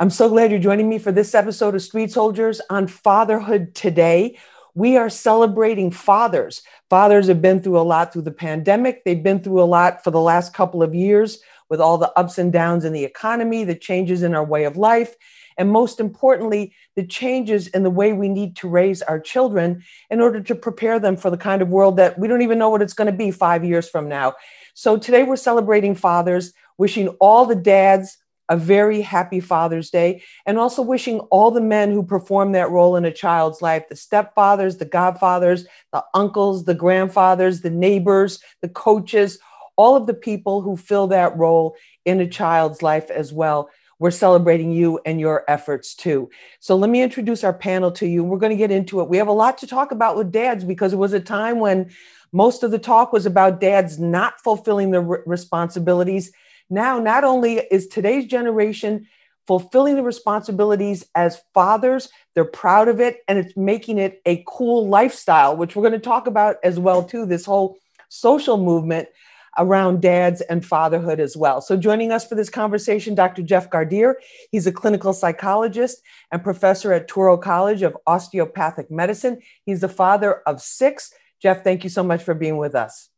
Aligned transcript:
I'm 0.00 0.10
so 0.10 0.28
glad 0.28 0.50
you're 0.50 0.58
joining 0.58 0.88
me 0.88 0.98
for 0.98 1.12
this 1.12 1.36
episode 1.36 1.76
of 1.76 1.82
Street 1.82 2.10
Soldiers 2.10 2.60
on 2.68 2.88
Fatherhood 2.88 3.76
Today. 3.76 4.36
We 4.74 4.96
are 4.96 5.08
celebrating 5.08 5.92
fathers. 5.92 6.62
Fathers 6.90 7.28
have 7.28 7.40
been 7.40 7.60
through 7.60 7.78
a 7.78 7.82
lot 7.82 8.12
through 8.12 8.22
the 8.22 8.32
pandemic. 8.32 9.04
They've 9.04 9.22
been 9.22 9.38
through 9.38 9.62
a 9.62 9.64
lot 9.64 10.02
for 10.02 10.10
the 10.10 10.20
last 10.20 10.52
couple 10.52 10.82
of 10.82 10.96
years 10.96 11.38
with 11.70 11.80
all 11.80 11.96
the 11.96 12.12
ups 12.18 12.38
and 12.38 12.52
downs 12.52 12.84
in 12.84 12.92
the 12.92 13.04
economy, 13.04 13.62
the 13.62 13.76
changes 13.76 14.24
in 14.24 14.34
our 14.34 14.44
way 14.44 14.64
of 14.64 14.76
life, 14.76 15.14
and 15.58 15.70
most 15.70 16.00
importantly, 16.00 16.74
the 16.96 17.06
changes 17.06 17.68
in 17.68 17.84
the 17.84 17.90
way 17.90 18.12
we 18.12 18.28
need 18.28 18.56
to 18.56 18.68
raise 18.68 19.00
our 19.02 19.20
children 19.20 19.84
in 20.10 20.20
order 20.20 20.40
to 20.40 20.56
prepare 20.56 20.98
them 20.98 21.16
for 21.16 21.30
the 21.30 21.36
kind 21.36 21.62
of 21.62 21.68
world 21.68 21.98
that 21.98 22.18
we 22.18 22.26
don't 22.26 22.42
even 22.42 22.58
know 22.58 22.68
what 22.68 22.82
it's 22.82 22.94
going 22.94 23.06
to 23.06 23.16
be 23.16 23.30
five 23.30 23.64
years 23.64 23.88
from 23.88 24.08
now. 24.08 24.34
So 24.74 24.96
today 24.96 25.22
we're 25.22 25.36
celebrating 25.36 25.94
fathers, 25.94 26.52
wishing 26.78 27.06
all 27.20 27.46
the 27.46 27.54
dads 27.54 28.18
a 28.48 28.56
very 28.56 29.00
happy 29.00 29.40
Father's 29.40 29.90
Day, 29.90 30.22
and 30.46 30.58
also 30.58 30.82
wishing 30.82 31.20
all 31.30 31.50
the 31.50 31.60
men 31.60 31.90
who 31.90 32.02
perform 32.02 32.52
that 32.52 32.70
role 32.70 32.96
in 32.96 33.04
a 33.04 33.12
child's 33.12 33.62
life 33.62 33.88
the 33.88 33.94
stepfathers, 33.94 34.78
the 34.78 34.84
godfathers, 34.84 35.66
the 35.92 36.04
uncles, 36.14 36.64
the 36.64 36.74
grandfathers, 36.74 37.60
the 37.60 37.70
neighbors, 37.70 38.40
the 38.60 38.68
coaches, 38.68 39.38
all 39.76 39.96
of 39.96 40.06
the 40.06 40.14
people 40.14 40.60
who 40.60 40.76
fill 40.76 41.06
that 41.08 41.36
role 41.36 41.76
in 42.04 42.20
a 42.20 42.28
child's 42.28 42.82
life 42.82 43.10
as 43.10 43.32
well. 43.32 43.70
We're 43.98 44.10
celebrating 44.10 44.72
you 44.72 45.00
and 45.06 45.20
your 45.20 45.44
efforts 45.48 45.94
too. 45.94 46.28
So 46.60 46.76
let 46.76 46.90
me 46.90 47.00
introduce 47.00 47.44
our 47.44 47.54
panel 47.54 47.92
to 47.92 48.06
you. 48.06 48.24
We're 48.24 48.38
going 48.38 48.50
to 48.50 48.56
get 48.56 48.70
into 48.70 49.00
it. 49.00 49.08
We 49.08 49.18
have 49.18 49.28
a 49.28 49.32
lot 49.32 49.58
to 49.58 49.66
talk 49.66 49.92
about 49.92 50.16
with 50.16 50.32
dads 50.32 50.64
because 50.64 50.92
it 50.92 50.96
was 50.96 51.12
a 51.12 51.20
time 51.20 51.60
when 51.60 51.90
most 52.32 52.64
of 52.64 52.72
the 52.72 52.78
talk 52.78 53.12
was 53.12 53.26
about 53.26 53.60
dads 53.60 53.98
not 53.98 54.40
fulfilling 54.40 54.90
their 54.90 55.02
responsibilities 55.02 56.32
now, 56.70 56.98
not 56.98 57.24
only 57.24 57.58
is 57.58 57.86
today's 57.86 58.26
generation 58.26 59.06
fulfilling 59.46 59.96
the 59.96 60.02
responsibilities 60.02 61.04
as 61.14 61.42
fathers, 61.52 62.08
they're 62.34 62.44
proud 62.44 62.88
of 62.88 63.00
it, 63.00 63.18
and 63.28 63.38
it's 63.38 63.56
making 63.56 63.98
it 63.98 64.22
a 64.24 64.42
cool 64.46 64.88
lifestyle, 64.88 65.56
which 65.56 65.76
we're 65.76 65.82
going 65.82 65.92
to 65.92 65.98
talk 65.98 66.26
about 66.26 66.56
as 66.64 66.78
well 66.78 67.02
too. 67.02 67.26
This 67.26 67.44
whole 67.44 67.78
social 68.08 68.56
movement 68.56 69.08
around 69.56 70.02
dads 70.02 70.40
and 70.40 70.64
fatherhood 70.64 71.20
as 71.20 71.36
well. 71.36 71.60
So, 71.60 71.76
joining 71.76 72.10
us 72.10 72.26
for 72.26 72.34
this 72.34 72.50
conversation, 72.50 73.14
Dr. 73.14 73.42
Jeff 73.42 73.70
Gardere. 73.70 74.14
He's 74.50 74.66
a 74.66 74.72
clinical 74.72 75.12
psychologist 75.12 76.00
and 76.32 76.42
professor 76.42 76.92
at 76.92 77.08
Touro 77.08 77.40
College 77.40 77.82
of 77.82 77.96
Osteopathic 78.06 78.90
Medicine. 78.90 79.40
He's 79.64 79.80
the 79.80 79.88
father 79.88 80.42
of 80.46 80.60
six. 80.60 81.12
Jeff, 81.40 81.62
thank 81.62 81.84
you 81.84 81.90
so 81.90 82.02
much 82.02 82.22
for 82.22 82.34
being 82.34 82.56
with 82.56 82.74
us. 82.74 83.10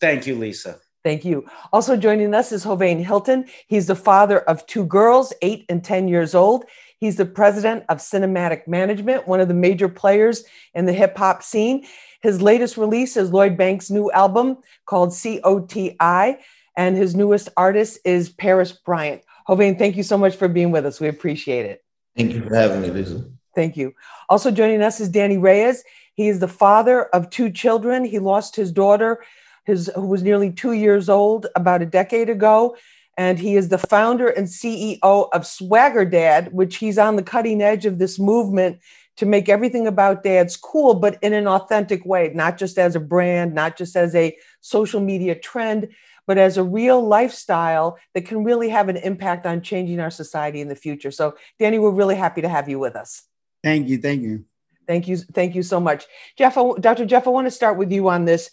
Thank 0.00 0.26
you, 0.26 0.36
Lisa. 0.36 0.78
Thank 1.04 1.26
you. 1.26 1.44
Also 1.70 1.98
joining 1.98 2.34
us 2.34 2.50
is 2.50 2.64
Hovain 2.64 3.04
Hilton. 3.04 3.44
He's 3.66 3.86
the 3.86 3.94
father 3.94 4.40
of 4.40 4.66
two 4.66 4.86
girls, 4.86 5.34
eight 5.42 5.66
and 5.68 5.84
10 5.84 6.08
years 6.08 6.34
old. 6.34 6.64
He's 6.98 7.16
the 7.16 7.26
president 7.26 7.84
of 7.90 7.98
Cinematic 7.98 8.66
Management, 8.66 9.28
one 9.28 9.38
of 9.38 9.48
the 9.48 9.54
major 9.54 9.90
players 9.90 10.44
in 10.72 10.86
the 10.86 10.94
hip 10.94 11.18
hop 11.18 11.42
scene. 11.42 11.86
His 12.22 12.40
latest 12.40 12.78
release 12.78 13.18
is 13.18 13.30
Lloyd 13.30 13.58
Banks' 13.58 13.90
new 13.90 14.10
album 14.12 14.56
called 14.86 15.10
COTI, 15.10 16.38
and 16.74 16.96
his 16.96 17.14
newest 17.14 17.50
artist 17.54 17.98
is 18.06 18.30
Paris 18.30 18.72
Bryant. 18.72 19.20
Hovain, 19.46 19.78
thank 19.78 19.96
you 19.96 20.02
so 20.02 20.16
much 20.16 20.36
for 20.36 20.48
being 20.48 20.70
with 20.70 20.86
us. 20.86 21.00
We 21.00 21.08
appreciate 21.08 21.66
it. 21.66 21.84
Thank 22.16 22.32
you 22.32 22.48
for 22.48 22.54
having 22.54 22.80
me, 22.80 22.88
Lisa. 22.88 23.26
Thank 23.54 23.76
you. 23.76 23.92
Also 24.30 24.50
joining 24.50 24.80
us 24.80 25.00
is 25.00 25.10
Danny 25.10 25.36
Reyes. 25.36 25.84
He 26.14 26.28
is 26.28 26.38
the 26.38 26.48
father 26.48 27.02
of 27.02 27.28
two 27.28 27.50
children. 27.50 28.06
He 28.06 28.18
lost 28.18 28.56
his 28.56 28.72
daughter 28.72 29.22
his, 29.64 29.90
who 29.94 30.06
was 30.06 30.22
nearly 30.22 30.50
two 30.50 30.72
years 30.72 31.08
old 31.08 31.46
about 31.56 31.82
a 31.82 31.86
decade 31.86 32.28
ago. 32.28 32.76
And 33.16 33.38
he 33.38 33.56
is 33.56 33.68
the 33.68 33.78
founder 33.78 34.28
and 34.28 34.46
CEO 34.46 34.98
of 35.02 35.46
Swagger 35.46 36.04
Dad, 36.04 36.52
which 36.52 36.76
he's 36.76 36.98
on 36.98 37.16
the 37.16 37.22
cutting 37.22 37.62
edge 37.62 37.86
of 37.86 37.98
this 37.98 38.18
movement 38.18 38.80
to 39.16 39.26
make 39.26 39.48
everything 39.48 39.86
about 39.86 40.24
dads 40.24 40.56
cool, 40.56 40.94
but 40.94 41.18
in 41.22 41.32
an 41.32 41.46
authentic 41.46 42.04
way, 42.04 42.32
not 42.34 42.58
just 42.58 42.78
as 42.78 42.96
a 42.96 43.00
brand, 43.00 43.54
not 43.54 43.76
just 43.76 43.94
as 43.94 44.14
a 44.14 44.36
social 44.60 45.00
media 45.00 45.34
trend, 45.36 45.88
but 46.26 46.38
as 46.38 46.56
a 46.56 46.64
real 46.64 47.06
lifestyle 47.06 47.98
that 48.14 48.26
can 48.26 48.42
really 48.44 48.70
have 48.70 48.88
an 48.88 48.96
impact 48.96 49.46
on 49.46 49.60
changing 49.60 50.00
our 50.00 50.10
society 50.10 50.60
in 50.60 50.68
the 50.68 50.74
future. 50.74 51.10
So, 51.10 51.36
Danny, 51.58 51.78
we're 51.78 51.90
really 51.90 52.16
happy 52.16 52.42
to 52.42 52.48
have 52.48 52.68
you 52.68 52.78
with 52.78 52.96
us. 52.96 53.22
Thank 53.62 53.88
you. 53.88 53.98
Thank 53.98 54.22
you. 54.22 54.44
Thank 54.86 55.08
you. 55.08 55.16
Thank 55.16 55.54
you 55.54 55.62
so 55.62 55.80
much. 55.80 56.06
Jeff, 56.36 56.54
Dr. 56.80 57.06
Jeff, 57.06 57.26
I 57.26 57.30
want 57.30 57.46
to 57.46 57.50
start 57.50 57.78
with 57.78 57.92
you 57.92 58.08
on 58.08 58.24
this. 58.24 58.50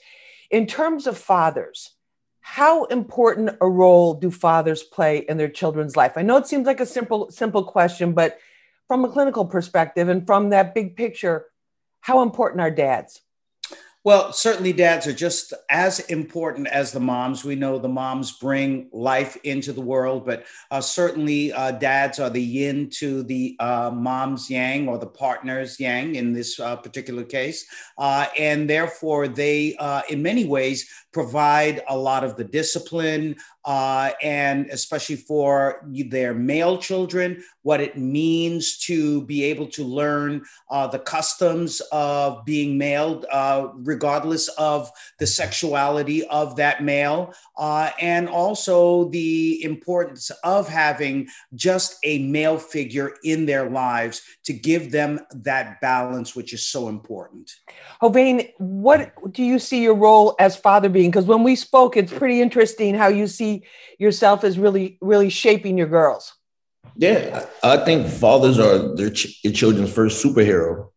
In 0.52 0.68
terms 0.68 1.08
of 1.08 1.18
fathers, 1.18 1.96
how 2.42 2.84
important 2.86 3.58
a 3.62 3.70
role 3.70 4.14
do 4.14 4.30
fathers 4.30 4.84
play 4.84 5.20
in 5.20 5.38
their 5.38 5.50
children's 5.50 5.96
life? 5.96 6.14
I 6.18 6.24
know 6.24 6.36
it 6.38 6.48
seems 6.48 6.68
like 6.68 6.82
a 6.82 6.86
simple 6.86 7.32
simple 7.32 7.64
question, 7.64 8.12
but 8.14 8.38
from 8.88 9.06
a 9.06 9.10
clinical 9.10 9.46
perspective 9.46 10.10
and 10.10 10.28
from 10.28 10.50
that 10.50 10.76
big 10.76 10.98
picture, 10.98 11.46
how 12.02 12.22
important 12.22 12.60
are 12.60 12.70
dads? 12.70 13.22
Well, 14.04 14.34
certainly 14.34 14.74
dads 14.74 15.06
are 15.06 15.14
just 15.14 15.54
as 15.70 16.00
important 16.00 16.68
as 16.70 16.92
the 16.92 17.00
moms. 17.00 17.46
We 17.46 17.54
know 17.54 17.78
the 17.78 17.88
moms 17.88 18.32
bring 18.32 18.90
life 18.92 19.38
into 19.44 19.74
the 19.74 19.82
world, 19.82 20.26
but 20.26 20.46
uh, 20.72 20.82
certainly 20.82 21.54
uh, 21.54 21.74
dads 21.74 22.20
are 22.20 22.32
the 22.32 22.42
yin 22.42 22.90
to 22.98 23.22
the 23.22 23.56
uh, 23.60 23.92
mom's 23.94 24.50
yang 24.50 24.88
or 24.88 24.98
the 24.98 25.06
partner's 25.06 25.80
yang 25.80 26.16
in 26.16 26.34
this 26.34 26.60
uh, 26.60 26.78
particular 26.78 27.24
case. 27.24 27.68
Uh, 28.00 28.26
and 28.40 28.68
therefore, 28.68 29.28
they, 29.28 29.76
uh, 29.78 30.02
in 30.10 30.24
many 30.24 30.46
ways, 30.46 30.90
provide 31.12 31.84
a 31.88 31.96
lot 31.96 32.24
of 32.24 32.36
the 32.38 32.44
discipline, 32.44 33.36
uh, 33.66 34.12
and 34.22 34.68
especially 34.68 35.16
for 35.16 35.86
their 36.10 36.34
male 36.34 36.78
children, 36.78 37.44
what 37.62 37.80
it 37.80 37.98
means 37.98 38.78
to 38.78 39.22
be 39.24 39.44
able 39.44 39.68
to 39.68 39.84
learn 39.84 40.44
uh, 40.70 40.88
the 40.88 41.00
customs 41.00 41.82
of 41.92 42.44
being 42.46 42.78
male, 42.78 43.24
uh, 43.32 43.68
regardless 43.76 44.48
of 44.50 44.92
the 45.20 45.28
sexuality 45.28 46.26
of 46.28 46.56
that 46.56 46.84
male, 46.84 47.34
uh, 47.58 47.92
and 48.00 48.28
also 48.28 49.10
the 49.10 49.64
importance 49.64 50.32
of 50.44 50.68
having 50.68 51.28
just 51.54 51.98
a 52.04 52.20
male 52.28 52.58
figure 52.58 53.14
in 53.24 53.46
their 53.46 53.70
lives 53.70 54.24
to 54.44 54.54
give 54.54 54.92
them 54.92 55.20
that 55.32 55.80
balance, 55.82 56.36
which 56.36 56.54
is 56.54 56.68
so 56.68 56.88
important. 56.88 57.52
Hovain, 58.02 58.50
what 58.58 59.14
do 59.32 59.44
you 59.44 59.60
see 59.60 59.84
your 59.84 59.96
role 59.96 60.36
as 60.40 60.56
father 60.56 60.90
being? 60.90 61.12
Because 61.12 61.26
when 61.26 61.44
we 61.44 61.56
spoke, 61.56 61.96
it's 61.96 62.12
pretty 62.12 62.42
interesting 62.42 62.96
how 62.96 63.08
you 63.08 63.28
see 63.28 63.51
yourself 63.98 64.44
as 64.44 64.58
really, 64.58 64.98
really 65.02 65.30
shaping 65.30 65.78
your 65.78 65.88
girls? 65.88 66.34
Yeah, 66.96 67.46
I 67.64 67.78
think 67.78 68.08
fathers 68.08 68.60
are 68.60 68.96
their 68.96 69.10
ch- 69.10 69.44
your 69.44 69.54
children's 69.54 69.94
first 69.94 70.24
superhero. 70.24 70.90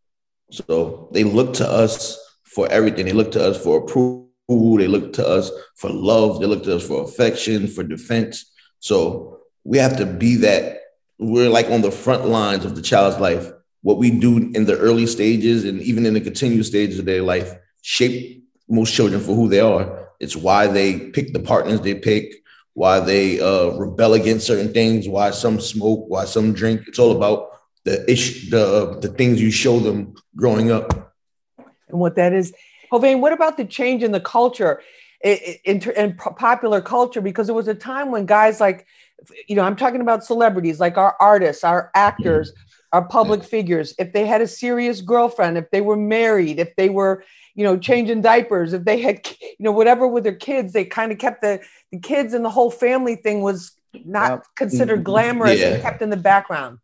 So 0.50 1.09
they 1.12 1.25
look 1.25 1.54
to 1.54 1.69
us 1.69 2.19
for 2.44 2.69
everything. 2.70 3.06
They 3.06 3.12
look 3.12 3.32
to 3.32 3.44
us 3.44 3.62
for 3.62 3.78
approval. 3.78 4.28
They 4.48 4.88
look 4.88 5.12
to 5.14 5.26
us 5.26 5.50
for 5.76 5.91
love. 5.91 6.41
They 6.41 6.47
look 6.47 6.64
to 6.64 6.76
us 6.76 6.87
for 6.87 7.04
affection, 7.04 7.66
for 7.66 7.82
defense. 7.82 8.50
So 8.78 9.41
we 9.64 9.78
have 9.78 9.97
to 9.98 10.06
be 10.06 10.37
that. 10.37 10.81
We're 11.19 11.48
like 11.48 11.70
on 11.70 11.82
the 11.82 11.91
front 11.91 12.26
lines 12.26 12.64
of 12.64 12.75
the 12.76 12.82
child's 12.82 13.19
life. 13.19 13.50
What 13.82 13.98
we 13.98 14.10
do 14.10 14.38
in 14.54 14.64
the 14.64 14.78
early 14.78 15.06
stages 15.06 15.64
and 15.64 15.81
even 15.82 16.06
in 16.06 16.14
the 16.14 16.20
continued 16.20 16.64
stages 16.66 16.98
of 16.98 17.04
their 17.04 17.22
life 17.22 17.54
shape 17.82 18.44
most 18.69 18.94
children 18.94 19.20
for 19.20 19.34
who 19.34 19.48
they 19.48 19.60
are. 19.60 20.09
It's 20.20 20.37
why 20.37 20.66
they 20.66 21.10
pick 21.10 21.32
the 21.32 21.41
partners 21.41 21.81
they 21.81 21.94
pick 21.94 22.44
why 22.74 23.00
they 23.00 23.40
uh, 23.40 23.70
rebel 23.70 24.14
against 24.14 24.46
certain 24.46 24.72
things, 24.72 25.08
why 25.08 25.30
some 25.30 25.60
smoke, 25.60 26.04
why 26.08 26.24
some 26.24 26.52
drink. 26.52 26.82
It's 26.86 26.98
all 26.98 27.16
about 27.16 27.50
the 27.84 28.08
issue, 28.10 28.50
the 28.50 28.98
the 29.00 29.08
things 29.08 29.40
you 29.40 29.50
show 29.50 29.78
them 29.78 30.14
growing 30.36 30.70
up. 30.70 31.14
And 31.88 32.00
what 32.00 32.16
that 32.16 32.32
is, 32.32 32.52
Hovain, 32.92 33.20
what 33.20 33.32
about 33.32 33.56
the 33.56 33.64
change 33.64 34.02
in 34.02 34.12
the 34.12 34.20
culture, 34.20 34.82
in, 35.22 35.38
in, 35.64 35.90
in 35.92 36.16
popular 36.16 36.80
culture? 36.80 37.20
Because 37.20 37.48
it 37.48 37.54
was 37.54 37.68
a 37.68 37.74
time 37.74 38.10
when 38.10 38.26
guys 38.26 38.60
like, 38.60 38.86
you 39.46 39.54
know, 39.54 39.62
I'm 39.62 39.76
talking 39.76 40.00
about 40.00 40.24
celebrities 40.24 40.80
like 40.80 40.96
our 40.96 41.16
artists, 41.20 41.62
our 41.62 41.90
actors, 41.94 42.50
mm-hmm. 42.50 42.88
our 42.94 43.04
public 43.06 43.40
yeah. 43.40 43.46
figures. 43.46 43.94
If 43.99 44.12
they 44.12 44.26
had 44.26 44.40
a 44.40 44.49
serious 44.49 45.00
girlfriend, 45.00 45.58
if 45.58 45.70
they 45.70 45.81
were 45.81 45.96
married, 45.96 46.58
if 46.58 46.75
they 46.76 46.88
were 46.88 47.22
you 47.54 47.64
know, 47.64 47.76
changing 47.78 48.20
diapers, 48.20 48.72
if 48.72 48.84
they 48.84 49.00
had, 49.00 49.26
you 49.40 49.56
know, 49.60 49.72
whatever 49.72 50.06
with 50.06 50.24
their 50.24 50.34
kids, 50.34 50.72
they 50.72 50.84
kind 50.84 51.12
of 51.12 51.18
kept 51.18 51.40
the, 51.40 51.60
the 51.92 51.98
kids 52.00 52.34
and 52.34 52.44
the 52.44 52.50
whole 52.50 52.70
family 52.70 53.16
thing 53.16 53.42
was 53.42 53.72
not 54.04 54.44
considered 54.56 54.96
mm-hmm. 54.96 55.04
glamorous 55.04 55.60
yeah. 55.60 55.74
and 55.74 55.82
kept 55.82 56.02
in 56.02 56.10
the 56.10 56.16
background. 56.16 56.78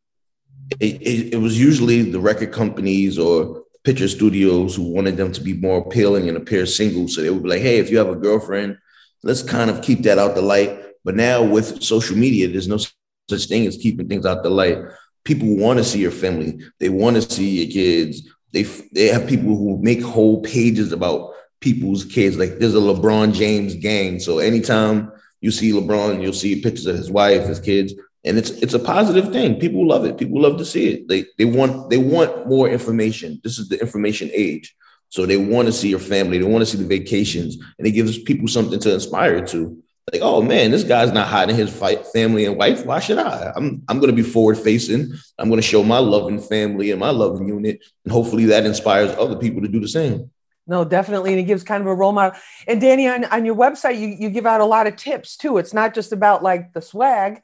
It, 0.78 1.02
it, 1.02 1.34
it, 1.34 1.36
was 1.38 1.60
usually 1.60 2.02
the 2.02 2.20
record 2.20 2.52
companies 2.52 3.18
or 3.18 3.64
picture 3.82 4.06
studios 4.06 4.76
who 4.76 4.84
wanted 4.84 5.16
them 5.16 5.32
to 5.32 5.40
be 5.40 5.54
more 5.54 5.78
appealing 5.78 6.28
and 6.28 6.36
appear 6.36 6.66
single. 6.66 7.08
So 7.08 7.22
they 7.22 7.30
would 7.30 7.42
be 7.42 7.48
like, 7.48 7.62
hey, 7.62 7.78
if 7.78 7.90
you 7.90 7.98
have 7.98 8.08
a 8.08 8.14
girlfriend, 8.14 8.78
let's 9.24 9.42
kind 9.42 9.70
of 9.70 9.82
keep 9.82 10.02
that 10.02 10.18
out 10.18 10.36
the 10.36 10.42
light. 10.42 10.78
But 11.04 11.16
now 11.16 11.42
with 11.42 11.82
social 11.82 12.16
media, 12.16 12.46
there's 12.46 12.68
no 12.68 12.76
such 12.76 13.46
thing 13.46 13.66
as 13.66 13.76
keeping 13.76 14.08
things 14.08 14.26
out 14.26 14.42
the 14.42 14.50
light. 14.50 14.78
People 15.24 15.56
want 15.56 15.78
to 15.78 15.84
see 15.84 16.00
your 16.00 16.10
family. 16.10 16.60
They 16.78 16.88
want 16.88 17.16
to 17.16 17.22
see 17.22 17.64
your 17.64 17.72
kids. 17.72 18.28
They 18.52 18.62
they 18.92 19.08
have 19.08 19.28
people 19.28 19.56
who 19.56 19.78
make 19.80 20.02
whole 20.02 20.42
pages 20.42 20.92
about 20.92 21.32
people's 21.60 22.04
kids. 22.04 22.38
Like 22.38 22.58
there's 22.58 22.74
a 22.74 22.78
LeBron 22.78 23.34
James 23.34 23.74
gang. 23.74 24.18
So 24.20 24.38
anytime 24.38 25.12
you 25.40 25.50
see 25.50 25.72
LeBron, 25.72 26.22
you'll 26.22 26.32
see 26.32 26.60
pictures 26.60 26.86
of 26.86 26.96
his 26.96 27.10
wife, 27.10 27.46
his 27.46 27.60
kids. 27.60 27.94
and 28.24 28.36
it's 28.36 28.50
it's 28.50 28.74
a 28.74 28.78
positive 28.78 29.32
thing. 29.32 29.58
People 29.58 29.86
love 29.86 30.04
it. 30.04 30.18
People 30.18 30.40
love 30.42 30.58
to 30.58 30.64
see 30.64 30.88
it. 30.88 31.08
They 31.08 31.24
they 31.38 31.44
want 31.44 31.90
they 31.90 31.98
want 31.98 32.46
more 32.46 32.68
information. 32.68 33.40
This 33.42 33.58
is 33.58 33.68
the 33.68 33.80
information 33.80 34.30
age, 34.32 34.74
so 35.08 35.24
they 35.24 35.36
want 35.38 35.66
to 35.66 35.72
see 35.72 35.88
your 35.88 36.00
family. 36.00 36.38
They 36.38 36.44
want 36.44 36.62
to 36.62 36.66
see 36.66 36.78
the 36.78 36.84
vacations, 36.84 37.56
and 37.78 37.86
it 37.86 37.92
gives 37.92 38.18
people 38.18 38.48
something 38.48 38.80
to 38.80 38.94
inspire 38.94 39.44
to. 39.46 39.82
Like, 40.12 40.22
oh 40.22 40.42
man, 40.42 40.70
this 40.70 40.82
guy's 40.82 41.12
not 41.12 41.28
hiding 41.28 41.56
his 41.56 41.70
fight, 41.74 42.06
family 42.06 42.44
and 42.44 42.56
wife. 42.56 42.84
Why 42.84 43.00
should 43.00 43.18
I? 43.18 43.52
I'm 43.54 43.82
I'm 43.88 44.00
going 44.00 44.10
to 44.10 44.16
be 44.16 44.28
forward 44.28 44.58
facing. 44.58 45.12
I'm 45.38 45.48
going 45.48 45.60
to 45.60 45.66
show 45.66 45.82
my 45.82 45.98
loving 45.98 46.40
family 46.40 46.90
and 46.90 46.98
my 46.98 47.10
loving 47.10 47.46
unit, 47.46 47.84
and 48.04 48.12
hopefully 48.12 48.46
that 48.46 48.66
inspires 48.66 49.10
other 49.16 49.36
people 49.36 49.62
to 49.62 49.68
do 49.68 49.78
the 49.78 49.88
same. 49.88 50.30
No, 50.66 50.84
definitely. 50.84 51.32
And 51.32 51.40
it 51.40 51.44
gives 51.44 51.64
kind 51.64 51.80
of 51.80 51.88
a 51.88 51.94
role 51.94 52.12
model. 52.12 52.38
And 52.68 52.80
Danny, 52.80 53.08
on, 53.08 53.24
on 53.24 53.44
your 53.44 53.56
website, 53.56 53.98
you, 53.98 54.06
you 54.06 54.30
give 54.30 54.46
out 54.46 54.60
a 54.60 54.64
lot 54.64 54.86
of 54.86 54.94
tips 54.94 55.36
too. 55.36 55.58
It's 55.58 55.74
not 55.74 55.94
just 55.94 56.12
about 56.12 56.44
like 56.44 56.72
the 56.72 56.80
swag 56.80 57.42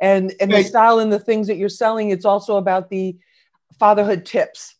and, 0.00 0.32
and 0.40 0.52
the 0.52 0.62
style 0.62 1.00
and 1.00 1.12
the 1.12 1.18
things 1.18 1.48
that 1.48 1.56
you're 1.56 1.68
selling. 1.68 2.10
It's 2.10 2.24
also 2.24 2.56
about 2.56 2.88
the 2.88 3.16
fatherhood 3.80 4.24
tips. 4.24 4.76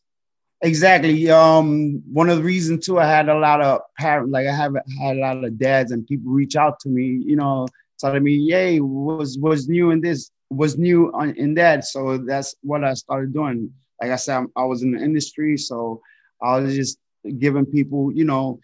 Exactly. 0.62 1.30
Um, 1.30 2.02
one 2.12 2.28
of 2.28 2.38
the 2.38 2.42
reasons 2.42 2.84
too, 2.84 2.98
I 2.98 3.06
had 3.06 3.28
a 3.28 3.38
lot 3.38 3.60
of 3.60 3.80
parents, 3.96 4.32
like 4.32 4.46
I 4.46 4.54
have 4.54 4.74
had 5.00 5.16
a 5.16 5.20
lot 5.20 5.44
of 5.44 5.56
dads 5.58 5.92
and 5.92 6.06
people 6.06 6.32
reach 6.32 6.56
out 6.56 6.80
to 6.80 6.88
me, 6.88 7.22
you 7.24 7.36
know, 7.36 7.68
telling 8.00 8.24
me, 8.24 8.32
"Yay, 8.34 8.80
was 8.80 9.38
was 9.38 9.68
new 9.68 9.90
in 9.92 10.00
this, 10.00 10.30
was 10.50 10.76
new 10.76 11.12
on, 11.14 11.30
in 11.36 11.54
that." 11.54 11.84
So 11.84 12.18
that's 12.18 12.56
what 12.62 12.82
I 12.82 12.94
started 12.94 13.32
doing. 13.32 13.70
Like 14.02 14.10
I 14.10 14.16
said, 14.16 14.46
I 14.56 14.64
was 14.64 14.82
in 14.82 14.92
the 14.92 14.98
industry, 15.02 15.56
so 15.56 16.00
I 16.42 16.58
was 16.58 16.74
just 16.74 16.98
giving 17.38 17.64
people, 17.66 18.12
you 18.12 18.24
know, 18.24 18.58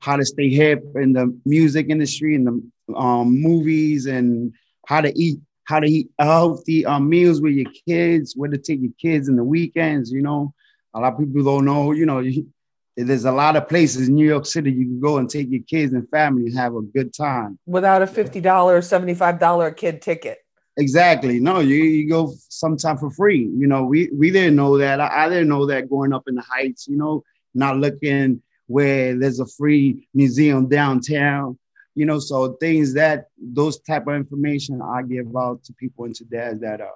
how 0.00 0.16
to 0.16 0.24
stay 0.24 0.48
hip 0.50 0.84
in 0.96 1.12
the 1.12 1.38
music 1.44 1.86
industry 1.90 2.34
and 2.34 2.46
the 2.86 2.94
um, 2.94 3.40
movies 3.42 4.06
and 4.06 4.52
how 4.86 5.00
to 5.00 5.12
eat, 5.18 5.38
how 5.64 5.80
to 5.80 5.86
eat 5.90 6.08
healthy 6.18 6.86
um, 6.86 7.08
meals 7.08 7.40
with 7.42 7.52
your 7.54 7.70
kids, 7.86 8.34
where 8.36 8.50
to 8.50 8.58
take 8.58 8.80
your 8.80 8.92
kids 9.00 9.28
in 9.28 9.36
the 9.36 9.44
weekends. 9.44 10.10
You 10.12 10.22
know, 10.22 10.54
a 10.96 11.00
lot 11.00 11.12
of 11.12 11.18
people 11.18 11.44
don't 11.44 11.64
know. 11.64 11.92
You 11.92 12.06
know, 12.06 12.20
you, 12.20 12.46
there's 12.96 13.26
a 13.26 13.32
lot 13.32 13.56
of 13.56 13.68
places 13.68 14.08
in 14.08 14.14
New 14.14 14.26
York 14.26 14.46
City 14.46 14.72
you 14.72 14.86
can 14.86 15.00
go 15.00 15.18
and 15.18 15.28
take 15.28 15.50
your 15.50 15.62
kids 15.62 15.92
and 15.92 16.08
family 16.08 16.46
and 16.46 16.56
have 16.56 16.74
a 16.74 16.82
good 16.82 17.12
time 17.12 17.58
without 17.66 18.02
a 18.02 18.06
fifty 18.06 18.40
dollar, 18.40 18.80
seventy 18.80 19.14
five 19.14 19.38
dollar 19.38 19.70
kid 19.70 20.00
ticket. 20.00 20.38
Exactly. 20.78 21.40
No, 21.40 21.60
you, 21.60 21.76
you 21.76 22.08
go 22.08 22.34
sometime 22.48 22.98
for 22.98 23.10
free. 23.10 23.50
You 23.56 23.66
know, 23.66 23.84
we 23.84 24.10
we 24.12 24.30
didn't 24.30 24.56
know 24.56 24.78
that. 24.78 25.00
I, 25.00 25.26
I 25.26 25.28
didn't 25.28 25.48
know 25.48 25.66
that 25.66 25.88
growing 25.88 26.12
up 26.12 26.24
in 26.28 26.34
the 26.34 26.42
Heights. 26.42 26.88
You 26.88 26.96
know, 26.96 27.22
not 27.54 27.76
looking 27.76 28.42
where 28.66 29.16
there's 29.16 29.40
a 29.40 29.46
free 29.46 30.08
museum 30.12 30.68
downtown 30.68 31.56
you 31.94 32.04
know 32.04 32.18
so 32.18 32.54
things 32.54 32.92
that 32.94 33.28
those 33.38 33.78
type 33.80 34.06
of 34.08 34.14
information 34.14 34.82
i 34.82 35.02
give 35.02 35.34
out 35.36 35.62
to 35.62 35.72
people 35.74 36.04
and 36.04 36.14
to 36.14 36.24
dads 36.24 36.60
that 36.60 36.80
uh, 36.80 36.90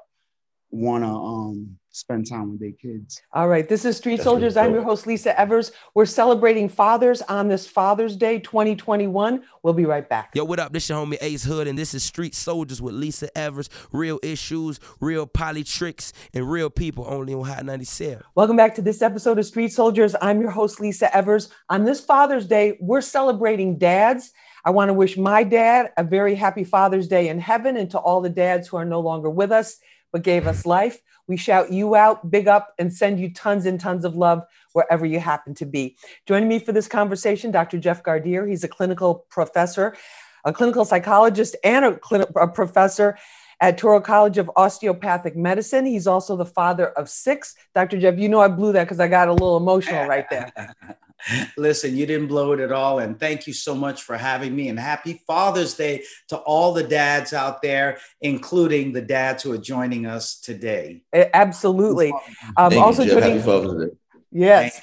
want 0.70 1.04
to 1.04 1.08
um 1.08 1.78
spend 1.92 2.28
time 2.28 2.50
with 2.50 2.60
their 2.60 2.72
kids. 2.72 3.20
All 3.32 3.48
right. 3.48 3.68
This 3.68 3.84
is 3.84 3.96
Street 3.96 4.16
That's 4.16 4.24
Soldiers. 4.24 4.56
I'm 4.56 4.72
your 4.72 4.82
host, 4.82 5.06
Lisa 5.06 5.38
Evers. 5.38 5.72
We're 5.94 6.06
celebrating 6.06 6.68
fathers 6.68 7.20
on 7.22 7.48
this 7.48 7.66
Father's 7.66 8.16
Day 8.16 8.38
2021. 8.38 9.42
We'll 9.62 9.74
be 9.74 9.84
right 9.84 10.08
back. 10.08 10.30
Yo, 10.34 10.44
what 10.44 10.60
up? 10.60 10.72
This 10.72 10.88
your 10.88 11.04
homie 11.04 11.18
Ace 11.20 11.44
Hood, 11.44 11.66
and 11.66 11.76
this 11.76 11.92
is 11.92 12.04
Street 12.04 12.34
Soldiers 12.34 12.80
with 12.80 12.94
Lisa 12.94 13.36
Evers. 13.36 13.68
Real 13.90 14.20
issues, 14.22 14.78
real 15.00 15.26
poly 15.26 15.64
tricks, 15.64 16.12
and 16.32 16.48
real 16.48 16.70
people 16.70 17.04
only 17.08 17.34
on 17.34 17.44
Hot 17.44 17.64
97. 17.64 18.22
Welcome 18.36 18.56
back 18.56 18.74
to 18.76 18.82
this 18.82 19.02
episode 19.02 19.38
of 19.38 19.46
Street 19.46 19.72
Soldiers. 19.72 20.14
I'm 20.22 20.40
your 20.40 20.50
host, 20.50 20.80
Lisa 20.80 21.14
Evers. 21.14 21.50
On 21.68 21.84
this 21.84 22.00
Father's 22.00 22.46
Day, 22.46 22.78
we're 22.80 23.00
celebrating 23.00 23.78
dads. 23.78 24.32
I 24.64 24.70
want 24.70 24.90
to 24.90 24.94
wish 24.94 25.16
my 25.16 25.42
dad 25.42 25.90
a 25.96 26.04
very 26.04 26.36
happy 26.36 26.62
Father's 26.64 27.08
Day 27.08 27.28
in 27.28 27.40
heaven 27.40 27.76
and 27.76 27.90
to 27.90 27.98
all 27.98 28.20
the 28.20 28.28
dads 28.28 28.68
who 28.68 28.76
are 28.76 28.84
no 28.84 29.00
longer 29.00 29.30
with 29.30 29.50
us 29.50 29.78
but 30.12 30.22
gave 30.22 30.46
us 30.46 30.66
life. 30.66 31.00
We 31.30 31.36
shout 31.36 31.70
you 31.70 31.94
out, 31.94 32.28
big 32.28 32.48
up, 32.48 32.74
and 32.76 32.92
send 32.92 33.20
you 33.20 33.32
tons 33.32 33.64
and 33.64 33.78
tons 33.78 34.04
of 34.04 34.16
love 34.16 34.42
wherever 34.72 35.06
you 35.06 35.20
happen 35.20 35.54
to 35.54 35.64
be. 35.64 35.96
Joining 36.26 36.48
me 36.48 36.58
for 36.58 36.72
this 36.72 36.88
conversation, 36.88 37.52
Dr. 37.52 37.78
Jeff 37.78 38.02
Gardere. 38.02 38.48
He's 38.48 38.64
a 38.64 38.68
clinical 38.68 39.26
professor, 39.30 39.96
a 40.44 40.52
clinical 40.52 40.84
psychologist, 40.84 41.54
and 41.62 41.84
a, 41.84 41.92
clin- 41.92 42.28
a 42.34 42.48
professor 42.48 43.16
at 43.60 43.78
Touro 43.78 44.02
College 44.02 44.38
of 44.38 44.50
Osteopathic 44.56 45.36
Medicine. 45.36 45.86
He's 45.86 46.08
also 46.08 46.34
the 46.36 46.44
father 46.44 46.88
of 46.88 47.08
six. 47.08 47.54
Dr. 47.76 48.00
Jeff, 48.00 48.18
you 48.18 48.28
know 48.28 48.40
I 48.40 48.48
blew 48.48 48.72
that 48.72 48.82
because 48.82 48.98
I 48.98 49.06
got 49.06 49.28
a 49.28 49.32
little 49.32 49.56
emotional 49.56 50.08
right 50.08 50.28
there. 50.30 50.52
Listen, 51.56 51.96
you 51.96 52.06
didn't 52.06 52.28
blow 52.28 52.52
it 52.52 52.60
at 52.60 52.72
all. 52.72 52.98
And 52.98 53.18
thank 53.18 53.46
you 53.46 53.52
so 53.52 53.74
much 53.74 54.02
for 54.02 54.16
having 54.16 54.54
me. 54.54 54.68
And 54.68 54.78
happy 54.78 55.22
Father's 55.26 55.74
Day 55.74 56.04
to 56.28 56.36
all 56.38 56.72
the 56.72 56.82
dads 56.82 57.32
out 57.32 57.62
there, 57.62 57.98
including 58.20 58.92
the 58.92 59.02
dads 59.02 59.42
who 59.42 59.52
are 59.52 59.58
joining 59.58 60.06
us 60.06 60.40
today. 60.40 61.02
Absolutely. 61.12 62.12
Um, 62.56 62.76
also 62.78 63.02
you, 63.02 63.10
joining, 63.10 63.30
happy 63.30 63.42
Father's 63.42 63.88
Day. 63.88 63.96
Yes. 64.32 64.80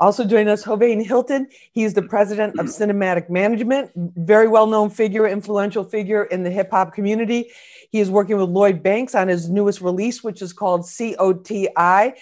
Also 0.00 0.24
joining 0.24 0.48
us, 0.48 0.64
Hovain 0.64 1.04
Hilton. 1.04 1.48
He's 1.72 1.94
the 1.94 2.02
president 2.02 2.58
of 2.58 2.66
Cinematic 2.80 3.30
Management, 3.30 3.92
very 3.94 4.48
well 4.48 4.66
known 4.66 4.90
figure, 4.90 5.26
influential 5.26 5.84
figure 5.84 6.24
in 6.24 6.42
the 6.42 6.50
hip 6.50 6.70
hop 6.70 6.92
community. 6.94 7.50
He 7.90 8.00
is 8.00 8.10
working 8.10 8.36
with 8.36 8.48
Lloyd 8.48 8.82
Banks 8.82 9.14
on 9.14 9.28
his 9.28 9.48
newest 9.48 9.80
release, 9.80 10.24
which 10.24 10.42
is 10.42 10.52
called 10.52 10.84
COTI. 10.84 12.14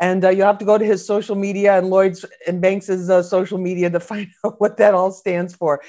And 0.00 0.24
uh, 0.24 0.30
you'll 0.30 0.46
have 0.46 0.58
to 0.58 0.64
go 0.64 0.78
to 0.78 0.84
his 0.84 1.06
social 1.06 1.36
media 1.36 1.76
and 1.76 1.90
Lloyd's 1.90 2.24
and 2.46 2.60
Banks's 2.60 3.10
uh, 3.10 3.22
social 3.22 3.58
media 3.58 3.90
to 3.90 4.00
find 4.10 4.28
out 4.44 4.60
what 4.60 4.78
that 4.78 4.94
all 4.94 5.12
stands 5.12 5.54
for. 5.54 5.82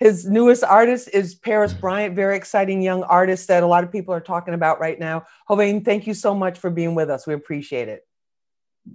His 0.00 0.26
newest 0.26 0.64
artist 0.64 1.10
is 1.12 1.34
Paris 1.34 1.74
Bryant, 1.74 2.16
very 2.16 2.36
exciting 2.36 2.80
young 2.82 3.02
artist 3.02 3.48
that 3.48 3.62
a 3.62 3.66
lot 3.66 3.84
of 3.84 3.92
people 3.92 4.14
are 4.14 4.20
talking 4.20 4.54
about 4.54 4.80
right 4.80 4.98
now. 4.98 5.26
Hovain, 5.48 5.84
thank 5.84 6.06
you 6.06 6.14
so 6.14 6.34
much 6.34 6.58
for 6.58 6.70
being 6.70 6.94
with 6.94 7.10
us. 7.10 7.26
We 7.26 7.34
appreciate 7.34 7.88
it. 7.88 8.06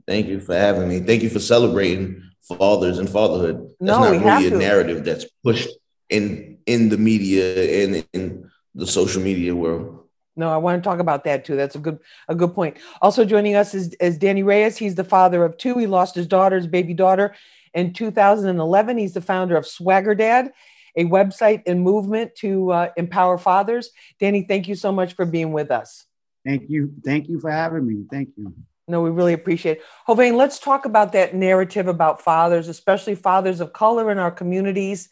Thank 0.08 0.28
you 0.28 0.40
for 0.40 0.56
having 0.56 0.90
me. 0.90 1.00
Thank 1.00 1.22
you 1.22 1.30
for 1.30 1.40
celebrating 1.40 2.24
fathers 2.42 3.00
and 3.00 3.10
fatherhood. 3.10 3.58
That's 3.80 4.00
no, 4.00 4.12
not 4.12 4.42
really 4.42 4.48
a 4.48 4.58
narrative 4.58 5.06
that's 5.06 5.25
pushed 5.44 5.70
in 6.10 6.58
in 6.66 6.90
the 6.90 6.98
media 6.98 7.84
and 7.84 8.06
in 8.14 8.52
the 8.75 8.88
social 8.88 9.22
media 9.22 9.56
world. 9.56 10.03
No, 10.36 10.50
I 10.50 10.58
want 10.58 10.82
to 10.82 10.88
talk 10.88 11.00
about 11.00 11.24
that 11.26 11.46
too. 11.46 11.56
That's 11.56 11.76
a 11.76 11.80
good 11.80 12.00
a 12.28 12.36
good 12.36 12.54
point. 12.54 12.78
Also 13.02 13.24
joining 13.24 13.56
us 13.56 13.74
is, 13.74 13.94
is 13.96 14.18
Danny 14.18 14.44
Reyes. 14.44 14.78
He's 14.78 14.96
the 14.96 15.04
father 15.04 15.44
of 15.46 15.58
two. 15.58 15.78
He 15.78 15.88
lost 15.88 16.16
his 16.16 16.28
daughter, 16.28 16.56
his 16.56 16.68
baby 16.68 16.94
daughter, 16.94 17.36
in 17.74 17.94
2011. 17.94 18.98
He's 18.98 19.14
the 19.14 19.22
founder 19.22 19.56
of 19.56 19.68
Swagger 19.68 20.16
Dad, 20.16 20.52
a 20.96 21.06
website 21.06 21.64
and 21.68 21.82
movement 21.82 22.36
to 22.38 22.72
uh, 22.72 22.90
empower 22.98 23.38
fathers. 23.38 23.92
Danny, 24.20 24.44
thank 24.44 24.68
you 24.68 24.76
so 24.76 24.92
much 24.92 25.14
for 25.14 25.26
being 25.26 25.52
with 25.52 25.70
us. 25.70 26.06
Thank 26.46 26.70
you. 26.70 26.94
Thank 27.06 27.30
you 27.30 27.40
for 27.40 27.52
having 27.52 27.88
me. 27.88 28.06
Thank 28.12 28.30
you. 28.36 28.54
No, 28.88 29.02
we 29.02 29.12
really 29.12 29.34
appreciate 29.34 29.78
it. 29.78 29.84
Hovain, 30.08 30.36
let's 30.36 30.60
talk 30.60 30.86
about 30.86 31.13
that 31.13 31.34
narrative 31.34 31.88
about 31.88 32.22
fathers, 32.22 32.68
especially 32.68 33.16
fathers 33.16 33.62
of 33.62 33.72
color 33.72 34.12
in 34.12 34.18
our 34.18 34.32
communities. 34.32 35.10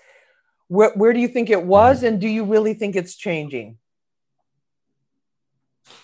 Where, 0.68 0.92
where 0.92 1.14
do 1.14 1.20
you 1.20 1.28
think 1.28 1.50
it 1.50 1.64
was, 1.64 2.04
and 2.04 2.20
do 2.20 2.28
you 2.28 2.44
really 2.44 2.74
think 2.74 2.96
it's 2.96 3.16
changing? 3.16 3.78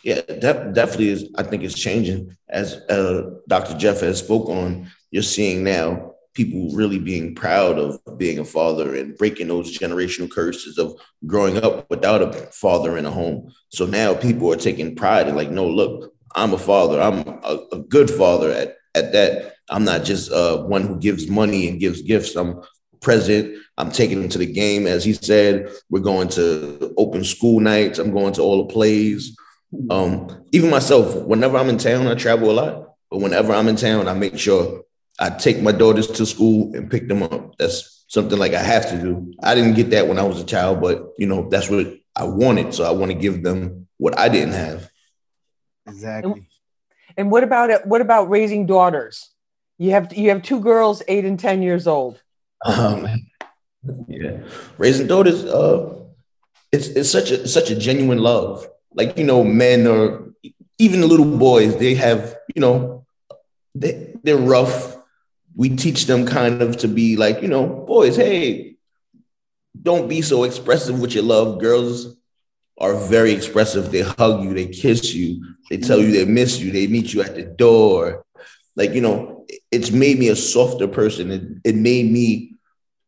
Yeah, 0.04 0.22
that 0.28 0.74
definitely 0.74 1.10
is. 1.10 1.30
I 1.38 1.44
think 1.44 1.64
it's 1.64 1.78
changing. 1.78 2.36
As 2.50 2.76
uh, 2.90 3.32
Dr. 3.48 3.78
Jeff 3.78 4.02
has 4.02 4.20
spoke 4.20 4.50
on, 4.50 4.90
you're 5.12 5.24
seeing 5.24 5.64
now 5.64 6.14
people 6.34 6.70
really 6.74 7.00
being 7.00 7.34
proud 7.34 7.80
of 7.80 8.00
being 8.18 8.38
a 8.38 8.46
father 8.46 8.96
and 8.96 9.18
breaking 9.18 9.48
those 9.48 9.78
generational 9.78 10.30
curses 10.30 10.78
of 10.78 10.96
growing 11.26 11.58
up 11.64 11.90
without 11.90 12.22
a 12.22 12.32
father 12.52 12.96
in 12.98 13.06
a 13.06 13.12
home. 13.12 13.52
So 13.70 13.86
now 13.86 14.14
people 14.14 14.52
are 14.54 14.58
taking 14.58 14.96
pride 14.96 15.28
in 15.28 15.36
like, 15.36 15.50
no, 15.50 15.68
look, 15.68 16.14
I'm 16.36 16.54
a 16.54 16.58
father. 16.60 17.02
I'm 17.02 17.28
a, 17.44 17.60
a 17.74 17.80
good 17.80 18.10
father 18.10 18.52
at 18.52 18.78
at 18.94 19.12
that. 19.14 19.56
I'm 19.70 19.84
not 19.84 20.04
just 20.04 20.32
uh, 20.32 20.64
one 20.64 20.84
who 20.84 21.00
gives 21.00 21.28
money 21.28 21.68
and 21.68 21.80
gives 21.80 22.02
gifts. 22.02 22.36
I'm 22.36 22.62
present. 23.02 23.58
I'm 23.78 23.92
taking 23.92 24.22
them 24.22 24.30
to 24.30 24.38
the 24.38 24.52
game, 24.52 24.88
as 24.88 25.04
he 25.04 25.14
said. 25.14 25.70
We're 25.90 26.00
going 26.00 26.30
to 26.30 26.94
open 26.98 27.24
school 27.24 27.60
nights. 27.60 28.00
I'm 28.00 28.12
going 28.12 28.34
to 28.34 28.42
all 28.42 28.66
the 28.66 28.74
plays. 28.74 29.36
Um, 29.90 30.46
even 30.52 30.70
myself, 30.70 31.16
whenever 31.16 31.58
I'm 31.58 31.70
in 31.70 31.78
town, 31.78 32.08
I 32.08 32.16
travel 32.16 32.52
a 32.52 32.54
lot. 32.54 32.88
But 33.10 33.20
whenever 33.20 33.54
I'm 33.54 33.68
in 33.68 33.76
town, 33.76 34.08
I 34.08 34.14
make 34.14 34.38
sure 34.38 34.84
I 35.20 35.30
take 35.30 35.62
my 35.62 35.72
daughters 35.72 36.08
to 36.08 36.26
school 36.26 36.76
and 36.76 36.90
pick 36.90 37.08
them 37.08 37.24
up. 37.24 37.58
That's 37.58 38.06
something 38.08 38.38
like 38.38 38.54
I 38.54 38.62
have 38.62 38.90
to 38.90 39.02
do. 39.02 39.34
I 39.42 39.56
didn't 39.56 39.74
get 39.74 39.90
that 39.92 40.08
when 40.08 40.20
I 40.20 40.24
was 40.24 40.40
a 40.40 40.46
child, 40.46 40.82
but 40.82 41.14
you 41.18 41.28
know, 41.28 41.50
that's 41.50 41.70
what 41.70 41.96
I 42.16 42.24
wanted. 42.24 42.74
So 42.74 42.84
I 42.84 42.92
want 42.92 43.12
to 43.12 43.18
give 43.18 43.44
them 43.44 43.88
what 43.98 44.18
I 44.18 44.30
didn't 44.30 44.54
have. 44.54 44.90
Exactly. 45.88 46.32
And, 46.32 46.46
and 47.18 47.32
what 47.32 47.44
about 47.44 47.70
it? 47.70 47.86
What 47.86 48.02
about 48.02 48.30
raising 48.30 48.66
daughters? 48.66 49.30
You 49.78 49.92
have 49.92 50.14
you 50.14 50.30
have 50.30 50.44
two 50.44 50.60
girls, 50.60 51.02
eight 51.08 51.26
and 51.26 51.40
ten 51.40 51.62
years 51.62 51.88
old. 51.88 52.22
Um, 52.66 53.08
yeah, 54.08 54.40
raising 54.80 55.06
daughters. 55.06 55.46
Uh, 55.46 55.94
it's 56.72 56.88
it's 56.88 57.12
such 57.12 57.30
a 57.30 57.48
such 57.48 57.70
a 57.70 57.76
genuine 57.76 58.18
love 58.18 58.68
like 58.98 59.18
you 59.18 59.24
know 59.24 59.44
men 59.44 59.88
or 59.88 60.34
even 60.77 61.08
little 61.08 61.38
boys 61.38 61.77
they 61.77 61.96
have 61.96 62.36
you 62.54 62.62
know 62.62 63.06
they, 63.74 64.13
they're 64.24 64.38
rough 64.38 64.98
we 65.56 65.70
teach 65.70 66.06
them 66.06 66.25
kind 66.25 66.62
of 66.62 66.75
to 66.77 66.88
be 66.88 67.16
like 67.16 67.42
you 67.42 67.48
know 67.48 67.66
boys 67.66 68.18
hey 68.18 68.75
don't 69.82 70.10
be 70.10 70.22
so 70.22 70.44
expressive 70.44 71.00
with 71.00 71.13
your 71.13 71.24
love 71.24 71.60
girls 71.60 72.18
are 72.80 72.96
very 72.96 73.32
expressive. 73.32 73.92
They 73.92 74.01
hug 74.01 74.44
you, 74.44 74.54
they 74.54 74.68
kiss 74.68 75.13
you, 75.13 75.56
they 75.70 75.77
tell 75.77 76.00
you 76.00 76.12
they 76.12 76.25
miss 76.25 76.60
you, 76.60 76.72
they 76.72 76.88
meet 76.88 77.13
you 77.13 77.22
at 77.22 77.36
the 77.36 77.44
door. 77.44 78.25
Like, 78.75 78.92
you 78.92 79.01
know, 79.01 79.46
it's 79.72 79.92
made 79.92 80.20
me 80.20 80.27
a 80.30 80.36
softer 80.36 80.88
person. 80.88 81.32
It, 81.32 81.44
it 81.63 81.75
made 81.75 82.12
me 82.12 82.54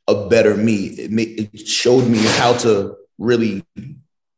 a 0.08 0.28
better 0.28 0.56
me. 0.56 0.86
It, 0.88 1.12
made, 1.12 1.52
it 1.54 1.68
showed 1.68 2.08
me 2.08 2.20
how 2.20 2.54
to 2.54 2.96
really 3.20 3.64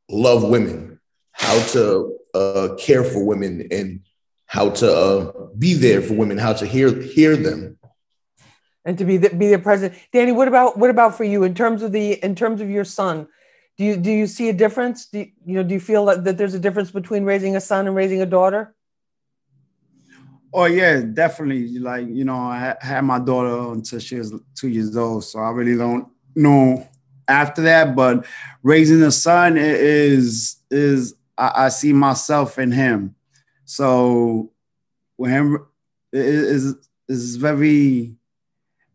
love 0.10 0.44
women, 0.44 0.91
how 1.32 1.60
to 1.68 2.18
uh, 2.34 2.70
care 2.78 3.04
for 3.04 3.24
women, 3.24 3.68
and 3.72 4.02
how 4.46 4.70
to 4.70 4.92
uh, 4.92 5.32
be 5.58 5.74
there 5.74 6.02
for 6.02 6.14
women, 6.14 6.38
how 6.38 6.54
to 6.54 6.66
hear 6.66 6.94
hear 7.02 7.36
them, 7.36 7.78
and 8.86 8.98
to 8.98 9.06
be 9.06 9.18
the, 9.18 9.30
be 9.30 9.48
their 9.48 9.60
president. 9.60 10.00
Danny, 10.12 10.32
what 10.32 10.48
about 10.48 10.78
what 10.78 10.90
about 10.90 11.16
for 11.16 11.24
you 11.24 11.44
in 11.44 11.54
terms 11.54 11.82
of 11.82 11.92
the 11.92 12.14
in 12.24 12.36
terms 12.36 12.62
of 12.62 12.70
your 12.70 12.86
son? 12.86 13.28
Do 13.78 13.86
you 13.86 13.98
do 13.98 14.12
you 14.12 14.28
see 14.28 14.50
a 14.50 14.54
difference? 14.54 15.06
Do 15.06 15.20
you, 15.20 15.32
you 15.46 15.56
know 15.56 15.64
do 15.64 15.74
you 15.74 15.80
feel 15.80 16.06
that, 16.06 16.24
that 16.26 16.38
there's 16.38 16.54
a 16.54 16.60
difference 16.60 16.92
between 16.92 17.24
raising 17.24 17.56
a 17.56 17.62
son 17.62 17.88
and 17.88 17.96
raising 17.96 18.22
a 18.22 18.26
daughter? 18.26 18.76
Oh 20.54 20.66
yeah, 20.66 21.02
definitely. 21.02 21.80
Like 21.80 22.08
you 22.08 22.26
know, 22.26 22.36
I 22.36 22.76
had 22.82 23.02
my 23.02 23.20
daughter 23.20 23.72
until 23.72 24.00
she 24.00 24.16
was 24.16 24.34
two 24.56 24.68
years 24.68 24.98
old, 24.98 25.24
so 25.24 25.40
I 25.40 25.52
really 25.52 25.78
don't 25.78 26.08
know 26.36 26.88
after 27.28 27.62
that. 27.62 27.96
But 27.96 28.26
raising 28.62 29.02
a 29.04 29.12
son 29.12 29.58
is 29.58 30.58
is 30.70 31.16
I, 31.42 31.66
I 31.66 31.70
see 31.70 31.94
myself 31.94 32.60
in 32.60 32.72
him. 32.72 33.16
So 33.66 34.52
when 35.18 35.32
him 35.32 35.66
is 36.14 36.76
is 37.10 37.36
very 37.36 38.16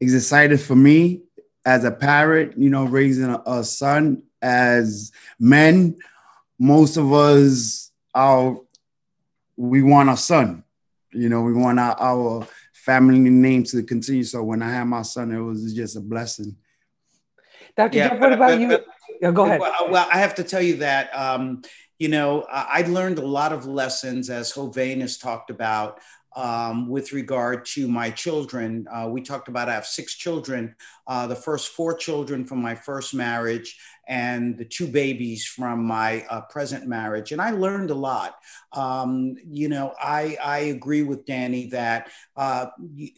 is 0.00 0.14
excited 0.14 0.60
for 0.60 0.76
me 0.76 1.22
as 1.64 1.84
a 1.84 1.90
parent. 1.90 2.56
You 2.56 2.70
know, 2.70 2.84
raising 2.84 3.30
a, 3.30 3.42
a 3.46 3.64
son 3.64 4.22
as 4.40 5.12
men. 5.38 5.96
Most 6.58 6.96
of 6.96 7.12
us 7.12 7.90
are 8.14 8.58
we 9.56 9.82
want 9.82 10.08
a 10.08 10.16
son 10.16 10.62
you 11.16 11.28
know, 11.28 11.40
we 11.40 11.52
want 11.52 11.80
our, 11.80 11.96
our 11.98 12.46
family 12.72 13.18
name 13.18 13.64
to 13.64 13.82
continue. 13.82 14.22
So 14.22 14.42
when 14.42 14.62
I 14.62 14.70
had 14.70 14.84
my 14.84 15.02
son, 15.02 15.32
it 15.32 15.40
was 15.40 15.72
just 15.72 15.96
a 15.96 16.00
blessing. 16.00 16.56
Dr. 17.76 17.96
Yeah, 17.96 18.08
Jeff, 18.10 18.20
what 18.20 18.32
about 18.32 18.50
but, 18.50 18.60
you? 18.60 18.68
But, 18.68 18.86
yeah, 19.20 19.30
go 19.30 19.46
ahead. 19.46 19.60
Well, 19.60 20.08
I 20.12 20.18
have 20.18 20.34
to 20.36 20.44
tell 20.44 20.62
you 20.62 20.76
that, 20.76 21.10
um, 21.16 21.62
you 21.98 22.08
know, 22.08 22.46
I 22.50 22.82
learned 22.82 23.18
a 23.18 23.26
lot 23.26 23.52
of 23.52 23.66
lessons 23.66 24.28
as 24.28 24.52
Hovain 24.52 25.00
has 25.00 25.16
talked 25.16 25.50
about 25.50 26.00
um, 26.36 26.88
with 26.88 27.12
regard 27.12 27.64
to 27.64 27.88
my 27.88 28.10
children. 28.10 28.86
Uh, 28.92 29.08
we 29.10 29.22
talked 29.22 29.48
about 29.48 29.70
I 29.70 29.74
have 29.74 29.86
six 29.86 30.14
children, 30.14 30.74
uh, 31.06 31.26
the 31.26 31.36
first 31.36 31.68
four 31.68 31.94
children 31.94 32.44
from 32.44 32.60
my 32.60 32.74
first 32.74 33.14
marriage, 33.14 33.78
and 34.08 34.56
the 34.56 34.64
two 34.64 34.86
babies 34.86 35.44
from 35.44 35.84
my 35.84 36.24
uh, 36.30 36.40
present 36.42 36.86
marriage. 36.86 37.32
And 37.32 37.40
I 37.40 37.50
learned 37.50 37.90
a 37.90 37.94
lot. 37.94 38.36
Um, 38.72 39.36
you 39.44 39.68
know, 39.68 39.94
I, 40.00 40.36
I 40.42 40.58
agree 40.58 41.02
with 41.02 41.26
Danny 41.26 41.66
that 41.70 42.08
uh, 42.36 42.66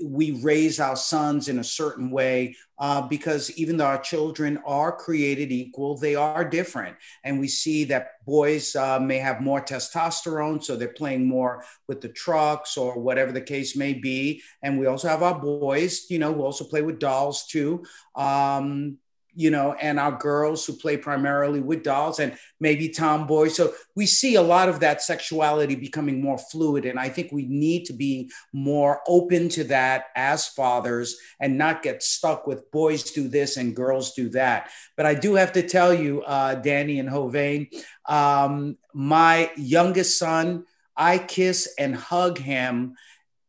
we 0.02 0.40
raise 0.42 0.80
our 0.80 0.96
sons 0.96 1.48
in 1.48 1.58
a 1.58 1.64
certain 1.64 2.10
way 2.10 2.56
uh, 2.78 3.02
because 3.02 3.50
even 3.52 3.76
though 3.76 3.86
our 3.86 4.00
children 4.00 4.58
are 4.64 4.92
created 4.92 5.50
equal, 5.50 5.98
they 5.98 6.14
are 6.14 6.44
different. 6.44 6.96
And 7.24 7.40
we 7.40 7.48
see 7.48 7.84
that 7.84 8.24
boys 8.24 8.76
uh, 8.76 9.00
may 9.00 9.18
have 9.18 9.40
more 9.40 9.60
testosterone, 9.60 10.62
so 10.62 10.76
they're 10.76 10.88
playing 10.88 11.26
more 11.26 11.64
with 11.88 12.00
the 12.00 12.08
trucks 12.08 12.76
or 12.76 12.98
whatever 12.98 13.32
the 13.32 13.40
case 13.40 13.74
may 13.74 13.94
be. 13.94 14.42
And 14.62 14.78
we 14.78 14.86
also 14.86 15.08
have 15.08 15.22
our 15.22 15.38
boys, 15.38 16.06
you 16.08 16.18
know, 16.18 16.32
who 16.32 16.42
also 16.42 16.64
play 16.64 16.82
with 16.82 17.00
dolls 17.00 17.46
too. 17.46 17.77
Um, 18.14 18.98
you 19.38 19.52
know, 19.52 19.72
and 19.74 20.00
our 20.00 20.10
girls 20.10 20.66
who 20.66 20.72
play 20.72 20.96
primarily 20.96 21.60
with 21.60 21.84
dolls 21.84 22.18
and 22.18 22.36
maybe 22.58 22.88
tomboys. 22.88 23.54
So 23.54 23.72
we 23.94 24.04
see 24.04 24.34
a 24.34 24.42
lot 24.42 24.68
of 24.68 24.80
that 24.80 25.00
sexuality 25.00 25.76
becoming 25.76 26.20
more 26.20 26.38
fluid. 26.38 26.84
And 26.84 26.98
I 26.98 27.08
think 27.08 27.30
we 27.30 27.46
need 27.46 27.84
to 27.84 27.92
be 27.92 28.32
more 28.52 29.00
open 29.06 29.48
to 29.50 29.62
that 29.64 30.06
as 30.16 30.48
fathers 30.48 31.16
and 31.38 31.56
not 31.56 31.84
get 31.84 32.02
stuck 32.02 32.48
with 32.48 32.68
boys 32.72 33.12
do 33.12 33.28
this 33.28 33.56
and 33.56 33.76
girls 33.76 34.12
do 34.14 34.28
that. 34.30 34.70
But 34.96 35.06
I 35.06 35.14
do 35.14 35.36
have 35.36 35.52
to 35.52 35.62
tell 35.62 35.94
you, 35.94 36.22
uh, 36.22 36.56
Danny 36.56 36.98
and 36.98 37.08
Hovain, 37.08 37.68
um, 38.06 38.76
my 38.92 39.52
youngest 39.56 40.18
son, 40.18 40.64
I 40.96 41.18
kiss 41.18 41.72
and 41.78 41.94
hug 41.94 42.38
him 42.38 42.96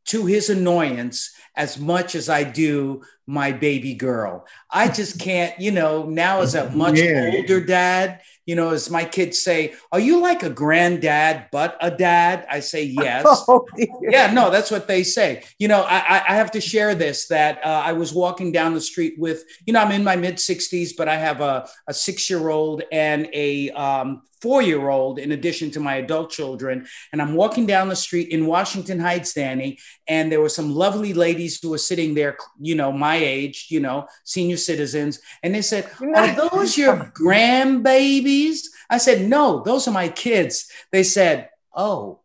to 0.06 0.28
his 0.28 0.52
annoyance 0.52 1.32
as 1.60 1.78
much 1.78 2.16
as 2.16 2.30
I 2.30 2.46
do 2.46 3.04
my 3.28 3.52
baby 3.52 3.94
girl. 3.94 4.48
I 4.72 4.88
just 4.88 5.20
can't, 5.28 5.60
you 5.60 5.72
know, 5.72 6.06
now 6.06 6.42
as 6.42 6.56
a 6.56 6.70
much 6.72 6.98
yeah. 6.98 7.32
older 7.36 7.64
dad, 7.64 8.22
you 8.46 8.56
know, 8.56 8.70
as 8.70 8.90
my 8.90 9.04
kids 9.04 9.40
say, 9.40 9.74
Are 9.92 10.00
you 10.00 10.22
like 10.22 10.42
a 10.42 10.50
granddad, 10.50 11.48
but 11.52 11.78
a 11.82 11.92
dad? 11.92 12.48
I 12.50 12.62
say, 12.62 12.84
Yes. 13.00 13.28
Oh, 13.48 13.68
yeah, 14.02 14.32
no, 14.32 14.50
that's 14.50 14.72
what 14.72 14.88
they 14.88 15.04
say. 15.04 15.44
You 15.60 15.68
know, 15.68 15.82
I, 15.82 16.24
I 16.30 16.36
have 16.36 16.52
to 16.52 16.62
share 16.62 16.96
this 16.96 17.28
that 17.28 17.64
uh, 17.64 17.84
I 17.86 17.92
was 17.92 18.14
walking 18.14 18.54
down 18.54 18.74
the 18.74 18.82
street 18.82 19.16
with, 19.20 19.44
you 19.66 19.74
know, 19.74 19.82
I'm 19.82 19.92
in 19.92 20.04
my 20.04 20.16
mid 20.16 20.38
60s, 20.38 20.92
but 20.98 21.10
I 21.10 21.18
have 21.18 21.42
a, 21.42 21.68
a 21.88 21.94
six 21.94 22.30
year 22.30 22.50
old 22.50 22.84
and 22.90 23.28
a 23.34 23.70
um, 23.72 24.22
four 24.42 24.62
year 24.62 24.90
old 24.90 25.20
in 25.20 25.32
addition 25.32 25.72
to 25.72 25.80
my 25.80 25.96
adult 25.96 26.32
children. 26.32 26.88
And 27.12 27.22
I'm 27.22 27.36
walking 27.36 27.66
down 27.66 27.90
the 27.90 27.96
street 27.96 28.30
in 28.30 28.46
Washington 28.46 29.00
Heights, 29.00 29.34
Danny, 29.34 29.80
and 30.08 30.32
there 30.32 30.42
were 30.42 30.50
some 30.50 30.74
lovely 30.74 31.14
ladies 31.14 31.60
who 31.62 31.72
were 31.72 31.78
sitting 31.78 32.14
there, 32.14 32.38
you 32.60 32.76
know, 32.76 32.92
my 32.92 33.16
age, 33.16 33.68
you 33.70 33.80
know, 33.80 34.08
senior 34.24 34.58
citizens. 34.58 35.20
And 35.44 35.54
they 35.54 35.62
said, 35.62 35.90
Are 36.16 36.50
those 36.50 36.78
your 36.78 36.96
grandbabies? 37.20 38.62
I 38.90 38.98
said, 38.98 39.28
No, 39.28 39.64
those 39.64 39.88
are 39.88 39.94
my 39.94 40.10
kids. 40.10 40.70
They 40.92 41.04
said, 41.04 41.50
Oh. 41.76 42.22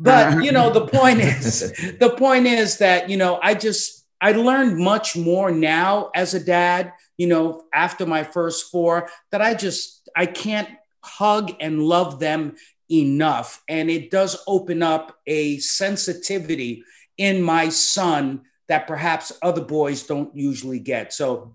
But 0.00 0.42
you 0.42 0.50
know, 0.50 0.70
the 0.70 0.86
point 0.86 1.20
is, 1.20 1.72
the 2.00 2.14
point 2.16 2.46
is 2.46 2.78
that, 2.78 3.10
you 3.10 3.16
know, 3.16 3.38
I 3.42 3.54
just 3.54 4.04
I 4.20 4.32
learned 4.32 4.78
much 4.78 5.16
more 5.16 5.50
now 5.50 6.10
as 6.14 6.32
a 6.32 6.42
dad, 6.42 6.94
you 7.18 7.26
know, 7.26 7.64
after 7.72 8.06
my 8.06 8.24
first 8.24 8.70
four, 8.70 9.10
that 9.30 9.42
I 9.42 9.54
just 9.54 10.08
I 10.16 10.26
can't 10.26 10.68
hug 11.04 11.52
and 11.60 11.82
love 11.82 12.18
them 12.18 12.56
enough. 12.90 13.62
And 13.68 13.90
it 13.90 14.10
does 14.10 14.42
open 14.46 14.82
up 14.82 15.18
a 15.26 15.58
sensitivity 15.58 16.84
in 17.16 17.42
my 17.42 17.68
son 17.68 18.42
that 18.68 18.86
perhaps 18.86 19.32
other 19.42 19.62
boys 19.62 20.04
don't 20.04 20.34
usually 20.34 20.80
get. 20.80 21.12
So 21.12 21.52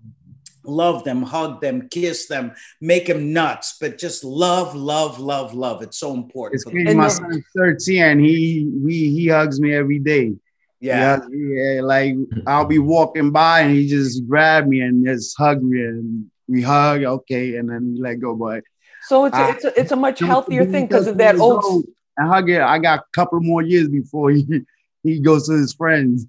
love 0.64 1.04
them, 1.04 1.22
hug 1.22 1.60
them, 1.60 1.88
kiss 1.88 2.26
them, 2.26 2.52
make 2.80 3.06
them 3.06 3.32
nuts, 3.32 3.76
but 3.80 3.98
just 3.98 4.24
love, 4.24 4.74
love, 4.74 5.18
love, 5.18 5.54
love. 5.54 5.82
It's 5.82 5.98
so 5.98 6.14
important. 6.14 6.62
It's 6.66 6.94
my 6.94 7.08
son's 7.08 7.44
13 7.56 8.02
and 8.02 8.20
he, 8.20 8.70
he, 8.86 9.10
he 9.10 9.28
hugs 9.28 9.60
me 9.60 9.74
every 9.74 9.98
day. 9.98 10.34
Yeah. 10.80 11.18
yeah. 11.30 11.82
Like 11.82 12.14
I'll 12.46 12.64
be 12.64 12.78
walking 12.78 13.32
by 13.32 13.60
and 13.60 13.74
he 13.74 13.86
just 13.86 14.26
grab 14.26 14.66
me 14.66 14.80
and 14.80 15.04
just 15.04 15.36
hug 15.36 15.62
me 15.62 15.80
and 15.82 16.30
we 16.48 16.62
hug. 16.62 17.02
Okay. 17.02 17.56
And 17.56 17.68
then 17.68 17.94
we 17.94 18.00
let 18.00 18.20
go. 18.20 18.34
But 18.34 18.64
so 19.02 19.24
it's, 19.24 19.36
a, 19.36 19.48
it's, 19.48 19.64
a, 19.64 19.80
it's 19.80 19.92
a 19.92 19.96
much 19.96 20.20
healthier 20.20 20.64
thing 20.64 20.86
because 20.86 21.06
of 21.06 21.18
that 21.18 21.36
old. 21.38 21.84
And 22.16 22.28
hug 22.28 22.50
it. 22.50 22.60
I 22.60 22.78
got 22.78 23.00
a 23.00 23.02
couple 23.12 23.40
more 23.40 23.62
years 23.62 23.88
before 23.88 24.30
he, 24.30 24.62
he 25.02 25.20
goes 25.20 25.48
to 25.48 25.54
his 25.54 25.72
friends. 25.72 26.26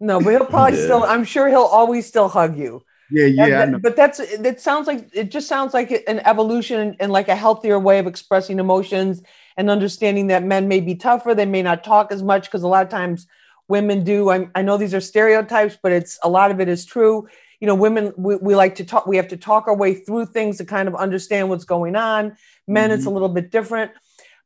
no, 0.00 0.20
but 0.20 0.30
he'll 0.30 0.46
probably 0.46 0.78
yeah. 0.78 0.84
still, 0.84 1.04
I'm 1.04 1.24
sure 1.24 1.48
he'll 1.48 1.60
always 1.62 2.06
still 2.06 2.28
hug 2.28 2.56
you. 2.56 2.82
Yeah, 3.10 3.26
yeah. 3.26 3.66
but 3.66 3.94
that's 3.94 4.18
it 4.18 4.60
sounds 4.60 4.88
like 4.88 5.08
it 5.12 5.30
just 5.30 5.46
sounds 5.46 5.72
like 5.72 5.92
an 6.08 6.18
evolution 6.20 6.96
and 6.98 7.12
like 7.12 7.28
a 7.28 7.36
healthier 7.36 7.78
way 7.78 8.00
of 8.00 8.06
expressing 8.08 8.58
emotions 8.58 9.22
and 9.56 9.70
understanding 9.70 10.26
that 10.26 10.42
men 10.42 10.66
may 10.66 10.80
be 10.80 10.96
tougher, 10.96 11.32
they 11.32 11.46
may 11.46 11.62
not 11.62 11.84
talk 11.84 12.10
as 12.10 12.22
much 12.22 12.46
because 12.46 12.64
a 12.64 12.68
lot 12.68 12.84
of 12.84 12.90
times 12.90 13.28
women 13.68 14.02
do. 14.02 14.30
I, 14.30 14.48
I 14.56 14.62
know 14.62 14.76
these 14.76 14.92
are 14.92 15.00
stereotypes, 15.00 15.78
but 15.80 15.92
it's 15.92 16.18
a 16.24 16.28
lot 16.28 16.50
of 16.50 16.58
it 16.58 16.68
is 16.68 16.84
true 16.84 17.28
you 17.60 17.66
know 17.66 17.74
women 17.74 18.12
we, 18.16 18.36
we 18.36 18.54
like 18.54 18.74
to 18.76 18.84
talk 18.84 19.06
we 19.06 19.16
have 19.16 19.28
to 19.28 19.36
talk 19.36 19.68
our 19.68 19.76
way 19.76 19.94
through 19.94 20.26
things 20.26 20.58
to 20.58 20.64
kind 20.64 20.88
of 20.88 20.94
understand 20.94 21.48
what's 21.48 21.64
going 21.64 21.96
on. 21.96 22.36
Men 22.66 22.90
mm-hmm. 22.90 22.98
it's 22.98 23.06
a 23.06 23.10
little 23.10 23.28
bit 23.28 23.50
different 23.50 23.92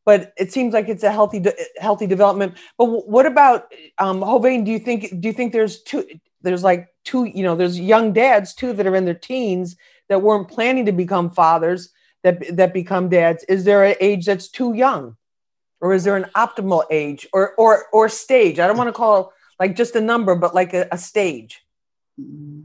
but 0.04 0.32
it 0.36 0.52
seems 0.52 0.72
like 0.72 0.88
it's 0.88 1.02
a 1.02 1.12
healthy 1.12 1.44
healthy 1.78 2.06
development. 2.06 2.56
But 2.78 2.86
what 3.08 3.26
about 3.26 3.72
um 3.98 4.20
Hovain, 4.20 4.64
do 4.64 4.70
you 4.70 4.78
think 4.78 5.20
do 5.20 5.28
you 5.28 5.32
think 5.32 5.52
there's 5.52 5.82
two 5.82 6.06
there's 6.42 6.64
like 6.64 6.88
two 7.04 7.24
you 7.24 7.42
know 7.42 7.54
there's 7.54 7.78
young 7.78 8.12
dads 8.12 8.54
too 8.54 8.72
that 8.72 8.86
are 8.86 8.96
in 8.96 9.04
their 9.04 9.14
teens 9.14 9.76
that 10.08 10.22
weren't 10.22 10.48
planning 10.48 10.86
to 10.86 10.92
become 10.92 11.30
fathers 11.30 11.90
that 12.22 12.56
that 12.56 12.74
become 12.74 13.08
dads. 13.08 13.44
Is 13.44 13.64
there 13.64 13.84
an 13.84 13.96
age 14.00 14.26
that's 14.26 14.48
too 14.48 14.74
young? 14.74 15.16
Or 15.80 15.94
is 15.94 16.04
there 16.04 16.16
an 16.16 16.26
optimal 16.34 16.84
age? 16.90 17.26
Or 17.32 17.54
or 17.54 17.86
or 17.92 18.08
stage. 18.08 18.58
I 18.58 18.66
don't 18.66 18.76
want 18.76 18.88
to 18.88 18.92
call 18.92 19.32
like 19.58 19.76
just 19.76 19.96
a 19.96 20.00
number 20.00 20.34
but 20.34 20.54
like 20.54 20.74
a, 20.74 20.88
a 20.92 20.98
stage. 20.98 21.62
Mm-hmm. 22.20 22.62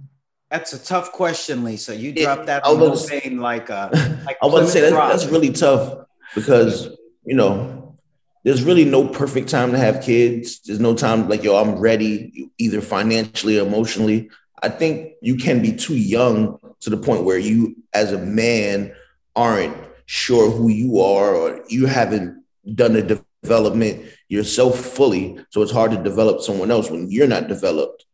That's 0.56 0.72
a 0.72 0.80
tough 0.80 1.12
question, 1.12 1.66
Lisa. 1.66 1.94
You 1.94 2.14
dropped 2.14 2.46
that 2.46 2.64
from 2.64 2.80
Hussein 2.80 3.40
like 3.40 3.70
a. 3.70 3.90
Like 4.26 4.38
I 4.42 4.46
want 4.46 4.66
to 4.66 4.72
say 4.72 4.80
that, 4.80 4.92
that's 4.92 5.26
really 5.26 5.52
tough 5.52 6.06
because 6.34 6.88
you 7.26 7.36
know 7.36 7.98
there's 8.46 8.64
really 8.64 8.86
no 8.86 9.06
perfect 9.06 9.50
time 9.50 9.74
to 9.74 9.78
have 9.78 10.02
kids. 10.02 10.62
There's 10.62 10.80
no 10.80 10.96
time 10.96 11.28
like 11.28 11.44
yo, 11.44 11.58
I'm 11.58 11.78
ready, 11.78 12.50
either 12.58 12.80
financially 12.80 13.60
or 13.60 13.68
emotionally. 13.68 14.30
I 14.64 14.70
think 14.70 15.16
you 15.22 15.36
can 15.36 15.62
be 15.62 15.74
too 15.74 15.98
young 15.98 16.58
to 16.80 16.90
the 16.90 16.98
point 16.98 17.26
where 17.26 17.38
you, 17.38 17.76
as 17.94 18.14
a 18.14 18.18
man, 18.18 18.96
aren't 19.36 19.76
sure 20.06 20.50
who 20.50 20.70
you 20.70 21.02
are 21.02 21.36
or 21.36 21.66
you 21.68 21.86
haven't 21.86 22.42
done 22.74 22.94
the 22.94 23.22
development 23.44 24.06
yourself 24.30 24.80
fully. 24.80 25.38
So 25.50 25.62
it's 25.62 25.74
hard 25.74 25.92
to 25.92 26.02
develop 26.02 26.40
someone 26.40 26.72
else 26.72 26.90
when 26.90 27.12
you're 27.12 27.28
not 27.28 27.50
developed. 27.50 28.06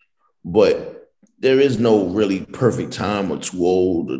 But 0.43 1.00
there 1.41 1.59
is 1.59 1.79
no 1.79 2.05
really 2.05 2.45
perfect 2.45 2.93
time 2.93 3.31
or 3.31 3.37
too 3.37 3.65
old 3.65 4.11
or 4.11 4.19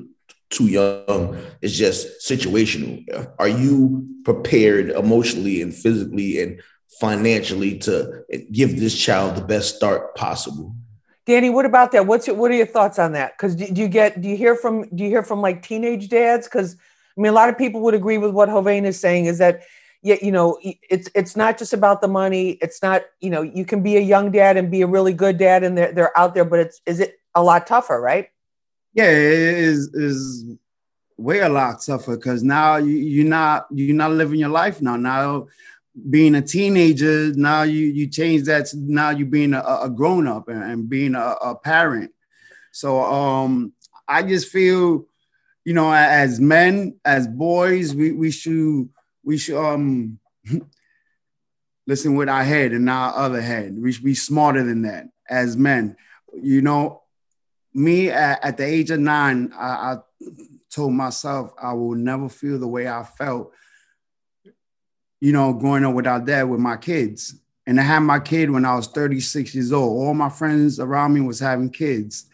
too 0.50 0.66
young. 0.66 1.38
It's 1.62 1.74
just 1.74 2.28
situational. 2.28 3.06
Are 3.40 3.48
you 3.48 4.08
prepared 4.25 4.90
emotionally 4.90 5.62
and 5.62 5.74
physically 5.74 6.42
and 6.42 6.62
financially 7.00 7.78
to 7.80 8.24
give 8.51 8.80
this 8.80 8.98
child 8.98 9.36
the 9.36 9.46
best 9.46 9.75
start 9.75 10.16
possible? 10.16 10.75
Danny, 11.25 11.51
what 11.51 11.66
about 11.66 11.92
that? 11.92 12.08
What's 12.08 12.28
your, 12.28 12.36
what 12.36 12.51
are 12.51 12.56
your 12.56 12.66
thoughts 12.66 12.98
on 12.98 13.13
that? 13.13 13.38
Because 13.38 13.56
do, 13.56 13.68
do, 13.68 13.82
you 13.82 13.88
get 13.88 14.20
do 14.20 14.28
you 14.28 14.36
hear 14.36 14.56
from 14.56 14.90
do 14.94 15.04
you 15.04 15.10
hear 15.10 15.24
from 15.24 15.42
like 15.42 15.62
teenage 15.62 16.10
dads? 16.10 16.48
Because 16.48 16.75
I 17.18 17.22
mean, 17.22 17.30
a 17.30 17.36
lot 17.36 17.50
of 17.50 17.58
people 17.58 17.82
would 17.82 17.94
agree 17.94 18.18
with 18.18 18.32
what 18.32 18.50
Hovain 18.50 18.86
is 18.86 19.00
saying. 19.00 19.25
Is 19.25 19.38
that 19.38 19.62
yeah, 20.03 20.15
you 20.22 20.31
know, 20.31 20.58
it's 20.62 21.10
it's 21.13 21.36
not 21.36 21.58
just 21.58 21.74
about 21.74 22.01
the 22.01 22.08
money. 22.08 22.51
It's 22.62 22.81
not 22.81 23.03
you 23.20 23.29
know 23.29 23.43
you 23.43 23.65
can 23.65 23.84
be 23.84 23.98
a 23.98 24.01
young 24.01 24.31
dad 24.31 24.58
and 24.58 24.72
be 24.72 24.81
a 24.81 24.88
really 24.88 25.13
good 25.13 25.38
dad, 25.38 25.63
and 25.63 25.77
they're 25.77 25.91
they're 25.91 26.17
out 26.17 26.34
there, 26.34 26.46
but 26.46 26.60
it's 26.60 26.81
is 26.86 27.00
it 27.00 27.20
a 27.36 27.43
lot 27.43 27.67
tougher, 27.67 28.01
right? 28.01 28.29
Yeah, 28.93 29.10
it 29.10 29.12
is 29.12 29.93
is 29.93 30.46
way 31.17 31.39
a 31.39 31.50
lot 31.50 31.81
tougher 31.81 32.15
because 32.15 32.41
now 32.41 32.77
you, 32.77 32.96
you're 32.96 33.27
not 33.27 33.67
you're 33.72 33.96
not 33.96 34.12
living 34.12 34.39
your 34.39 34.50
life 34.50 34.81
now. 34.81 34.96
Now 34.96 35.48
being 36.10 36.34
a 36.36 36.41
teenager, 36.41 37.31
now 37.36 37.62
you 37.62 37.86
you 37.86 38.08
change 38.08 38.43
that 38.43 38.65
to 38.67 38.77
now 38.77 39.12
you 39.12 39.25
being 39.25 39.53
a, 39.53 39.62
a 39.84 39.89
grown 39.89 40.27
up 40.27 40.48
and, 40.48 40.63
and 40.63 40.89
being 40.89 41.13
a, 41.13 41.36
a, 41.41 41.55
parent. 41.55 42.12
So 42.72 43.01
um 43.01 43.74
I 44.08 44.24
just 44.24 44.48
feel, 44.48 45.05
you 45.63 45.74
know, 45.74 45.93
as 45.93 46.39
men, 46.39 46.96
as 47.05 47.27
boys, 47.27 47.93
we 47.93 48.12
we 48.13 48.31
should 48.31 48.89
we 49.24 49.38
should 49.38 49.58
um 49.58 50.20
listen 51.88 52.16
with 52.16 52.30
our 52.30 52.44
head 52.44 52.72
and 52.72 52.90
our 52.90 53.16
other 53.16 53.42
head. 53.42 53.75
We 53.78 53.92
should 53.92 54.04
be 54.04 54.16
smarter 54.16 54.63
than 54.63 54.84
that 54.84 55.08
as 55.30 55.58
men. 55.58 55.96
You 56.34 56.62
know, 56.62 57.04
me 57.74 58.10
at, 58.10 58.44
at 58.44 58.58
the 58.58 58.66
age 58.66 58.92
of 58.92 59.00
nine, 59.00 59.51
I, 59.58 59.66
I 59.66 59.98
told 60.70 60.94
myself 60.94 61.54
I 61.62 61.74
will 61.74 61.96
never 61.96 62.30
feel 62.30 62.60
the 62.60 62.68
way 62.68 62.88
I 62.88 63.04
felt 63.04 63.54
you 65.22 65.32
know, 65.32 65.54
growing 65.54 65.86
up 65.86 65.94
without 65.94 66.25
dad 66.25 66.44
with 66.44 66.60
my 66.60 66.75
kids. 66.75 67.36
And 67.68 67.80
I 67.80 67.84
had 67.84 68.00
my 68.00 68.20
kid 68.20 68.50
when 68.50 68.66
I 68.66 68.75
was 68.75 68.88
36 68.88 69.54
years 69.54 69.72
old. 69.72 70.01
All 70.01 70.16
my 70.16 70.30
friends 70.30 70.80
around 70.80 71.13
me 71.13 71.22
was 71.22 71.40
having 71.40 71.70
kids 71.70 72.25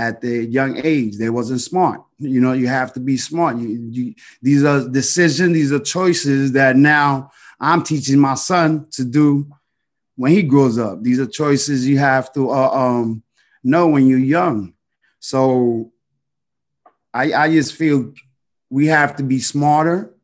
at 0.00 0.22
the 0.22 0.46
young 0.46 0.80
age. 0.82 1.18
They 1.18 1.28
wasn't 1.28 1.60
smart. 1.60 2.02
You 2.18 2.40
know, 2.40 2.54
you 2.54 2.68
have 2.68 2.92
to 2.94 3.00
be 3.00 3.18
smart. 3.18 3.58
You, 3.58 3.68
you, 3.68 4.14
these 4.40 4.64
are 4.64 4.88
decisions, 4.88 5.52
these 5.52 5.72
are 5.72 5.78
choices 5.78 6.52
that 6.52 6.76
now 6.76 7.30
I'm 7.60 7.82
teaching 7.82 8.18
my 8.18 8.34
son 8.34 8.86
to 8.92 9.04
do 9.04 9.46
when 10.16 10.32
he 10.32 10.42
grows 10.42 10.78
up. 10.78 11.02
These 11.02 11.20
are 11.20 11.26
choices 11.26 11.86
you 11.86 11.98
have 11.98 12.32
to 12.32 12.50
uh, 12.50 12.70
um, 12.70 13.22
know 13.62 13.88
when 13.88 14.06
you're 14.06 14.18
young. 14.18 14.72
So 15.18 15.92
I, 17.12 17.32
I 17.34 17.50
just 17.50 17.74
feel 17.74 18.14
we 18.70 18.86
have 18.86 19.16
to 19.16 19.22
be 19.22 19.38
smarter 19.38 20.14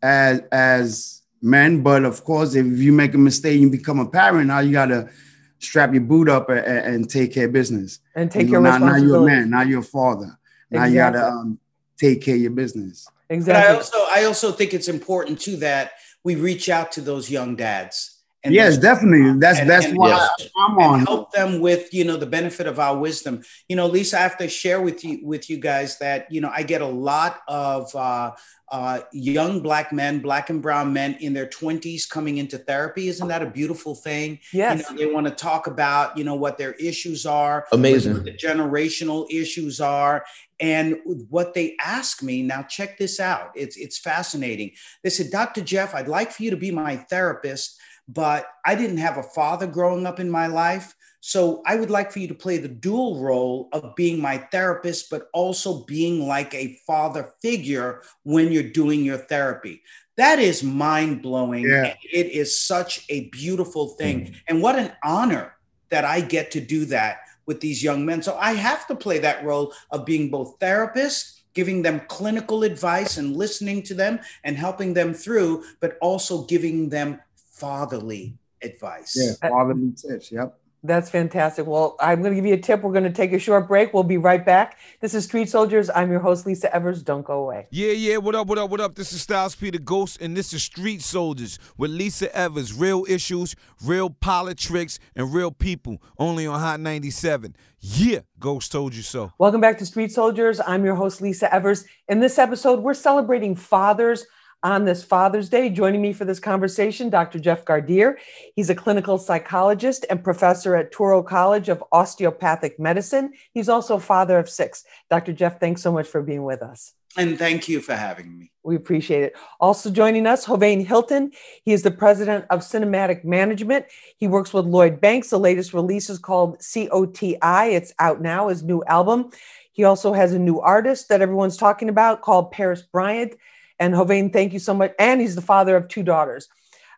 as 0.00 0.40
as 0.50 1.22
men. 1.42 1.82
But 1.82 2.04
of 2.04 2.24
course, 2.24 2.54
if 2.54 2.66
you 2.66 2.92
make 2.92 3.12
a 3.12 3.18
mistake, 3.18 3.60
you 3.60 3.68
become 3.68 3.98
a 3.98 4.08
parent. 4.08 4.48
Now 4.48 4.60
you 4.60 4.72
gotta 4.72 5.10
strap 5.58 5.92
your 5.92 6.02
boot 6.02 6.28
up 6.28 6.48
and, 6.48 6.58
and 6.60 7.10
take 7.10 7.32
care 7.32 7.46
of 7.46 7.52
business. 7.52 8.00
And 8.14 8.30
take 8.30 8.48
your 8.48 8.60
now, 8.60 8.78
now 8.78 8.96
you're 8.96 9.16
a 9.16 9.26
man. 9.26 9.50
Now 9.50 9.62
you're 9.62 9.80
a 9.80 9.84
father. 9.84 10.38
Now 10.70 10.84
exactly. 10.84 10.92
you 10.92 10.96
gotta 10.96 11.26
um, 11.26 11.58
take 11.96 12.22
care 12.22 12.34
of 12.34 12.40
your 12.40 12.50
business. 12.50 13.08
Exactly. 13.28 13.62
But 13.62 13.70
I 13.70 13.74
also 13.74 13.98
I 14.20 14.24
also 14.24 14.52
think 14.52 14.74
it's 14.74 14.88
important 14.88 15.40
too 15.40 15.56
that 15.58 15.92
we 16.24 16.34
reach 16.34 16.68
out 16.68 16.92
to 16.92 17.00
those 17.00 17.30
young 17.30 17.56
dads 17.56 18.16
and 18.46 18.54
yes, 18.54 18.78
definitely. 18.78 19.40
That's 19.40 19.58
and, 19.58 19.68
that's 19.68 19.86
and, 19.86 19.96
why 19.96 20.10
yes. 20.10 20.48
I'm 20.56 20.78
on. 20.78 21.00
help 21.04 21.32
them 21.32 21.60
with 21.60 21.92
you 21.92 22.04
know 22.04 22.16
the 22.16 22.26
benefit 22.26 22.68
of 22.68 22.78
our 22.78 22.96
wisdom. 22.96 23.42
You 23.68 23.74
know, 23.74 23.88
Lisa, 23.88 24.18
I 24.18 24.22
have 24.22 24.38
to 24.38 24.48
share 24.48 24.80
with 24.80 25.04
you 25.04 25.18
with 25.24 25.50
you 25.50 25.58
guys 25.58 25.98
that 25.98 26.30
you 26.30 26.40
know 26.40 26.50
I 26.54 26.62
get 26.62 26.80
a 26.80 26.86
lot 26.86 27.40
of 27.48 27.94
uh, 27.96 28.32
uh, 28.70 29.00
young 29.12 29.60
black 29.60 29.92
men, 29.92 30.20
black 30.20 30.50
and 30.50 30.60
brown 30.60 30.92
men 30.92 31.16
in 31.20 31.32
their 31.32 31.46
20s 31.46 32.08
coming 32.08 32.38
into 32.38 32.58
therapy. 32.58 33.08
Isn't 33.08 33.28
that 33.28 33.42
a 33.42 33.50
beautiful 33.50 33.94
thing? 33.94 34.40
Yes. 34.52 34.84
You 34.90 34.96
know, 34.96 34.98
they 34.98 35.14
want 35.14 35.26
to 35.26 35.32
talk 35.32 35.66
about, 35.66 36.18
you 36.18 36.24
know, 36.24 36.34
what 36.34 36.58
their 36.58 36.72
issues 36.72 37.26
are, 37.26 37.66
amazing, 37.72 38.14
what 38.14 38.24
the 38.24 38.32
generational 38.32 39.26
issues 39.30 39.80
are. 39.80 40.24
And 40.58 40.96
what 41.28 41.52
they 41.54 41.76
ask 41.84 42.22
me 42.22 42.42
now, 42.42 42.62
check 42.62 42.96
this 42.98 43.20
out. 43.20 43.50
It's 43.54 43.76
it's 43.76 43.98
fascinating. 43.98 44.72
They 45.04 45.10
said, 45.10 45.30
Dr. 45.30 45.60
Jeff, 45.60 45.94
I'd 45.94 46.08
like 46.08 46.32
for 46.32 46.42
you 46.42 46.50
to 46.50 46.56
be 46.56 46.70
my 46.70 46.96
therapist 46.96 47.78
but 48.08 48.46
I 48.64 48.74
didn't 48.74 48.98
have 48.98 49.16
a 49.16 49.22
father 49.22 49.66
growing 49.66 50.06
up 50.06 50.20
in 50.20 50.30
my 50.30 50.46
life. 50.46 50.94
So 51.26 51.60
I 51.66 51.74
would 51.74 51.90
like 51.90 52.12
for 52.12 52.20
you 52.20 52.28
to 52.28 52.36
play 52.36 52.58
the 52.58 52.68
dual 52.68 53.18
role 53.18 53.68
of 53.72 53.96
being 53.96 54.22
my 54.22 54.38
therapist, 54.38 55.10
but 55.10 55.28
also 55.34 55.82
being 55.82 56.24
like 56.28 56.54
a 56.54 56.78
father 56.86 57.32
figure 57.42 58.02
when 58.22 58.52
you're 58.52 58.62
doing 58.62 59.04
your 59.04 59.18
therapy. 59.18 59.82
That 60.14 60.38
is 60.38 60.62
mind 60.62 61.22
blowing. 61.22 61.64
Yeah. 61.64 61.96
It 62.12 62.26
is 62.26 62.56
such 62.56 63.04
a 63.08 63.28
beautiful 63.30 63.88
thing. 63.88 64.20
Mm-hmm. 64.20 64.34
And 64.46 64.62
what 64.62 64.78
an 64.78 64.92
honor 65.02 65.56
that 65.88 66.04
I 66.04 66.20
get 66.20 66.52
to 66.52 66.60
do 66.60 66.84
that 66.84 67.22
with 67.44 67.60
these 67.60 67.82
young 67.82 68.06
men. 68.06 68.22
So 68.22 68.38
I 68.40 68.52
have 68.52 68.86
to 68.86 68.94
play 68.94 69.18
that 69.18 69.44
role 69.44 69.74
of 69.90 70.06
being 70.06 70.30
both 70.30 70.60
therapist, 70.60 71.42
giving 71.54 71.82
them 71.82 72.02
clinical 72.06 72.62
advice 72.62 73.16
and 73.16 73.36
listening 73.36 73.82
to 73.82 73.94
them 73.94 74.20
and 74.44 74.56
helping 74.56 74.94
them 74.94 75.12
through, 75.12 75.64
but 75.80 75.98
also 76.00 76.44
giving 76.44 76.88
them 76.88 77.20
fatherly 77.34 78.38
advice. 78.62 79.16
Yeah, 79.18 79.50
fatherly 79.50 79.90
tips. 79.90 80.30
Yep. 80.30 80.56
That's 80.86 81.10
fantastic. 81.10 81.66
Well, 81.66 81.96
I'm 82.00 82.22
going 82.22 82.30
to 82.30 82.36
give 82.36 82.46
you 82.46 82.54
a 82.54 82.58
tip. 82.58 82.82
We're 82.82 82.92
going 82.92 83.04
to 83.04 83.12
take 83.12 83.32
a 83.32 83.38
short 83.38 83.66
break. 83.66 83.92
We'll 83.92 84.04
be 84.04 84.18
right 84.18 84.44
back. 84.44 84.78
This 85.00 85.14
is 85.14 85.24
Street 85.24 85.48
Soldiers. 85.48 85.90
I'm 85.90 86.10
your 86.10 86.20
host, 86.20 86.46
Lisa 86.46 86.72
Evers. 86.74 87.02
Don't 87.02 87.24
go 87.24 87.42
away. 87.42 87.66
Yeah, 87.70 87.90
yeah. 87.90 88.18
What 88.18 88.36
up, 88.36 88.46
what 88.46 88.58
up, 88.58 88.70
what 88.70 88.80
up? 88.80 88.94
This 88.94 89.12
is 89.12 89.20
Styles 89.20 89.56
P 89.56 89.70
the 89.70 89.80
Ghost, 89.80 90.20
and 90.20 90.36
this 90.36 90.52
is 90.52 90.62
Street 90.62 91.02
Soldiers 91.02 91.58
with 91.76 91.90
Lisa 91.90 92.34
Evers. 92.36 92.72
Real 92.72 93.04
issues, 93.08 93.56
real 93.84 94.10
politics, 94.10 95.00
and 95.16 95.34
real 95.34 95.50
people. 95.50 96.00
Only 96.18 96.46
on 96.46 96.60
Hot 96.60 96.78
97. 96.78 97.56
Yeah, 97.80 98.20
Ghost 98.38 98.70
told 98.70 98.94
you 98.94 99.02
so. 99.02 99.32
Welcome 99.38 99.60
back 99.60 99.78
to 99.78 99.86
Street 99.86 100.12
Soldiers. 100.12 100.60
I'm 100.64 100.84
your 100.84 100.94
host, 100.94 101.20
Lisa 101.20 101.52
Evers. 101.52 101.84
In 102.08 102.20
this 102.20 102.38
episode, 102.38 102.80
we're 102.80 102.94
celebrating 102.94 103.56
fathers 103.56 104.24
on 104.62 104.84
this 104.84 105.04
Father's 105.04 105.48
Day. 105.48 105.68
Joining 105.70 106.02
me 106.02 106.12
for 106.12 106.24
this 106.24 106.40
conversation, 106.40 107.10
Dr. 107.10 107.38
Jeff 107.38 107.64
Gardere. 107.64 108.16
He's 108.54 108.70
a 108.70 108.74
clinical 108.74 109.18
psychologist 109.18 110.06
and 110.10 110.22
professor 110.24 110.74
at 110.76 110.92
Touro 110.92 111.24
College 111.24 111.68
of 111.68 111.82
Osteopathic 111.92 112.78
Medicine. 112.78 113.32
He's 113.52 113.68
also 113.68 113.98
father 113.98 114.38
of 114.38 114.48
six. 114.48 114.84
Dr. 115.10 115.32
Jeff, 115.32 115.60
thanks 115.60 115.82
so 115.82 115.92
much 115.92 116.08
for 116.08 116.22
being 116.22 116.44
with 116.44 116.62
us. 116.62 116.94
And 117.18 117.38
thank 117.38 117.66
you 117.66 117.80
for 117.80 117.94
having 117.94 118.38
me. 118.38 118.50
We 118.62 118.76
appreciate 118.76 119.22
it. 119.22 119.36
Also 119.58 119.90
joining 119.90 120.26
us, 120.26 120.44
Hovain 120.44 120.86
Hilton. 120.86 121.32
He 121.64 121.72
is 121.72 121.82
the 121.82 121.90
president 121.90 122.44
of 122.50 122.60
Cinematic 122.60 123.24
Management. 123.24 123.86
He 124.18 124.28
works 124.28 124.52
with 124.52 124.66
Lloyd 124.66 125.00
Banks. 125.00 125.30
The 125.30 125.38
latest 125.38 125.72
release 125.72 126.10
is 126.10 126.18
called 126.18 126.60
COTI. 126.60 127.74
It's 127.74 127.94
out 127.98 128.20
now, 128.20 128.48
his 128.48 128.62
new 128.62 128.84
album. 128.84 129.30
He 129.72 129.84
also 129.84 130.12
has 130.12 130.32
a 130.32 130.38
new 130.38 130.60
artist 130.60 131.08
that 131.08 131.22
everyone's 131.22 131.56
talking 131.56 131.88
about 131.88 132.22
called 132.22 132.50
Paris 132.50 132.82
Bryant. 132.82 133.34
And 133.78 133.94
Hovain, 133.94 134.32
thank 134.32 134.52
you 134.52 134.58
so 134.58 134.74
much. 134.74 134.92
And 134.98 135.20
he's 135.20 135.34
the 135.34 135.42
father 135.42 135.76
of 135.76 135.88
two 135.88 136.02
daughters. 136.02 136.48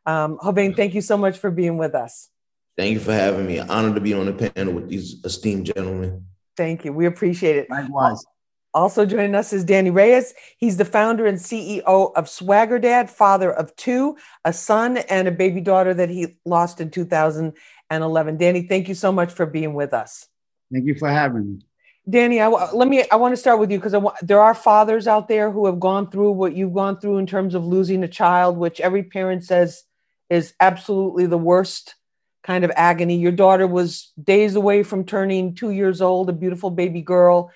Um, 0.06 0.38
Hovain, 0.38 0.76
thank 0.76 0.94
you 0.94 1.00
so 1.00 1.16
much 1.16 1.38
for 1.38 1.50
being 1.50 1.76
with 1.76 1.94
us. 1.94 2.30
Thank 2.76 2.94
you 2.94 3.00
for 3.00 3.12
having 3.12 3.46
me. 3.46 3.58
Honored 3.58 3.96
to 3.96 4.00
be 4.00 4.14
on 4.14 4.26
the 4.26 4.50
panel 4.50 4.74
with 4.74 4.88
these 4.88 5.16
esteemed 5.24 5.66
gentlemen. 5.66 6.24
Thank 6.56 6.84
you. 6.84 6.92
We 6.92 7.06
appreciate 7.06 7.56
it. 7.56 7.70
Likewise. 7.70 8.24
Also 8.74 9.04
joining 9.06 9.34
us 9.34 9.52
is 9.52 9.64
Danny 9.64 9.90
Reyes. 9.90 10.34
He's 10.58 10.76
the 10.76 10.84
founder 10.84 11.26
and 11.26 11.38
CEO 11.38 12.12
of 12.14 12.28
Swagger 12.28 12.78
Dad, 12.78 13.10
father 13.10 13.50
of 13.50 13.74
two, 13.76 14.16
a 14.44 14.52
son 14.52 14.98
and 14.98 15.26
a 15.26 15.32
baby 15.32 15.60
daughter 15.60 15.94
that 15.94 16.10
he 16.10 16.36
lost 16.44 16.80
in 16.80 16.90
2011. 16.90 18.36
Danny, 18.36 18.62
thank 18.62 18.88
you 18.88 18.94
so 18.94 19.10
much 19.10 19.32
for 19.32 19.46
being 19.46 19.74
with 19.74 19.94
us. 19.94 20.28
Thank 20.70 20.84
you 20.84 20.94
for 20.94 21.08
having 21.08 21.54
me. 21.54 21.58
Danny, 22.08 22.40
I, 22.40 22.48
let 22.48 22.88
me. 22.88 23.04
I 23.10 23.16
want 23.16 23.32
to 23.32 23.36
start 23.36 23.58
with 23.58 23.70
you 23.70 23.78
because 23.78 23.94
there 24.22 24.40
are 24.40 24.54
fathers 24.54 25.06
out 25.06 25.28
there 25.28 25.50
who 25.50 25.66
have 25.66 25.78
gone 25.78 26.10
through 26.10 26.32
what 26.32 26.54
you've 26.54 26.72
gone 26.72 26.98
through 26.98 27.18
in 27.18 27.26
terms 27.26 27.54
of 27.54 27.66
losing 27.66 28.02
a 28.02 28.08
child, 28.08 28.56
which 28.56 28.80
every 28.80 29.02
parent 29.02 29.44
says 29.44 29.82
is 30.30 30.54
absolutely 30.60 31.26
the 31.26 31.38
worst 31.38 31.96
kind 32.42 32.64
of 32.64 32.72
agony. 32.76 33.16
Your 33.16 33.32
daughter 33.32 33.66
was 33.66 34.12
days 34.22 34.54
away 34.54 34.82
from 34.82 35.04
turning 35.04 35.54
two 35.54 35.70
years 35.70 36.00
old, 36.00 36.30
a 36.30 36.32
beautiful 36.32 36.70
baby 36.70 37.02
girl. 37.02 37.50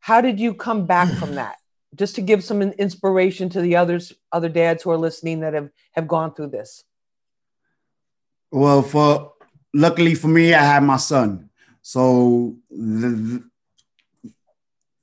How 0.00 0.20
did 0.20 0.40
you 0.40 0.54
come 0.54 0.84
back 0.86 1.08
from 1.12 1.34
that? 1.40 1.56
Just 1.94 2.16
to 2.16 2.22
give 2.22 2.42
some 2.42 2.60
inspiration 2.62 3.50
to 3.50 3.60
the 3.60 3.76
others, 3.76 4.12
other 4.32 4.48
dads 4.48 4.82
who 4.82 4.90
are 4.90 4.98
listening 4.98 5.40
that 5.40 5.54
have 5.54 5.70
have 5.92 6.08
gone 6.08 6.34
through 6.34 6.48
this. 6.48 6.82
Well, 8.50 8.82
for 8.82 9.32
luckily 9.72 10.16
for 10.16 10.28
me, 10.28 10.54
I 10.54 10.64
had 10.64 10.82
my 10.82 10.96
son. 10.96 11.50
So 11.82 12.56
the, 12.70 13.44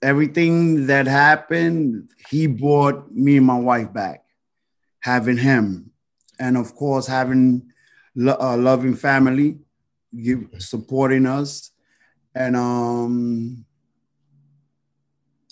everything 0.01 0.88
that 0.88 1.07
happened, 1.07 2.09
he 2.29 2.47
brought 2.47 3.12
me 3.12 3.38
and 3.38 3.45
my 3.45 3.57
wife 3.59 3.91
back. 3.93 4.23
Having 5.01 5.38
him, 5.38 5.91
and 6.39 6.57
of 6.57 6.75
course 6.75 7.07
having 7.07 7.71
a 8.17 8.57
loving 8.57 8.95
family, 8.95 9.57
give, 10.21 10.49
supporting 10.57 11.25
us, 11.25 11.71
and 12.35 12.57
um, 12.57 13.65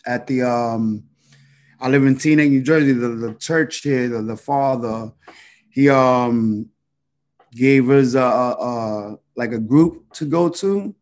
at 0.06 0.28
the 0.28 0.44
um, 0.44 1.04
I 1.80 1.90
live 1.90 2.06
in 2.06 2.16
Teaneck, 2.16 2.50
New 2.50 2.62
Jersey. 2.62 2.92
The, 2.92 3.10
the 3.10 3.34
church 3.36 3.78
here, 3.82 4.10
the, 4.10 4.22
the 4.22 4.36
father, 4.36 5.14
he 5.70 5.90
um 5.90 6.70
gave 7.54 7.90
us 7.90 8.14
a, 8.14 8.20
a, 8.20 8.52
a 8.52 9.18
like 9.36 9.52
a 9.52 9.60
group 9.60 10.12
to 10.14 10.26
go 10.26 10.50
to 10.50 10.94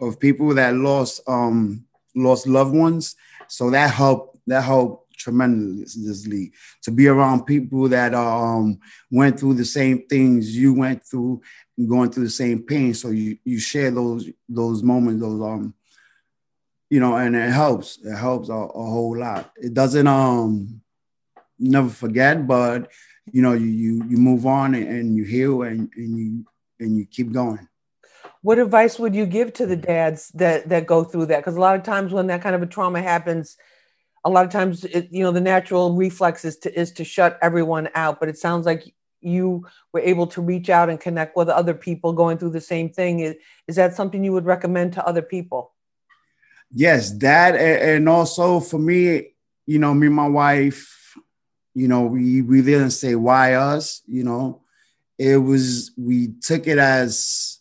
of 0.00 0.18
people 0.18 0.54
that 0.54 0.74
lost 0.74 1.20
um 1.28 1.84
lost 2.14 2.46
loved 2.46 2.74
ones. 2.74 3.16
So 3.48 3.70
that 3.70 3.90
helped 3.90 4.38
that 4.46 4.62
helped 4.62 5.12
tremendously 5.16 6.52
to 6.82 6.90
be 6.90 7.06
around 7.06 7.44
people 7.44 7.88
that 7.88 8.14
um 8.14 8.78
went 9.10 9.38
through 9.38 9.54
the 9.54 9.64
same 9.64 10.06
things 10.06 10.56
you 10.56 10.74
went 10.74 11.04
through 11.04 11.40
going 11.88 12.10
through 12.10 12.24
the 12.24 12.30
same 12.30 12.62
pain. 12.62 12.94
So 12.94 13.10
you 13.10 13.38
you 13.44 13.58
share 13.58 13.90
those 13.90 14.28
those 14.48 14.82
moments, 14.82 15.22
those 15.22 15.40
um 15.40 15.74
you 16.90 17.00
know, 17.00 17.16
and 17.16 17.34
it 17.34 17.50
helps. 17.50 17.98
It 18.04 18.14
helps 18.14 18.48
a, 18.48 18.52
a 18.52 18.84
whole 18.84 19.18
lot. 19.18 19.50
It 19.56 19.74
doesn't 19.74 20.06
um 20.06 20.80
never 21.58 21.88
forget, 21.88 22.46
but 22.46 22.90
you 23.32 23.42
know, 23.42 23.52
you 23.52 23.66
you, 23.66 24.04
you 24.08 24.16
move 24.16 24.46
on 24.46 24.74
and, 24.74 24.86
and 24.88 25.16
you 25.16 25.24
heal 25.24 25.62
and, 25.62 25.90
and 25.96 26.18
you 26.18 26.44
and 26.78 26.96
you 26.96 27.06
keep 27.06 27.32
going 27.32 27.66
what 28.44 28.58
advice 28.58 28.98
would 28.98 29.14
you 29.14 29.26
give 29.26 29.54
to 29.54 29.66
the 29.66 29.74
mm-hmm. 29.74 29.86
dads 29.86 30.28
that 30.34 30.68
that 30.68 30.86
go 30.86 31.02
through 31.02 31.26
that? 31.26 31.38
Because 31.38 31.56
a 31.56 31.60
lot 31.60 31.76
of 31.76 31.82
times 31.82 32.12
when 32.12 32.26
that 32.28 32.42
kind 32.42 32.54
of 32.54 32.62
a 32.62 32.66
trauma 32.66 33.00
happens 33.00 33.56
a 34.24 34.30
lot 34.30 34.44
of 34.44 34.50
times 34.50 34.84
it, 34.84 35.08
you 35.10 35.22
know 35.22 35.32
the 35.32 35.40
natural 35.40 35.94
reflex 35.94 36.44
is 36.44 36.56
to 36.58 36.78
is 36.78 36.92
to 36.92 37.04
shut 37.04 37.38
everyone 37.42 37.88
out 37.94 38.18
but 38.20 38.28
it 38.28 38.38
sounds 38.38 38.66
like 38.66 38.94
you 39.20 39.66
were 39.92 40.00
able 40.00 40.26
to 40.26 40.42
reach 40.42 40.68
out 40.68 40.90
and 40.90 41.00
connect 41.00 41.34
with 41.34 41.48
other 41.48 41.72
people 41.72 42.12
going 42.12 42.36
through 42.36 42.50
the 42.50 42.60
same 42.60 42.90
thing. 42.90 43.20
Is, 43.20 43.36
is 43.66 43.76
that 43.76 43.94
something 43.94 44.22
you 44.22 44.32
would 44.32 44.44
recommend 44.44 44.92
to 44.94 45.06
other 45.06 45.22
people? 45.22 45.72
Yes 46.70 47.12
that 47.18 47.54
and 47.54 48.08
also 48.08 48.60
for 48.60 48.78
me 48.78 49.34
you 49.66 49.78
know 49.78 49.94
me 49.94 50.08
and 50.08 50.16
my 50.16 50.28
wife 50.28 51.16
you 51.74 51.88
know 51.88 52.02
we 52.02 52.42
we 52.42 52.62
didn't 52.62 52.90
say 52.90 53.14
why 53.14 53.54
us 53.54 54.02
you 54.06 54.24
know. 54.24 54.60
It 55.16 55.36
was 55.36 55.92
we 55.96 56.32
took 56.42 56.66
it 56.66 56.78
as 56.78 57.60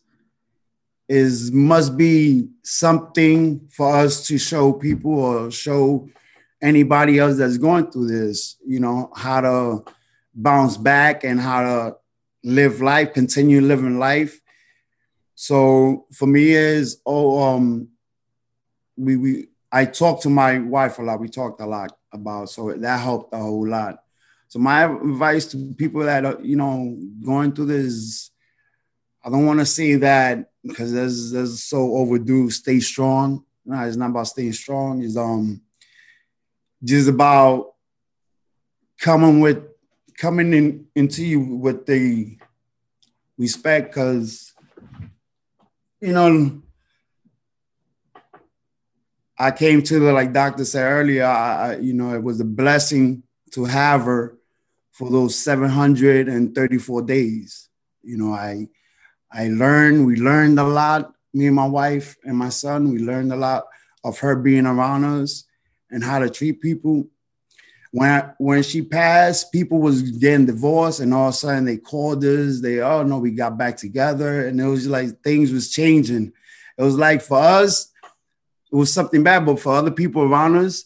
is 1.09 1.51
must 1.51 1.97
be 1.97 2.47
something 2.63 3.67
for 3.69 3.95
us 3.95 4.25
to 4.27 4.37
show 4.37 4.73
people 4.73 5.19
or 5.19 5.51
show 5.51 6.07
anybody 6.61 7.19
else 7.19 7.37
that's 7.37 7.57
going 7.57 7.91
through 7.91 8.07
this, 8.07 8.57
you 8.65 8.79
know, 8.79 9.11
how 9.15 9.41
to 9.41 9.83
bounce 10.33 10.77
back 10.77 11.23
and 11.23 11.39
how 11.39 11.61
to 11.61 11.95
live 12.43 12.81
life, 12.81 13.13
continue 13.13 13.61
living 13.61 13.99
life. 13.99 14.39
So 15.35 16.05
for 16.13 16.25
me 16.25 16.51
is 16.51 17.01
oh 17.05 17.41
um 17.43 17.89
we 18.95 19.17
we 19.17 19.47
I 19.71 19.85
talked 19.85 20.21
to 20.23 20.29
my 20.29 20.59
wife 20.59 20.99
a 20.99 21.01
lot. 21.01 21.19
We 21.19 21.29
talked 21.29 21.59
a 21.59 21.65
lot 21.65 21.97
about 22.13 22.49
so 22.49 22.71
that 22.71 22.99
helped 22.99 23.33
a 23.33 23.39
whole 23.39 23.67
lot. 23.67 23.99
So 24.47 24.59
my 24.59 24.83
advice 24.83 25.47
to 25.47 25.73
people 25.73 26.03
that 26.03 26.25
are, 26.25 26.39
you 26.41 26.55
know, 26.55 26.95
going 27.25 27.53
through 27.53 27.65
this, 27.65 28.29
I 29.25 29.31
don't 29.31 29.47
want 29.47 29.59
to 29.59 29.65
say 29.65 29.95
that 29.95 30.51
because 30.65 30.93
that's 30.93 31.31
that's 31.31 31.63
so 31.63 31.95
overdue. 31.95 32.49
Stay 32.49 32.79
strong. 32.79 33.43
No, 33.65 33.81
it's 33.81 33.97
not 33.97 34.09
about 34.09 34.27
staying 34.27 34.53
strong. 34.53 35.03
It's 35.03 35.17
um 35.17 35.61
just 36.83 37.09
about 37.09 37.73
coming 38.99 39.39
with 39.39 39.63
coming 40.17 40.53
in 40.53 40.85
into 40.95 41.25
you 41.25 41.39
with 41.39 41.85
the 41.85 42.37
respect 43.37 43.93
because 43.93 44.53
you 46.01 46.13
know 46.13 46.61
I 49.37 49.51
came 49.51 49.81
to 49.83 49.99
the 49.99 50.13
like 50.13 50.31
doctor 50.31 50.63
said 50.63 50.89
earlier, 50.89 51.25
I, 51.25 51.77
you 51.77 51.93
know, 51.93 52.13
it 52.13 52.23
was 52.23 52.39
a 52.39 52.45
blessing 52.45 53.23
to 53.51 53.65
have 53.65 54.03
her 54.03 54.37
for 54.91 55.09
those 55.09 55.35
734 55.35 57.01
days. 57.01 57.69
You 58.03 58.17
know, 58.17 58.33
I 58.33 58.67
I 59.33 59.47
learned, 59.49 60.05
we 60.05 60.15
learned 60.15 60.59
a 60.59 60.63
lot, 60.63 61.13
me 61.33 61.47
and 61.47 61.55
my 61.55 61.65
wife 61.65 62.15
and 62.23 62.37
my 62.37 62.49
son, 62.49 62.91
we 62.91 62.99
learned 62.99 63.33
a 63.33 63.35
lot 63.35 63.65
of 64.03 64.19
her 64.19 64.35
being 64.35 64.67
around 64.67 65.03
us 65.05 65.45
and 65.89 66.03
how 66.03 66.19
to 66.19 66.29
treat 66.29 66.61
people. 66.61 67.07
When 67.91 68.09
I, 68.09 68.31
when 68.37 68.63
she 68.63 68.81
passed, 68.81 69.51
people 69.51 69.79
was 69.79 70.01
getting 70.01 70.45
divorced, 70.45 70.99
and 70.99 71.13
all 71.13 71.29
of 71.29 71.33
a 71.33 71.37
sudden 71.37 71.65
they 71.65 71.77
called 71.77 72.23
us. 72.25 72.59
They 72.59 72.79
oh 72.79 73.03
no, 73.03 73.19
we 73.19 73.29
got 73.31 73.55
back 73.55 73.77
together, 73.77 74.47
and 74.47 74.59
it 74.59 74.65
was 74.65 74.87
like 74.87 75.21
things 75.21 75.51
was 75.51 75.69
changing. 75.69 76.33
It 76.75 76.83
was 76.83 76.97
like 76.97 77.21
for 77.21 77.37
us, 77.37 77.91
it 78.71 78.75
was 78.75 78.91
something 78.91 79.21
bad, 79.21 79.45
but 79.45 79.59
for 79.59 79.75
other 79.75 79.91
people 79.91 80.23
around 80.23 80.57
us, 80.57 80.85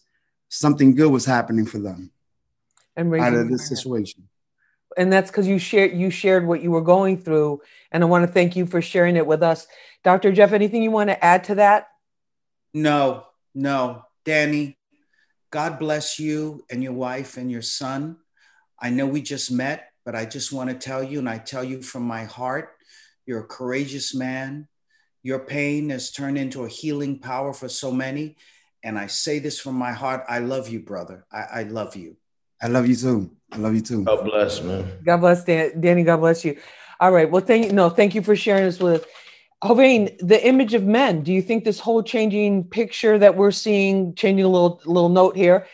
something 0.49 0.95
good 0.95 1.09
was 1.09 1.23
happening 1.23 1.65
for 1.65 1.79
them 1.79 2.11
and 2.97 3.13
out 3.13 3.33
of 3.33 3.49
this 3.49 3.69
situation 3.69 4.26
and 4.97 5.13
that's 5.13 5.29
because 5.29 5.47
you 5.47 5.59
shared 5.59 5.95
you 5.95 6.09
shared 6.09 6.45
what 6.45 6.61
you 6.61 6.71
were 6.71 6.81
going 6.81 7.21
through 7.21 7.61
and 7.91 8.03
i 8.03 8.07
want 8.07 8.25
to 8.25 8.31
thank 8.31 8.55
you 8.55 8.65
for 8.65 8.81
sharing 8.81 9.15
it 9.15 9.25
with 9.25 9.43
us. 9.43 9.67
Dr 10.03 10.31
jeff 10.33 10.51
anything 10.51 10.83
you 10.83 10.91
want 10.91 11.09
to 11.09 11.23
add 11.23 11.45
to 11.45 11.55
that? 11.55 11.89
No 12.73 13.25
no. 13.55 14.03
Danny 14.25 14.75
god 15.51 15.79
bless 15.79 16.19
you 16.19 16.65
and 16.69 16.83
your 16.83 16.93
wife 16.93 17.37
and 17.37 17.49
your 17.49 17.61
son. 17.61 18.17
I 18.79 18.89
know 18.89 19.05
we 19.05 19.21
just 19.21 19.51
met 19.51 19.91
but 20.03 20.15
i 20.15 20.25
just 20.25 20.51
want 20.51 20.69
to 20.69 20.75
tell 20.75 21.03
you 21.03 21.19
and 21.19 21.29
i 21.29 21.37
tell 21.37 21.63
you 21.63 21.81
from 21.81 22.03
my 22.03 22.25
heart 22.25 22.73
you're 23.25 23.41
a 23.41 23.47
courageous 23.47 24.15
man. 24.15 24.67
Your 25.21 25.39
pain 25.39 25.89
has 25.89 26.11
turned 26.11 26.37
into 26.37 26.63
a 26.63 26.69
healing 26.69 27.19
power 27.19 27.53
for 27.53 27.69
so 27.69 27.91
many 27.91 28.37
and 28.83 28.97
i 28.97 29.07
say 29.07 29.39
this 29.39 29.59
from 29.59 29.75
my 29.75 29.91
heart 29.91 30.23
i 30.27 30.39
love 30.39 30.67
you 30.69 30.79
brother. 30.79 31.25
I, 31.31 31.41
I 31.59 31.63
love 31.63 31.95
you 31.95 32.17
I 32.61 32.67
love 32.67 32.87
you 32.87 32.95
too. 32.95 33.31
I 33.51 33.57
love 33.57 33.75
you 33.75 33.81
too. 33.81 34.03
God 34.03 34.23
bless, 34.25 34.61
man. 34.61 34.91
God 35.03 35.17
bless, 35.17 35.43
Dan- 35.43 35.79
Danny. 35.79 36.03
God 36.03 36.17
bless 36.17 36.43
you. 36.43 36.57
All 36.99 37.11
right. 37.11 37.29
Well, 37.29 37.43
thank 37.43 37.65
you. 37.67 37.71
No, 37.71 37.89
thank 37.89 38.15
you 38.15 38.21
for 38.21 38.35
sharing 38.35 38.63
this 38.63 38.79
with 38.79 39.03
us. 39.03 39.09
Hovain, 39.63 40.15
the 40.19 40.45
image 40.45 40.73
of 40.73 40.83
men. 40.83 41.23
Do 41.23 41.33
you 41.33 41.41
think 41.41 41.63
this 41.63 41.79
whole 41.79 42.03
changing 42.03 42.65
picture 42.65 43.17
that 43.17 43.35
we're 43.35 43.51
seeing, 43.51 44.13
changing 44.15 44.45
a 44.45 44.49
little 44.49 44.81
little 44.85 45.09
note 45.09 45.35
here, 45.35 45.67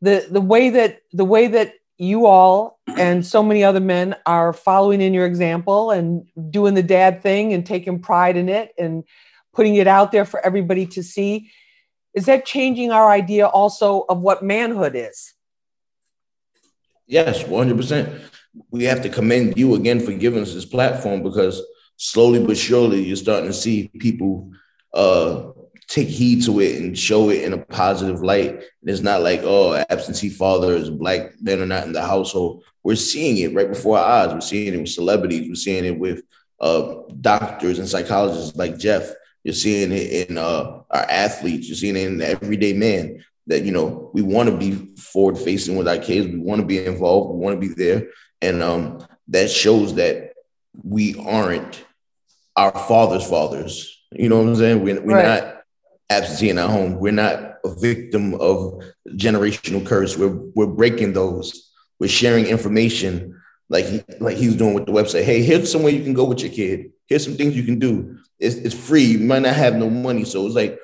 the 0.00 0.26
the 0.30 0.40
way 0.40 0.70
that 0.70 1.02
the 1.12 1.24
way 1.24 1.48
that 1.48 1.74
you 1.98 2.26
all 2.26 2.80
and 2.96 3.24
so 3.24 3.42
many 3.42 3.62
other 3.62 3.80
men 3.80 4.16
are 4.26 4.52
following 4.52 5.00
in 5.00 5.14
your 5.14 5.26
example 5.26 5.90
and 5.90 6.28
doing 6.50 6.74
the 6.74 6.82
dad 6.82 7.22
thing 7.22 7.52
and 7.52 7.64
taking 7.64 8.00
pride 8.00 8.36
in 8.36 8.48
it 8.48 8.72
and 8.78 9.04
putting 9.52 9.76
it 9.76 9.86
out 9.86 10.10
there 10.10 10.24
for 10.24 10.44
everybody 10.44 10.86
to 10.86 11.02
see, 11.02 11.50
is 12.14 12.26
that 12.26 12.44
changing 12.44 12.90
our 12.90 13.10
idea 13.10 13.46
also 13.46 14.04
of 14.08 14.18
what 14.20 14.42
manhood 14.42 14.94
is? 14.96 15.33
Yes, 17.06 17.42
100%. 17.42 18.20
We 18.70 18.84
have 18.84 19.02
to 19.02 19.08
commend 19.08 19.56
you 19.56 19.74
again 19.74 20.00
for 20.00 20.12
giving 20.12 20.42
us 20.42 20.54
this 20.54 20.64
platform 20.64 21.22
because 21.22 21.62
slowly 21.96 22.44
but 22.44 22.56
surely 22.56 23.02
you're 23.02 23.16
starting 23.16 23.48
to 23.48 23.52
see 23.52 23.88
people 23.98 24.50
uh, 24.94 25.50
take 25.88 26.08
heed 26.08 26.44
to 26.44 26.60
it 26.60 26.80
and 26.80 26.98
show 26.98 27.30
it 27.30 27.42
in 27.42 27.52
a 27.52 27.58
positive 27.58 28.22
light. 28.22 28.50
And 28.50 28.90
it's 28.90 29.00
not 29.00 29.22
like, 29.22 29.40
oh, 29.42 29.74
absentee 29.90 30.30
fathers, 30.30 30.88
black 30.88 31.32
men 31.40 31.60
are 31.60 31.66
not 31.66 31.84
in 31.84 31.92
the 31.92 32.02
household. 32.02 32.64
We're 32.82 32.96
seeing 32.96 33.38
it 33.38 33.54
right 33.54 33.68
before 33.68 33.98
our 33.98 34.26
eyes. 34.26 34.34
We're 34.34 34.40
seeing 34.40 34.74
it 34.74 34.78
with 34.78 34.88
celebrities. 34.88 35.48
We're 35.48 35.54
seeing 35.56 35.84
it 35.84 35.98
with 35.98 36.22
uh, 36.60 36.94
doctors 37.20 37.78
and 37.78 37.88
psychologists 37.88 38.56
like 38.56 38.78
Jeff. 38.78 39.12
You're 39.42 39.54
seeing 39.54 39.92
it 39.92 40.30
in 40.30 40.38
uh, 40.38 40.82
our 40.90 41.06
athletes. 41.10 41.68
You're 41.68 41.76
seeing 41.76 41.96
it 41.96 42.06
in 42.06 42.18
the 42.18 42.28
everyday 42.28 42.72
man 42.72 43.22
that 43.46 43.64
you 43.64 43.72
know 43.72 44.10
we 44.14 44.22
want 44.22 44.48
to 44.48 44.56
be 44.56 44.94
forward 44.96 45.38
facing 45.38 45.76
with 45.76 45.88
our 45.88 45.98
kids. 45.98 46.28
We 46.28 46.38
want 46.38 46.60
to 46.60 46.66
be 46.66 46.84
involved. 46.84 47.34
We 47.34 47.40
want 47.40 47.60
to 47.60 47.68
be 47.68 47.74
there. 47.74 48.08
And 48.40 48.62
um, 48.62 49.06
that 49.28 49.50
shows 49.50 49.94
that 49.94 50.32
we 50.82 51.16
aren't 51.18 51.84
our 52.56 52.72
father's 52.72 53.28
fathers. 53.28 54.02
You 54.12 54.28
know 54.28 54.38
what 54.38 54.48
i'm 54.48 54.56
saying? 54.56 54.82
We're, 54.82 55.00
we're 55.00 55.16
right. 55.16 55.44
not 55.44 55.62
absentee 56.10 56.50
in 56.50 56.58
our 56.58 56.68
home. 56.68 56.98
We're 56.98 57.12
not 57.12 57.56
a 57.64 57.74
victim 57.74 58.34
of 58.34 58.82
generational 59.08 59.84
curse. 59.84 60.16
We're, 60.16 60.36
we're 60.54 60.66
breaking 60.66 61.12
those. 61.12 61.72
We're 61.98 62.08
sharing 62.08 62.46
information 62.46 63.40
like 63.68 63.86
he, 63.86 64.02
like 64.20 64.36
he's 64.36 64.56
doing 64.56 64.74
with 64.74 64.86
the 64.86 64.92
website. 64.92 65.24
Hey 65.24 65.42
here's 65.42 65.70
somewhere 65.70 65.92
you 65.92 66.04
can 66.04 66.14
go 66.14 66.24
with 66.24 66.40
your 66.40 66.52
kid. 66.52 66.92
Here's 67.06 67.24
some 67.24 67.34
things 67.34 67.56
you 67.56 67.64
can 67.64 67.78
do. 67.78 68.18
It's, 68.38 68.56
it's 68.56 68.74
free. 68.74 69.04
You 69.04 69.20
might 69.20 69.42
not 69.42 69.54
have 69.54 69.74
no 69.76 69.88
money. 69.88 70.24
So 70.24 70.46
it's 70.46 70.54
like 70.54 70.78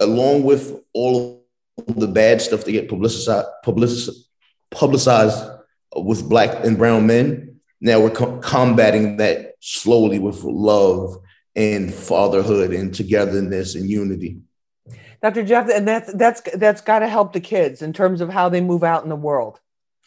along 0.00 0.42
with 0.44 0.80
all 0.92 1.33
the 1.76 2.08
bad 2.08 2.40
stuff 2.40 2.64
that 2.64 2.72
get 2.72 2.88
publicized, 2.88 3.46
publicized, 3.62 4.28
publicized 4.70 5.50
with 5.96 6.28
black 6.28 6.64
and 6.64 6.78
brown 6.78 7.06
men. 7.06 7.60
Now 7.80 8.00
we're 8.00 8.10
co- 8.10 8.38
combating 8.38 9.18
that 9.18 9.54
slowly 9.60 10.18
with 10.18 10.42
love 10.44 11.18
and 11.56 11.92
fatherhood 11.92 12.72
and 12.72 12.94
togetherness 12.94 13.74
and 13.74 13.88
unity. 13.88 14.38
Dr. 15.22 15.42
Jeff, 15.42 15.70
and 15.70 15.88
that's 15.88 16.12
that's 16.12 16.42
that's 16.54 16.80
got 16.80 16.98
to 16.98 17.08
help 17.08 17.32
the 17.32 17.40
kids 17.40 17.80
in 17.82 17.92
terms 17.92 18.20
of 18.20 18.28
how 18.28 18.48
they 18.48 18.60
move 18.60 18.84
out 18.84 19.04
in 19.04 19.08
the 19.08 19.16
world 19.16 19.60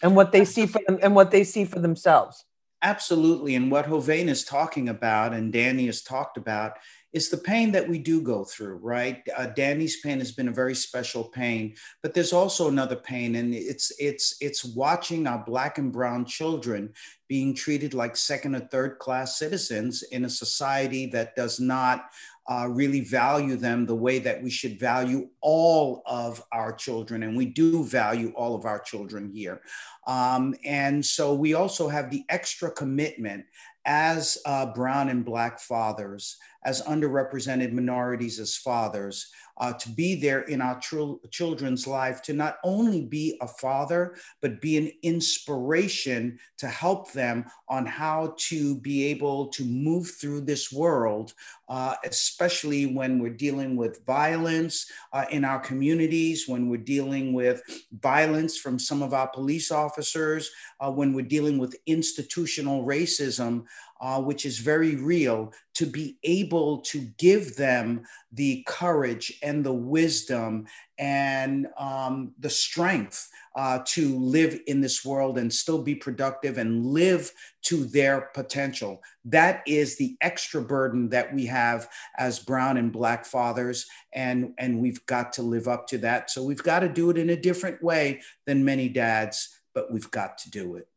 and 0.03 0.15
what 0.15 0.32
they 0.32 0.45
see 0.45 0.65
for 0.65 0.80
them 0.88 0.99
and 1.01 1.15
what 1.15 1.32
they 1.32 1.43
see 1.43 1.65
for 1.65 1.80
themselves. 1.80 2.45
Absolutely. 2.84 3.56
And 3.56 3.71
what 3.71 3.88
Hovain 3.88 4.27
is 4.27 4.43
talking 4.43 4.88
about 4.89 5.34
and 5.34 5.51
Danny 5.51 5.88
has 5.88 6.03
talked 6.03 6.38
about 6.38 6.73
is 7.13 7.29
the 7.29 7.37
pain 7.37 7.71
that 7.71 7.87
we 7.87 7.97
do 7.99 8.21
go 8.21 8.43
through, 8.43 8.75
right? 8.77 9.21
Uh, 9.35 9.47
Danny's 9.47 10.01
pain 10.01 10.19
has 10.19 10.31
been 10.31 10.49
a 10.49 10.53
very 10.53 10.75
special 10.75 11.23
pain, 11.23 11.75
but 12.03 12.13
there's 12.13 12.33
also 12.33 12.67
another 12.67 12.95
pain, 12.95 13.35
and 13.35 13.53
it's 13.53 13.91
it's 13.99 14.35
it's 14.41 14.65
watching 14.65 15.25
our 15.25 15.43
black 15.45 15.77
and 15.77 15.91
brown 15.91 16.25
children 16.25 16.93
being 17.27 17.53
treated 17.53 17.93
like 17.93 18.15
second 18.15 18.55
or 18.55 18.59
third 18.59 18.99
class 18.99 19.37
citizens 19.37 20.03
in 20.03 20.25
a 20.25 20.29
society 20.29 21.05
that 21.07 21.35
does 21.35 21.59
not 21.59 22.09
uh, 22.49 22.67
really 22.69 23.01
value 23.01 23.57
them 23.57 23.85
the 23.85 23.95
way 23.95 24.19
that 24.19 24.41
we 24.41 24.49
should 24.49 24.79
value 24.79 25.27
all 25.41 26.01
of 26.05 26.41
our 26.53 26.71
children. 26.71 27.23
And 27.23 27.35
we 27.35 27.45
do 27.45 27.83
value 27.83 28.31
all 28.35 28.55
of 28.55 28.65
our 28.65 28.79
children 28.79 29.29
here. 29.29 29.61
Um, 30.07 30.55
and 30.63 31.05
so 31.05 31.33
we 31.33 31.53
also 31.53 31.89
have 31.89 32.09
the 32.09 32.23
extra 32.29 32.71
commitment 32.71 33.45
as 33.88 34.38
uh, 34.45 34.65
brown 34.67 35.10
and 35.10 35.26
black 35.26 35.60
fathers, 35.60 36.38
as 36.65 36.84
underrepresented 36.84 37.71
minorities 37.71 38.39
as 38.39 38.58
fathers, 38.58 39.32
uh, 39.59 39.73
to 39.73 39.89
be 39.89 40.15
there 40.15 40.41
in 40.41 40.61
our 40.61 40.79
tr- 40.79 41.15
children's 41.31 41.87
life, 41.87 42.21
to 42.23 42.33
not 42.33 42.57
only 42.63 43.01
be 43.01 43.37
a 43.41 43.47
father, 43.47 44.15
but 44.41 44.61
be 44.61 44.77
an 44.77 44.91
inspiration 45.03 46.37
to 46.57 46.67
help 46.67 47.11
them 47.11 47.45
on 47.69 47.85
how 47.85 48.33
to 48.37 48.79
be 48.79 49.05
able 49.05 49.47
to 49.47 49.63
move 49.65 50.11
through 50.19 50.41
this 50.41 50.71
world, 50.71 51.33
uh, 51.69 51.95
especially 52.05 52.85
when 52.85 53.19
we're 53.19 53.29
dealing 53.29 53.75
with 53.75 54.05
violence 54.05 54.89
uh, 55.13 55.25
in 55.31 55.43
our 55.43 55.59
communities, 55.59 56.47
when 56.47 56.69
we're 56.69 56.77
dealing 56.77 57.33
with 57.33 57.61
violence 57.99 58.57
from 58.57 58.79
some 58.79 59.01
of 59.01 59.13
our 59.13 59.27
police 59.27 59.71
officers, 59.71 60.49
uh, 60.79 60.91
when 60.91 61.13
we're 61.13 61.25
dealing 61.25 61.57
with 61.57 61.75
institutional 61.85 62.85
racism 62.85 63.65
uh, 63.99 64.21
which 64.21 64.45
is 64.45 64.59
very 64.59 64.95
real, 64.95 65.51
to 65.77 65.85
be 65.85 66.17
able 66.23 66.79
to 66.79 67.01
give 67.19 67.55
them 67.55 68.03
the 68.31 68.63
courage 68.67 69.37
and 69.43 69.63
the 69.63 69.73
wisdom 69.73 70.65
and 70.97 71.67
um, 71.77 72.33
the 72.39 72.49
strength 72.49 73.29
uh, 73.55 73.79
to 73.85 74.17
live 74.17 74.59
in 74.65 74.81
this 74.81 75.05
world 75.05 75.37
and 75.37 75.53
still 75.53 75.83
be 75.83 75.93
productive 75.93 76.57
and 76.57 76.83
live 76.83 77.31
to 77.61 77.85
their 77.85 78.21
potential. 78.33 78.99
That 79.23 79.61
is 79.67 79.97
the 79.97 80.17
extra 80.21 80.63
burden 80.63 81.09
that 81.09 81.31
we 81.31 81.45
have 81.45 81.87
as 82.17 82.39
brown 82.39 82.77
and 82.77 82.91
black 82.91 83.23
fathers, 83.23 83.85
and, 84.13 84.53
and 84.57 84.81
we've 84.81 85.05
got 85.05 85.31
to 85.33 85.43
live 85.43 85.67
up 85.67 85.85
to 85.89 85.99
that. 85.99 86.31
So 86.31 86.41
we've 86.43 86.63
got 86.63 86.79
to 86.79 86.89
do 86.89 87.11
it 87.11 87.19
in 87.19 87.29
a 87.29 87.39
different 87.39 87.83
way 87.83 88.21
than 88.47 88.65
many 88.65 88.89
dads, 88.89 89.59
but 89.75 89.91
we've 89.91 90.09
got 90.09 90.39
to 90.39 90.49
do 90.49 90.75
it. 90.75 90.87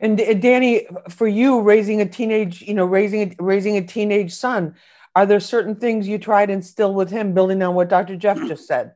And 0.00 0.20
uh, 0.20 0.34
Danny, 0.34 0.86
for 1.08 1.26
you 1.26 1.60
raising 1.60 2.00
a 2.00 2.06
teenage, 2.06 2.62
you 2.62 2.74
know, 2.74 2.84
raising 2.84 3.32
a, 3.32 3.42
raising 3.42 3.76
a 3.76 3.82
teenage 3.82 4.32
son, 4.32 4.74
are 5.14 5.26
there 5.26 5.40
certain 5.40 5.76
things 5.76 6.06
you 6.06 6.18
tried 6.18 6.50
instill 6.50 6.94
with 6.94 7.10
him, 7.10 7.34
building 7.34 7.62
on 7.62 7.74
what 7.74 7.88
Dr. 7.88 8.16
Jeff 8.16 8.38
just 8.46 8.66
said? 8.66 8.92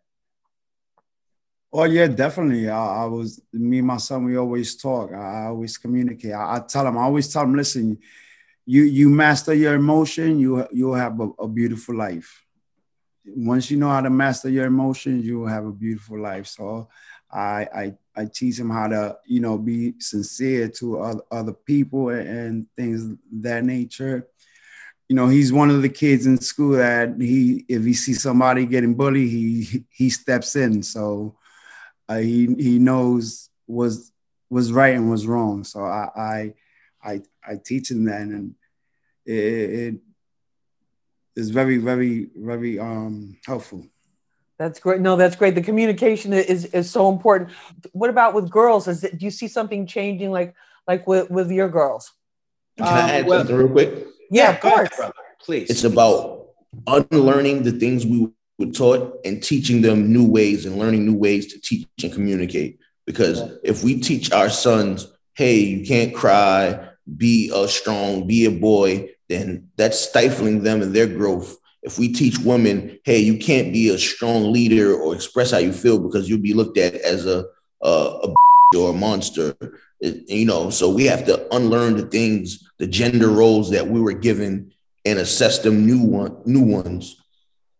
Oh 1.72 1.84
yeah, 1.84 2.06
definitely. 2.06 2.68
I, 2.68 3.04
I, 3.04 3.04
was 3.06 3.40
me 3.52 3.78
and 3.78 3.86
my 3.86 3.96
son. 3.96 4.24
We 4.24 4.36
always 4.36 4.76
talk. 4.76 5.12
I, 5.12 5.44
I 5.44 5.46
always 5.46 5.78
communicate. 5.78 6.32
I, 6.32 6.56
I, 6.56 6.60
tell 6.60 6.86
him. 6.86 6.98
I 6.98 7.02
always 7.02 7.32
tell 7.32 7.44
him, 7.44 7.54
listen, 7.54 7.98
you 8.66 8.82
you 8.82 9.08
master 9.08 9.54
your 9.54 9.74
emotion, 9.74 10.38
you 10.38 10.66
you'll 10.70 10.94
have 10.94 11.18
a, 11.18 11.28
a 11.38 11.48
beautiful 11.48 11.96
life. 11.96 12.44
Once 13.24 13.70
you 13.70 13.78
know 13.78 13.88
how 13.88 14.02
to 14.02 14.10
master 14.10 14.50
your 14.50 14.66
emotions, 14.66 15.24
you 15.24 15.40
will 15.40 15.46
have 15.46 15.64
a 15.64 15.72
beautiful 15.72 16.20
life. 16.20 16.46
So 16.46 16.88
I, 17.30 17.66
I 17.74 17.94
I 18.14 18.26
teach 18.26 18.58
him 18.58 18.70
how 18.70 18.88
to, 18.88 19.16
you 19.26 19.40
know, 19.40 19.56
be 19.56 19.94
sincere 19.98 20.68
to 20.68 21.00
other, 21.00 21.22
other 21.30 21.52
people 21.52 22.10
and, 22.10 22.28
and 22.28 22.66
things 22.76 23.16
that 23.32 23.64
nature. 23.64 24.28
You 25.08 25.16
know, 25.16 25.28
he's 25.28 25.52
one 25.52 25.70
of 25.70 25.82
the 25.82 25.88
kids 25.88 26.26
in 26.26 26.40
school 26.40 26.72
that 26.76 27.20
he, 27.20 27.64
if 27.68 27.84
he 27.84 27.94
sees 27.94 28.22
somebody 28.22 28.66
getting 28.66 28.94
bullied, 28.94 29.30
he 29.30 29.84
he 29.90 30.10
steps 30.10 30.56
in. 30.56 30.82
So 30.82 31.36
uh, 32.08 32.18
he 32.18 32.46
he 32.58 32.78
knows 32.78 33.50
was 33.66 34.12
was 34.48 34.72
right 34.72 34.94
and 34.94 35.10
was 35.10 35.26
wrong. 35.26 35.64
So 35.64 35.84
I 35.84 36.08
I 36.16 36.54
I, 37.02 37.22
I 37.46 37.56
teach 37.62 37.90
him 37.90 38.04
that, 38.04 38.20
and 38.20 38.54
it, 39.26 39.34
it 39.34 39.94
is 41.36 41.50
very 41.50 41.78
very 41.78 42.28
very 42.34 42.78
um 42.78 43.36
helpful. 43.46 43.86
That's 44.62 44.78
great. 44.78 45.00
No, 45.00 45.16
that's 45.16 45.34
great. 45.34 45.56
The 45.56 45.60
communication 45.60 46.32
is 46.32 46.66
is 46.66 46.88
so 46.88 47.10
important. 47.10 47.50
What 47.90 48.10
about 48.10 48.32
with 48.32 48.48
girls? 48.48 48.86
Is 48.86 49.02
it, 49.02 49.18
do 49.18 49.24
you 49.24 49.30
see 49.32 49.48
something 49.48 49.86
changing, 49.86 50.30
like 50.30 50.54
like 50.86 51.04
with 51.04 51.28
with 51.30 51.50
your 51.50 51.68
girls? 51.68 52.12
Can 52.78 52.86
um, 52.86 52.94
I 52.94 53.10
add 53.10 53.26
well, 53.26 53.40
something 53.40 53.56
real 53.56 53.68
quick? 53.68 54.06
Yeah, 54.30 54.52
of 54.52 54.60
course. 54.60 54.88
brother, 54.96 55.14
please. 55.40 55.68
It's 55.68 55.82
about 55.82 56.50
unlearning 56.86 57.64
the 57.64 57.72
things 57.72 58.06
we 58.06 58.28
were 58.56 58.72
taught 58.72 59.18
and 59.24 59.42
teaching 59.42 59.82
them 59.82 60.12
new 60.12 60.30
ways 60.30 60.64
and 60.64 60.78
learning 60.78 61.06
new 61.06 61.16
ways 61.16 61.52
to 61.54 61.60
teach 61.60 61.88
and 62.04 62.12
communicate. 62.12 62.78
Because 63.04 63.40
yeah. 63.40 63.48
if 63.64 63.82
we 63.82 63.98
teach 63.98 64.30
our 64.30 64.48
sons, 64.48 65.12
hey, 65.34 65.56
you 65.56 65.84
can't 65.84 66.14
cry, 66.14 66.88
be 67.16 67.50
a 67.52 67.66
strong, 67.66 68.28
be 68.28 68.44
a 68.44 68.50
boy, 68.52 69.10
then 69.28 69.70
that's 69.76 69.98
stifling 69.98 70.62
them 70.62 70.82
and 70.82 70.94
their 70.94 71.08
growth 71.08 71.58
if 71.82 71.98
we 71.98 72.12
teach 72.12 72.38
women, 72.38 72.98
hey, 73.04 73.18
you 73.18 73.38
can't 73.38 73.72
be 73.72 73.88
a 73.88 73.98
strong 73.98 74.52
leader 74.52 74.94
or 74.94 75.14
express 75.14 75.50
how 75.50 75.58
you 75.58 75.72
feel 75.72 75.98
because 75.98 76.28
you'll 76.28 76.38
be 76.38 76.54
looked 76.54 76.78
at 76.78 76.94
as 76.94 77.26
a 77.26 77.44
a, 77.82 77.88
a 77.88 78.34
or 78.76 78.90
a 78.90 78.94
monster, 78.94 79.54
it, 80.00 80.28
you 80.30 80.46
know. 80.46 80.70
So 80.70 80.88
we 80.90 81.04
have 81.06 81.26
to 81.26 81.54
unlearn 81.54 81.96
the 81.96 82.06
things, 82.06 82.70
the 82.78 82.86
gender 82.86 83.28
roles 83.28 83.70
that 83.70 83.86
we 83.86 84.00
were 84.00 84.12
given, 84.12 84.72
and 85.04 85.18
assess 85.18 85.58
them 85.58 85.86
new 85.86 86.02
one, 86.02 86.38
new 86.46 86.62
ones. 86.62 87.22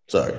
Sorry. 0.08 0.34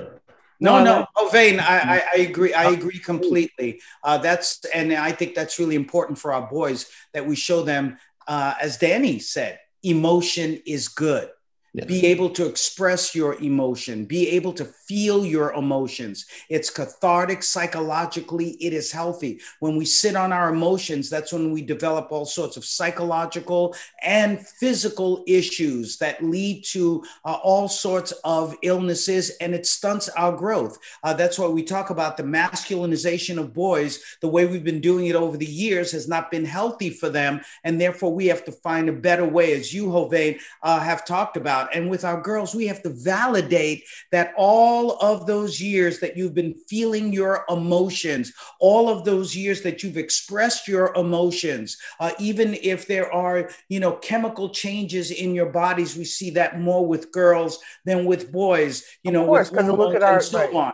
No, 0.60 0.82
no, 0.82 1.06
oh, 1.16 1.28
Vane, 1.30 1.58
I, 1.58 1.96
I, 1.96 2.02
I, 2.14 2.18
agree. 2.20 2.54
I 2.54 2.70
agree 2.70 2.98
completely. 2.98 3.82
Uh, 4.02 4.18
that's 4.18 4.64
and 4.66 4.92
I 4.92 5.10
think 5.10 5.34
that's 5.34 5.58
really 5.58 5.74
important 5.74 6.18
for 6.18 6.32
our 6.32 6.48
boys 6.48 6.86
that 7.12 7.26
we 7.26 7.34
show 7.36 7.62
them, 7.62 7.98
uh, 8.28 8.54
as 8.60 8.78
Danny 8.78 9.18
said, 9.18 9.58
emotion 9.82 10.62
is 10.64 10.88
good. 10.88 11.28
Yes. 11.74 11.86
Be 11.86 12.06
able 12.06 12.30
to 12.30 12.46
express 12.46 13.16
your 13.16 13.34
emotion, 13.42 14.04
be 14.04 14.28
able 14.28 14.52
to 14.52 14.64
feel 14.64 15.26
your 15.26 15.52
emotions. 15.54 16.24
It's 16.48 16.70
cathartic 16.70 17.42
psychologically, 17.42 18.50
it 18.60 18.72
is 18.72 18.92
healthy. 18.92 19.40
When 19.58 19.76
we 19.76 19.84
sit 19.84 20.14
on 20.14 20.32
our 20.32 20.50
emotions, 20.54 21.10
that's 21.10 21.32
when 21.32 21.50
we 21.50 21.62
develop 21.62 22.12
all 22.12 22.26
sorts 22.26 22.56
of 22.56 22.64
psychological 22.64 23.74
and 24.02 24.46
physical 24.46 25.24
issues 25.26 25.96
that 25.98 26.22
lead 26.22 26.62
to 26.66 27.02
uh, 27.24 27.38
all 27.42 27.66
sorts 27.66 28.12
of 28.22 28.54
illnesses 28.62 29.30
and 29.40 29.52
it 29.52 29.66
stunts 29.66 30.08
our 30.10 30.30
growth. 30.30 30.78
Uh, 31.02 31.12
that's 31.12 31.40
why 31.40 31.48
we 31.48 31.64
talk 31.64 31.90
about 31.90 32.16
the 32.16 32.22
masculinization 32.22 33.36
of 33.36 33.52
boys. 33.52 34.00
The 34.20 34.28
way 34.28 34.46
we've 34.46 34.62
been 34.62 34.80
doing 34.80 35.06
it 35.06 35.16
over 35.16 35.36
the 35.36 35.44
years 35.44 35.90
has 35.90 36.06
not 36.06 36.30
been 36.30 36.44
healthy 36.44 36.90
for 36.90 37.08
them. 37.08 37.40
And 37.64 37.80
therefore, 37.80 38.14
we 38.14 38.26
have 38.26 38.44
to 38.44 38.52
find 38.52 38.88
a 38.88 38.92
better 38.92 39.26
way, 39.26 39.54
as 39.54 39.74
you, 39.74 39.86
Hovain, 39.86 40.38
uh, 40.62 40.78
have 40.78 41.04
talked 41.04 41.36
about 41.36 41.63
about. 41.64 41.74
And 41.74 41.90
with 41.90 42.04
our 42.04 42.20
girls, 42.20 42.54
we 42.54 42.66
have 42.66 42.82
to 42.82 42.90
validate 42.90 43.84
that 44.12 44.32
all 44.36 44.98
of 45.00 45.26
those 45.26 45.60
years 45.60 46.00
that 46.00 46.16
you've 46.16 46.34
been 46.34 46.54
feeling 46.68 47.12
your 47.12 47.44
emotions, 47.48 48.32
all 48.60 48.88
of 48.88 49.04
those 49.04 49.36
years 49.36 49.62
that 49.62 49.82
you've 49.82 49.96
expressed 49.96 50.68
your 50.68 50.94
emotions, 50.94 51.76
uh, 52.00 52.12
even 52.18 52.54
if 52.62 52.86
there 52.86 53.12
are, 53.12 53.50
you 53.68 53.80
know, 53.80 53.92
chemical 53.92 54.50
changes 54.50 55.10
in 55.10 55.34
your 55.34 55.50
bodies, 55.50 55.96
we 55.96 56.04
see 56.04 56.30
that 56.30 56.60
more 56.60 56.86
with 56.86 57.12
girls 57.12 57.58
than 57.84 58.04
with 58.04 58.32
boys, 58.32 58.84
you 59.02 59.12
know, 59.12 59.22
of 59.22 59.28
course, 59.28 59.50
because 59.50 59.66
look 59.66 59.94
at 59.94 60.02
our, 60.02 60.20
so 60.20 60.38
right. 60.38 60.54
on. 60.54 60.72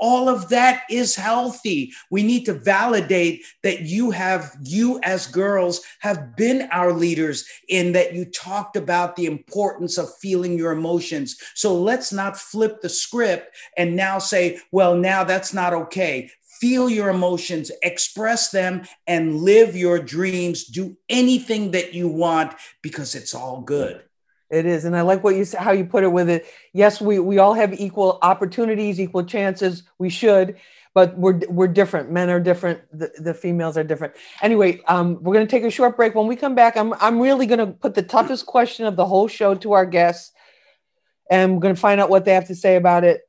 All 0.00 0.28
of 0.28 0.48
that 0.48 0.82
is 0.90 1.14
healthy. 1.14 1.92
We 2.10 2.22
need 2.22 2.46
to 2.46 2.54
validate 2.54 3.44
that 3.62 3.82
you 3.82 4.10
have, 4.10 4.56
you 4.62 4.98
as 5.02 5.26
girls 5.26 5.82
have 6.00 6.36
been 6.36 6.68
our 6.72 6.92
leaders 6.92 7.46
in 7.68 7.92
that 7.92 8.14
you 8.14 8.24
talked 8.24 8.76
about 8.76 9.14
the 9.14 9.26
importance 9.26 9.98
of 9.98 10.16
feeling 10.16 10.58
your 10.58 10.72
emotions. 10.72 11.36
So 11.54 11.74
let's 11.74 12.12
not 12.12 12.38
flip 12.38 12.80
the 12.80 12.88
script 12.88 13.54
and 13.76 13.94
now 13.94 14.18
say, 14.18 14.58
well, 14.72 14.96
now 14.96 15.22
that's 15.22 15.52
not 15.52 15.74
okay 15.74 16.30
feel 16.60 16.90
your 16.90 17.08
emotions, 17.08 17.70
express 17.82 18.50
them, 18.50 18.82
and 19.06 19.40
live 19.40 19.74
your 19.74 19.98
dreams. 19.98 20.64
Do 20.64 20.96
anything 21.08 21.70
that 21.70 21.94
you 21.94 22.06
want 22.06 22.52
because 22.82 23.14
it's 23.14 23.34
all 23.34 23.62
good. 23.62 24.02
It 24.50 24.66
is, 24.66 24.84
and 24.84 24.96
I 24.96 25.02
like 25.02 25.22
what 25.22 25.36
you 25.36 25.46
how 25.56 25.70
you 25.70 25.84
put 25.84 26.02
it 26.02 26.10
with 26.10 26.28
it. 26.28 26.44
Yes, 26.72 27.00
we 27.00 27.20
we 27.20 27.38
all 27.38 27.54
have 27.54 27.72
equal 27.72 28.18
opportunities, 28.22 29.00
equal 29.00 29.24
chances. 29.24 29.84
We 29.98 30.10
should, 30.10 30.56
but 30.92 31.16
we're 31.16 31.40
we're 31.48 31.68
different. 31.68 32.10
Men 32.10 32.30
are 32.30 32.40
different. 32.40 32.80
The, 32.92 33.12
the 33.18 33.32
females 33.32 33.76
are 33.76 33.84
different. 33.84 34.14
Anyway, 34.42 34.80
um, 34.88 35.22
we're 35.22 35.34
going 35.34 35.46
to 35.46 35.50
take 35.50 35.62
a 35.62 35.70
short 35.70 35.96
break. 35.96 36.16
When 36.16 36.26
we 36.26 36.34
come 36.34 36.56
back, 36.56 36.76
I'm 36.76 36.94
I'm 36.94 37.20
really 37.20 37.46
going 37.46 37.60
to 37.60 37.68
put 37.68 37.94
the 37.94 38.02
toughest 38.02 38.46
question 38.46 38.86
of 38.86 38.96
the 38.96 39.06
whole 39.06 39.28
show 39.28 39.54
to 39.54 39.72
our 39.72 39.86
guests, 39.86 40.32
and 41.30 41.54
we're 41.54 41.60
going 41.60 41.76
to 41.76 41.80
find 41.80 42.00
out 42.00 42.10
what 42.10 42.24
they 42.24 42.34
have 42.34 42.48
to 42.48 42.56
say 42.56 42.74
about 42.74 43.04
it. 43.04 43.20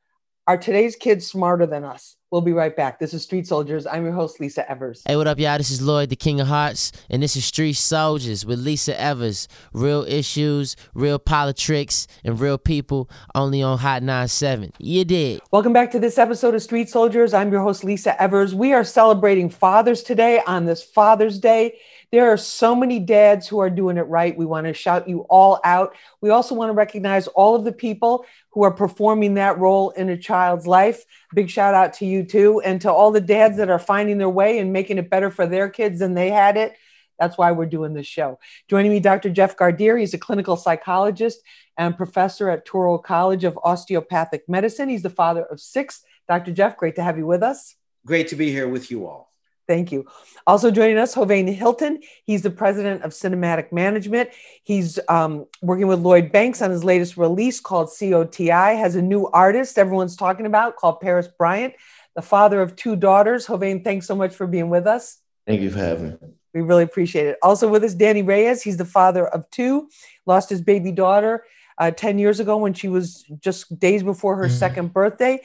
Are 0.48 0.58
today's 0.58 0.96
kids 0.96 1.28
smarter 1.28 1.68
than 1.68 1.84
us? 1.84 2.16
We'll 2.32 2.40
be 2.40 2.54
right 2.54 2.74
back. 2.74 2.98
This 2.98 3.14
is 3.14 3.24
Street 3.24 3.46
Soldiers. 3.46 3.86
I'm 3.86 4.06
your 4.06 4.14
host, 4.14 4.40
Lisa 4.40 4.70
Evers. 4.72 5.04
Hey, 5.06 5.18
what 5.18 5.28
up, 5.28 5.38
y'all? 5.38 5.58
This 5.58 5.70
is 5.70 5.82
Lloyd, 5.82 6.08
the 6.08 6.16
King 6.16 6.40
of 6.40 6.48
Hearts, 6.48 6.94
and 7.10 7.22
this 7.22 7.36
is 7.36 7.44
Street 7.44 7.74
Soldiers 7.74 8.46
with 8.46 8.58
Lisa 8.58 8.98
Evers. 8.98 9.50
Real 9.74 10.06
issues, 10.08 10.78
real 10.94 11.20
politics, 11.20 12.08
and 12.24 12.40
real 12.40 12.58
people 12.58 13.10
only 13.36 13.62
on 13.62 13.80
Hot 13.80 14.02
97. 14.02 14.72
You 14.80 15.04
did. 15.04 15.42
Welcome 15.52 15.74
back 15.74 15.92
to 15.92 16.00
this 16.00 16.18
episode 16.18 16.56
of 16.56 16.64
Street 16.64 16.88
Soldiers. 16.88 17.34
I'm 17.34 17.52
your 17.52 17.64
host, 17.64 17.84
Lisa 17.84 18.20
Evers. 18.22 18.56
We 18.56 18.72
are 18.72 18.86
celebrating 18.86 19.50
fathers 19.50 20.02
today 20.02 20.42
on 20.48 20.64
this 20.64 20.82
Father's 20.82 21.38
Day. 21.38 21.80
There 22.12 22.30
are 22.30 22.38
so 22.38 22.76
many 22.76 23.00
dads 23.00 23.48
who 23.48 23.60
are 23.60 23.70
doing 23.70 23.98
it 23.98 24.02
right. 24.02 24.38
We 24.38 24.46
want 24.46 24.68
to 24.68 24.74
shout 24.74 25.08
you 25.08 25.22
all 25.30 25.62
out. 25.64 25.96
We 26.20 26.30
also 26.30 26.54
want 26.54 26.68
to 26.68 26.74
recognize 26.74 27.28
all 27.28 27.56
of 27.56 27.64
the 27.64 27.72
people 27.72 28.26
who 28.50 28.64
are 28.64 28.72
performing 28.72 29.36
that 29.36 29.58
role 29.60 29.92
in 29.92 30.10
a 30.10 30.18
child's 30.18 30.68
life. 30.68 31.06
Big 31.34 31.50
shout 31.50 31.74
out 31.74 31.94
to 31.96 32.06
you 32.06 32.26
too. 32.26 32.60
And 32.62 32.82
to 32.82 32.92
all 32.92 33.12
the 33.12 33.22
dads 33.22 33.56
that 33.58 33.70
are 33.70 33.80
finding 33.80 34.18
their 34.18 34.30
way 34.30 34.60
and 34.60 34.74
making 34.74 34.98
it 34.98 35.10
better 35.10 35.32
for 35.32 35.48
their 35.48 35.70
kids 35.70 36.00
than 36.00 36.14
they 36.14 36.30
had 36.30 36.58
it. 36.58 36.74
That's 37.18 37.38
why 37.38 37.54
we're 37.54 37.66
doing 37.66 37.94
this 37.94 38.08
show. 38.08 38.40
Joining 38.68 38.92
me, 38.92 39.00
Dr. 39.00 39.30
Jeff 39.30 39.56
Gardere. 39.56 40.00
He's 40.00 40.14
a 40.14 40.18
clinical 40.18 40.58
psychologist 40.58 41.40
and 41.78 41.96
professor 41.96 42.50
at 42.50 42.68
Touro 42.68 43.02
College 43.02 43.46
of 43.46 43.58
Osteopathic 43.64 44.50
Medicine. 44.50 44.90
He's 44.90 45.04
the 45.04 45.10
father 45.10 45.44
of 45.44 45.62
six. 45.62 46.04
Dr. 46.28 46.52
Jeff, 46.52 46.76
great 46.76 46.96
to 46.96 47.04
have 47.04 47.18
you 47.18 47.26
with 47.26 47.44
us. 47.44 47.76
Great 48.06 48.28
to 48.30 48.36
be 48.36 48.52
here 48.52 48.68
with 48.68 48.92
you 48.92 49.06
all. 49.06 49.31
Thank 49.72 49.94
you. 49.94 50.06
Also 50.46 50.70
joining 50.70 50.98
us, 50.98 51.16
Hovain 51.16 51.48
Hilton. 51.48 52.02
He's 52.26 52.42
the 52.42 52.50
president 52.50 53.04
of 53.04 53.12
Cinematic 53.12 53.72
Management. 53.72 54.32
He's 54.66 55.00
um, 55.08 55.46
working 55.62 55.88
with 55.88 56.00
Lloyd 56.00 56.30
Banks 56.30 56.62
on 56.62 56.72
his 56.72 56.84
latest 56.84 57.16
release 57.16 57.62
called 57.62 57.90
COTI. 57.98 58.76
Has 58.76 58.98
a 58.98 59.02
new 59.02 59.28
artist 59.28 59.78
everyone's 59.78 60.18
talking 60.18 60.46
about 60.46 60.76
called 60.76 61.00
Paris 61.00 61.30
Bryant, 61.38 61.74
the 62.18 62.22
father 62.22 62.62
of 62.62 62.76
two 62.76 62.98
daughters. 62.98 63.48
Hovain, 63.48 63.82
thanks 63.82 64.08
so 64.08 64.14
much 64.14 64.36
for 64.36 64.46
being 64.46 64.70
with 64.70 64.88
us. 64.88 65.20
Thank 65.48 65.62
you 65.62 65.72
for 65.72 65.80
having 65.80 66.10
me. 66.10 66.18
We 66.54 66.60
really 66.60 66.84
appreciate 66.84 67.28
it. 67.28 67.38
Also 67.42 67.70
with 67.70 67.86
us, 67.86 67.94
Danny 67.94 68.24
Reyes. 68.24 68.62
He's 68.62 68.76
the 68.76 68.84
father 68.84 69.26
of 69.26 69.50
two. 69.52 69.88
Lost 70.26 70.50
his 70.50 70.60
baby 70.62 70.92
daughter 70.92 71.46
uh, 71.78 71.92
10 71.92 72.20
years 72.20 72.42
ago 72.42 72.58
when 72.58 72.74
she 72.74 72.90
was 72.90 73.24
just 73.40 73.80
days 73.80 74.04
before 74.04 74.36
her 74.36 74.48
mm-hmm. 74.48 74.54
second 74.54 74.92
birthday. 74.92 75.40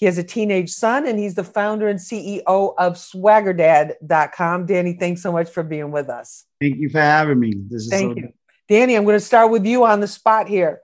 He 0.00 0.06
has 0.06 0.16
a 0.16 0.24
teenage 0.24 0.70
son, 0.70 1.06
and 1.06 1.18
he's 1.18 1.34
the 1.34 1.44
founder 1.44 1.86
and 1.86 1.98
CEO 1.98 2.42
of 2.46 2.94
swaggerdad.com. 2.94 4.64
Danny, 4.64 4.94
thanks 4.94 5.22
so 5.22 5.30
much 5.30 5.50
for 5.50 5.62
being 5.62 5.90
with 5.90 6.08
us. 6.08 6.46
Thank 6.58 6.78
you 6.78 6.88
for 6.88 7.00
having 7.00 7.38
me. 7.38 7.52
This 7.68 7.82
is 7.82 7.90
Thank 7.90 8.14
so- 8.14 8.20
you. 8.22 8.32
Danny, 8.66 8.94
I'm 8.94 9.04
going 9.04 9.18
to 9.18 9.24
start 9.24 9.50
with 9.50 9.66
you 9.66 9.84
on 9.84 10.00
the 10.00 10.08
spot 10.08 10.48
here. 10.48 10.80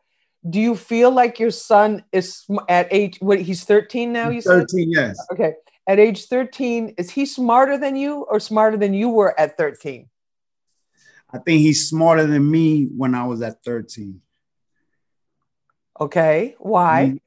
Do 0.49 0.61
you 0.61 0.77
feel 0.77 1.11
like 1.11 1.39
your 1.41 1.51
son 1.51 2.05
is 2.13 2.45
at 2.69 2.89
age, 2.91 3.17
what, 3.21 3.41
he's 3.41 3.65
13 3.65 4.13
now, 4.13 4.29
you 4.29 4.43
13, 4.43 4.61
said? 4.61 4.71
13, 4.71 4.91
yes. 4.91 5.27
Okay. 5.33 5.53
At 5.87 5.99
age 5.99 6.27
13, 6.27 6.97
is 6.99 7.11
he 7.11 7.25
smarter 7.25 7.79
than 7.79 7.97
you 7.97 8.27
or 8.29 8.39
smarter 8.39 8.77
than 8.77 8.93
you 8.93 9.09
were 9.09 9.39
at 9.41 9.57
13? 9.57 10.11
I 11.33 11.39
think 11.39 11.61
he's 11.61 11.89
smarter 11.89 12.27
than 12.27 12.51
me 12.51 12.85
when 12.95 13.15
I 13.15 13.25
was 13.27 13.41
at 13.41 13.65
13. 13.65 14.21
Okay. 16.01 16.55
Why? 16.59 17.19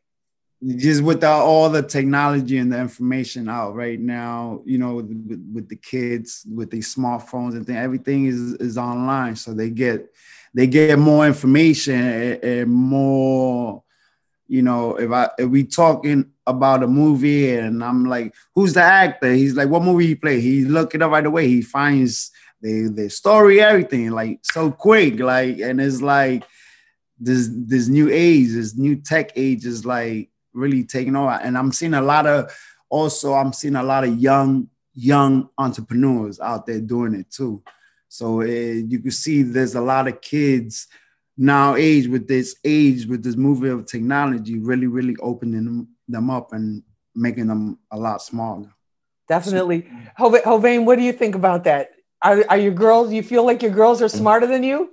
Just 0.65 1.03
with 1.03 1.21
the, 1.21 1.29
all 1.29 1.69
the 1.69 1.81
technology 1.81 2.57
and 2.57 2.71
the 2.71 2.77
information 2.77 3.47
out 3.47 3.75
right 3.75 3.99
now, 3.99 4.61
you 4.65 4.77
know, 4.77 4.95
with, 4.95 5.51
with 5.53 5.69
the 5.69 5.77
kids 5.77 6.45
with 6.53 6.69
these 6.69 6.93
smartphones 6.93 7.53
and 7.55 7.69
everything 7.69 8.25
is 8.25 8.55
is 8.55 8.77
online, 8.77 9.37
so 9.37 9.53
they 9.53 9.69
get 9.69 10.13
they 10.53 10.67
get 10.67 10.99
more 10.99 11.25
information 11.25 11.95
and, 11.95 12.43
and 12.43 12.71
more. 12.71 13.83
You 14.49 14.63
know, 14.63 14.97
if 14.97 15.09
I 15.09 15.29
if 15.37 15.47
we 15.47 15.63
talking 15.63 16.25
about 16.45 16.83
a 16.83 16.87
movie 16.87 17.51
and 17.51 17.81
I'm 17.81 18.05
like, 18.05 18.33
who's 18.53 18.73
the 18.73 18.81
actor? 18.81 19.31
He's 19.31 19.55
like, 19.55 19.69
what 19.69 19.83
movie 19.83 20.07
he 20.07 20.15
play? 20.15 20.41
He 20.41 20.65
look 20.65 20.93
it 20.93 21.01
up 21.01 21.11
right 21.11 21.25
away. 21.25 21.47
He 21.47 21.61
finds 21.61 22.31
the 22.59 22.91
the 22.93 23.09
story, 23.09 23.61
everything 23.61 24.09
like 24.09 24.39
so 24.43 24.71
quick, 24.71 25.21
like, 25.21 25.59
and 25.59 25.79
it's 25.79 26.01
like 26.01 26.43
this 27.17 27.49
this 27.49 27.87
new 27.87 28.09
age, 28.11 28.51
this 28.51 28.75
new 28.75 28.97
tech 28.97 29.31
age 29.37 29.65
is 29.65 29.85
like 29.85 30.29
really 30.59 30.83
taking 30.83 31.15
over. 31.15 31.39
And 31.43 31.57
I'm 31.57 31.71
seeing 31.71 31.93
a 31.93 32.01
lot 32.01 32.27
of 32.27 32.51
also 32.89 33.33
I'm 33.33 33.53
seeing 33.53 33.75
a 33.75 33.83
lot 33.83 34.03
of 34.03 34.17
young 34.17 34.69
young 34.93 35.49
entrepreneurs 35.57 36.39
out 36.39 36.65
there 36.65 36.81
doing 36.81 37.15
it 37.15 37.31
too. 37.31 37.63
So 38.07 38.41
uh, 38.41 38.45
you 38.45 38.99
can 38.99 39.11
see 39.11 39.43
there's 39.43 39.75
a 39.75 39.81
lot 39.81 40.07
of 40.07 40.21
kids 40.21 40.87
now 41.37 41.75
age 41.75 42.07
with 42.07 42.27
this 42.27 42.57
age 42.65 43.05
with 43.05 43.23
this 43.23 43.37
movement 43.37 43.79
of 43.79 43.85
technology 43.85 44.59
really 44.59 44.87
really 44.87 45.15
opening 45.21 45.87
them, 46.07 46.29
up 46.29 46.51
and 46.53 46.83
making 47.15 47.47
them 47.47 47.79
a 47.91 47.97
lot 47.97 48.21
smaller. 48.21 48.69
Definitely. 49.27 49.87
Hovain, 50.17 50.85
what 50.85 50.97
do 50.97 51.03
you 51.03 51.13
think 51.13 51.35
about 51.35 51.63
that? 51.65 51.91
Are, 52.21 52.43
are 52.49 52.57
your 52.57 52.73
girls, 52.73 53.13
you 53.13 53.23
feel 53.23 53.45
like 53.45 53.61
your 53.61 53.71
girls 53.71 54.01
are 54.01 54.09
smarter 54.09 54.47
than 54.47 54.63
you? 54.63 54.91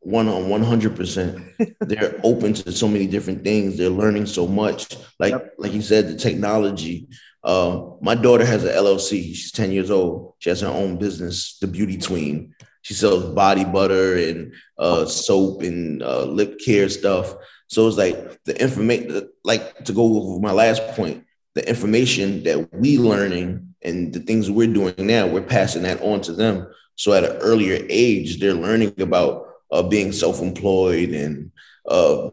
One 0.00 0.28
on 0.28 0.44
100% 0.44 1.74
they're 1.80 2.20
open 2.22 2.52
to 2.54 2.72
so 2.72 2.88
many 2.88 3.06
different 3.06 3.44
things. 3.44 3.76
They're 3.76 3.90
learning 3.90 4.26
so 4.26 4.46
much. 4.46 4.96
Like 5.18 5.32
yep. 5.32 5.54
like 5.58 5.72
you 5.72 5.82
said 5.82 6.08
the 6.08 6.16
technology 6.16 7.08
uh, 7.44 7.92
my 8.00 8.14
daughter 8.14 8.44
has 8.44 8.64
an 8.64 8.74
llc 8.74 9.08
she's 9.08 9.52
10 9.52 9.72
years 9.72 9.90
old. 9.90 10.34
She 10.38 10.50
has 10.50 10.60
her 10.60 10.68
own 10.68 10.98
business 10.98 11.58
the 11.60 11.66
beauty 11.66 11.96
tween. 11.96 12.54
She 12.82 12.94
sells 12.94 13.24
body 13.34 13.64
butter 13.64 14.16
and 14.16 14.52
uh, 14.78 15.06
soap 15.06 15.62
and 15.62 16.02
uh, 16.02 16.24
lip 16.24 16.58
care 16.64 16.88
stuff. 16.88 17.34
So 17.68 17.86
it's 17.86 17.96
like 17.96 18.42
the 18.44 18.60
information 18.60 19.30
like 19.44 19.84
to 19.84 19.92
go 19.92 20.04
over 20.04 20.40
my 20.40 20.52
last 20.52 20.82
point 20.88 21.24
the 21.54 21.68
information 21.68 22.44
that 22.44 22.72
we 22.72 22.98
learning 22.98 23.74
and 23.82 24.12
the 24.12 24.20
things 24.20 24.50
we're 24.50 24.72
doing 24.72 24.94
now 24.98 25.26
we're 25.26 25.42
passing 25.42 25.82
that 25.82 26.00
on 26.02 26.20
to 26.22 26.32
them. 26.32 26.66
So 26.96 27.12
at 27.12 27.24
an 27.24 27.36
earlier 27.36 27.84
age 27.88 28.40
they're 28.40 28.54
learning 28.54 29.00
about 29.00 29.47
uh, 29.70 29.82
being 29.82 30.12
self-employed 30.12 31.10
and 31.10 31.50
uh, 31.88 32.30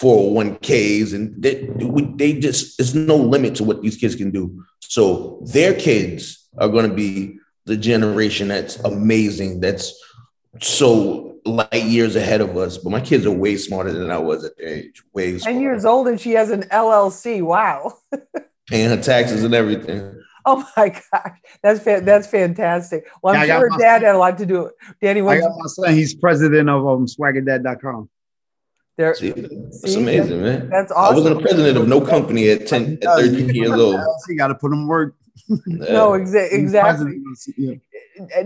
401ks 0.00 1.14
and 1.14 1.42
they, 1.42 1.68
they 2.16 2.38
just 2.38 2.78
there's 2.78 2.94
no 2.94 3.16
limit 3.16 3.56
to 3.56 3.64
what 3.64 3.82
these 3.82 3.96
kids 3.96 4.14
can 4.14 4.30
do. 4.30 4.64
So 4.80 5.42
their 5.44 5.74
kids 5.74 6.48
are 6.58 6.68
going 6.68 6.88
to 6.88 6.94
be 6.94 7.38
the 7.64 7.76
generation 7.76 8.48
that's 8.48 8.76
amazing 8.80 9.60
that's 9.60 9.92
so 10.60 11.38
light 11.44 11.84
years 11.84 12.14
ahead 12.14 12.40
of 12.40 12.56
us. 12.56 12.78
But 12.78 12.90
my 12.90 13.00
kids 13.00 13.26
are 13.26 13.32
way 13.32 13.56
smarter 13.56 13.92
than 13.92 14.10
i 14.10 14.18
was 14.18 14.44
at 14.44 14.56
their 14.56 14.68
age 14.68 15.02
way 15.12 15.38
10 15.38 15.60
years 15.60 15.84
old 15.84 16.06
and 16.08 16.20
she 16.20 16.32
has 16.32 16.50
an 16.50 16.62
llc 16.62 17.42
wow. 17.42 17.92
Paying 18.68 18.90
her 18.90 19.02
taxes 19.02 19.42
and 19.42 19.54
everything 19.54 20.22
Oh 20.46 20.68
my 20.76 20.88
gosh, 20.88 21.38
that's 21.62 21.80
fa- 21.80 22.00
that's 22.02 22.26
fantastic. 22.26 23.06
Well, 23.22 23.34
I'm 23.34 23.46
yeah, 23.46 23.58
sure 23.58 23.68
Dad 23.70 23.78
son. 23.78 24.02
had 24.02 24.14
a 24.14 24.18
lot 24.18 24.38
to 24.38 24.46
do. 24.46 24.70
Danny, 25.00 25.20
I 25.20 25.38
got 25.38 25.52
my 25.56 25.66
son. 25.66 25.94
He's 25.94 26.14
president 26.14 26.68
of 26.68 26.86
um, 26.86 27.06
swaggerdad.com. 27.06 28.08
There, 28.98 29.14
see, 29.14 29.30
that's 29.30 29.82
see, 29.82 30.00
amazing, 30.00 30.42
man. 30.42 30.68
That's 30.68 30.92
awesome. 30.92 31.14
I 31.14 31.16
wasn't 31.16 31.38
a 31.38 31.40
president 31.40 31.78
of 31.78 31.88
no 31.88 32.00
company 32.00 32.50
at 32.50 32.66
10, 32.66 32.98
at 33.02 33.04
13 33.04 33.54
years 33.54 33.70
old. 33.70 34.00
You 34.28 34.36
got 34.36 34.48
to 34.48 34.54
put 34.54 34.70
them 34.70 34.86
work. 34.86 35.14
no, 35.66 36.10
exa- 36.10 36.52
exactly. 36.52 37.22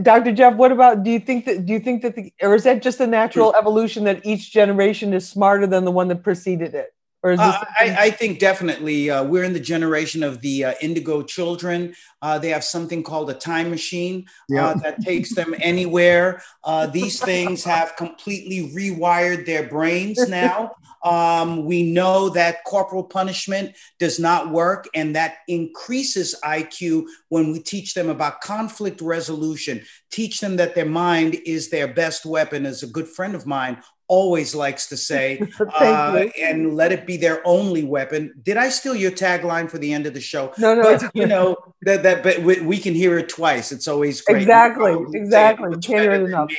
Dr. 0.02 0.32
Jeff, 0.32 0.54
what 0.54 0.70
about? 0.70 1.02
Do 1.02 1.10
you 1.10 1.18
think 1.18 1.46
that? 1.46 1.66
Do 1.66 1.72
you 1.72 1.80
think 1.80 2.02
that 2.02 2.14
the, 2.14 2.32
or 2.40 2.54
is 2.54 2.64
that 2.64 2.82
just 2.82 3.00
a 3.00 3.06
natural 3.06 3.54
evolution 3.56 4.04
that 4.04 4.24
each 4.24 4.52
generation 4.52 5.12
is 5.12 5.28
smarter 5.28 5.66
than 5.66 5.84
the 5.84 5.90
one 5.90 6.08
that 6.08 6.22
preceded 6.22 6.74
it? 6.74 6.94
Or 7.26 7.32
is 7.32 7.40
this 7.40 7.48
uh, 7.48 7.64
I, 7.76 7.96
I, 7.98 8.10
think 8.10 8.38
definitely 8.38 9.10
uh, 9.10 9.24
we're 9.24 9.42
in 9.42 9.52
the 9.52 9.58
generation 9.58 10.22
of 10.22 10.40
the 10.42 10.66
uh, 10.66 10.74
indigo 10.80 11.24
children. 11.24 11.92
Uh, 12.22 12.38
they 12.38 12.50
have 12.50 12.62
something 12.62 13.02
called 13.02 13.28
a 13.30 13.34
time 13.34 13.68
machine 13.68 14.26
uh, 14.56 14.74
that 14.74 15.00
takes 15.00 15.34
them 15.34 15.52
anywhere. 15.58 16.40
Uh, 16.62 16.86
these 16.86 17.20
things 17.30 17.64
have 17.64 17.96
completely 17.96 18.72
rewired 18.72 19.44
their 19.44 19.68
brains 19.68 20.28
now. 20.28 20.70
Um, 21.04 21.66
we 21.66 21.84
know 21.84 22.30
that 22.30 22.64
corporal 22.64 23.04
punishment 23.04 23.76
does 24.00 24.18
not 24.18 24.50
work, 24.50 24.88
and 24.92 25.14
that 25.14 25.36
increases 25.46 26.34
IQ 26.42 27.04
when 27.28 27.52
we 27.52 27.60
teach 27.60 27.94
them 27.94 28.08
about 28.08 28.40
conflict 28.40 29.00
resolution, 29.00 29.84
teach 30.10 30.40
them 30.40 30.56
that 30.56 30.74
their 30.74 30.86
mind 30.86 31.36
is 31.46 31.70
their 31.70 31.86
best 31.86 32.26
weapon. 32.26 32.66
As 32.66 32.82
a 32.82 32.88
good 32.88 33.06
friend 33.06 33.36
of 33.36 33.46
mine 33.46 33.80
always 34.08 34.54
likes 34.54 34.88
to 34.88 34.96
say, 34.96 35.40
uh, 35.60 36.26
and 36.38 36.74
let 36.74 36.92
it 36.92 37.06
be 37.06 37.16
their 37.16 37.46
only 37.46 37.84
weapon. 37.84 38.32
Did 38.42 38.56
I 38.56 38.68
steal 38.68 38.94
your 38.94 39.10
tagline 39.10 39.70
for 39.70 39.78
the 39.78 39.92
end 39.92 40.06
of 40.06 40.14
the 40.14 40.20
show? 40.20 40.52
No, 40.58 40.74
no. 40.74 40.82
But, 40.82 41.10
you 41.14 41.26
know 41.26 41.56
that 41.82 42.02
that 42.02 42.22
but 42.22 42.40
we, 42.40 42.60
we, 42.60 42.78
can 42.78 42.94
hear 42.94 43.18
it 43.18 43.28
twice. 43.28 43.72
It's 43.72 43.88
always 43.88 44.20
great. 44.20 44.42
Exactly, 44.42 44.96
exactly. 45.12 45.70
Can't 45.78 46.02
hear 46.02 46.12
it 46.12 46.22
enough. 46.22 46.52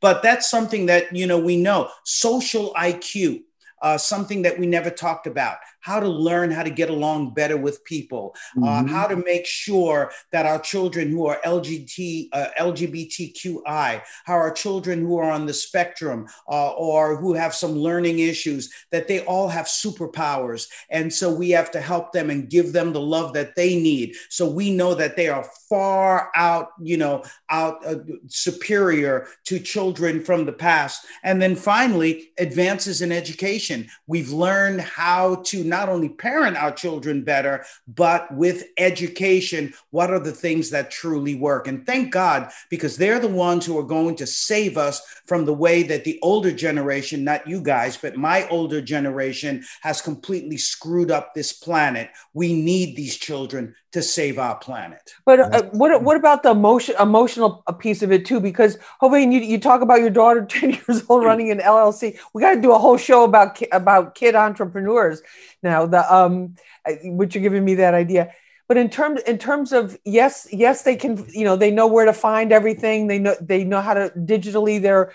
But 0.00 0.22
that's 0.22 0.50
something 0.50 0.86
that 0.86 1.14
you 1.14 1.26
know 1.26 1.38
we 1.38 1.56
know. 1.56 1.88
Social 2.04 2.74
IQ. 2.74 3.42
Uh, 3.82 3.96
something 3.98 4.42
that 4.42 4.58
we 4.58 4.66
never 4.66 4.90
talked 4.90 5.26
about. 5.26 5.56
how 5.82 5.98
to 5.98 6.06
learn 6.08 6.50
how 6.50 6.62
to 6.62 6.68
get 6.68 6.90
along 6.90 7.32
better 7.32 7.56
with 7.56 7.82
people, 7.84 8.34
uh, 8.58 8.82
Mhm. 8.82 8.90
how 8.90 9.06
to 9.06 9.16
make 9.16 9.46
sure 9.46 10.12
that 10.30 10.44
our 10.44 10.58
children 10.58 11.10
who 11.10 11.24
are 11.26 11.40
LGBT, 11.42 12.28
uh, 12.34 12.48
LGBTQI, 12.58 14.02
how 14.26 14.34
our 14.34 14.50
children 14.52 15.00
who 15.00 15.16
are 15.16 15.30
on 15.30 15.46
the 15.46 15.54
spectrum 15.54 16.26
uh, 16.50 16.70
or 16.72 17.16
who 17.16 17.32
have 17.32 17.54
some 17.54 17.74
learning 17.88 18.18
issues, 18.18 18.68
that 18.92 19.08
they 19.08 19.20
all 19.20 19.48
have 19.48 19.64
superpowers. 19.66 20.62
And 20.90 21.10
so 21.10 21.26
we 21.32 21.48
have 21.58 21.70
to 21.70 21.80
help 21.80 22.12
them 22.12 22.28
and 22.28 22.50
give 22.50 22.68
them 22.74 22.92
the 22.92 23.00
love 23.16 23.32
that 23.38 23.56
they 23.56 23.72
need. 23.90 24.08
So 24.28 24.44
we 24.50 24.66
know 24.80 24.92
that 24.94 25.16
they 25.16 25.28
are 25.28 25.46
far 25.70 26.30
out, 26.36 26.68
you 26.82 26.98
know, 26.98 27.22
out 27.48 27.76
uh, 27.86 27.96
superior 28.28 29.14
to 29.48 29.58
children 29.58 30.22
from 30.28 30.44
the 30.44 30.52
past. 30.68 31.06
And 31.22 31.40
then 31.40 31.56
finally, 31.56 32.32
advances 32.38 33.00
in 33.00 33.12
education. 33.12 33.69
We've 34.06 34.30
learned 34.30 34.80
how 34.80 35.42
to 35.46 35.64
not 35.64 35.88
only 35.88 36.08
parent 36.08 36.56
our 36.56 36.72
children 36.72 37.24
better, 37.24 37.64
but 37.86 38.32
with 38.34 38.64
education, 38.76 39.72
what 39.90 40.10
are 40.10 40.18
the 40.18 40.32
things 40.32 40.70
that 40.70 40.90
truly 40.90 41.34
work? 41.34 41.66
And 41.66 41.86
thank 41.86 42.12
God, 42.12 42.50
because 42.70 42.96
they're 42.96 43.20
the 43.20 43.28
ones 43.28 43.64
who 43.64 43.78
are 43.78 43.84
going 43.84 44.16
to 44.16 44.26
save 44.26 44.76
us 44.76 45.00
from 45.26 45.44
the 45.44 45.54
way 45.54 45.82
that 45.84 46.04
the 46.04 46.18
older 46.22 46.52
generation, 46.52 47.24
not 47.24 47.46
you 47.46 47.60
guys, 47.60 47.96
but 47.96 48.16
my 48.16 48.48
older 48.48 48.80
generation, 48.80 49.64
has 49.82 50.02
completely 50.02 50.56
screwed 50.56 51.10
up 51.10 51.34
this 51.34 51.52
planet. 51.52 52.10
We 52.34 52.52
need 52.52 52.96
these 52.96 53.16
children 53.16 53.74
to 53.92 54.02
save 54.02 54.38
our 54.38 54.56
planet. 54.56 55.14
But 55.24 55.40
uh, 55.40 55.62
what 55.72 56.02
what 56.02 56.16
about 56.16 56.42
the 56.42 56.50
emotion 56.50 56.94
emotional 57.00 57.62
piece 57.78 58.02
of 58.02 58.12
it 58.12 58.24
too? 58.24 58.40
Because 58.40 58.78
Hovain, 59.02 59.32
you, 59.32 59.40
you 59.40 59.58
talk 59.58 59.80
about 59.80 60.00
your 60.00 60.10
daughter, 60.10 60.44
ten 60.48 60.70
years 60.70 61.04
old, 61.08 61.24
running 61.24 61.50
an 61.50 61.58
LLC. 61.58 62.18
We 62.32 62.42
got 62.42 62.54
to 62.54 62.60
do 62.60 62.72
a 62.72 62.78
whole 62.78 62.96
show 62.96 63.24
about 63.24 63.56
ki- 63.56 63.68
about 63.72 64.14
kid 64.14 64.34
entrepreneurs 64.34 65.22
now. 65.62 65.86
The 65.86 66.14
um, 66.14 66.54
which 67.02 67.34
you're 67.34 67.42
giving 67.42 67.64
me 67.64 67.74
that 67.76 67.94
idea. 67.94 68.32
But 68.68 68.76
in 68.76 68.88
terms 68.88 69.20
in 69.22 69.38
terms 69.38 69.72
of 69.72 69.98
yes, 70.04 70.46
yes, 70.52 70.82
they 70.82 70.94
can. 70.96 71.26
You 71.30 71.44
know, 71.44 71.56
they 71.56 71.72
know 71.72 71.88
where 71.88 72.06
to 72.06 72.12
find 72.12 72.52
everything. 72.52 73.08
They 73.08 73.18
know 73.18 73.34
they 73.40 73.64
know 73.64 73.80
how 73.80 73.94
to 73.94 74.10
digitally. 74.10 74.80
They're 74.80 75.12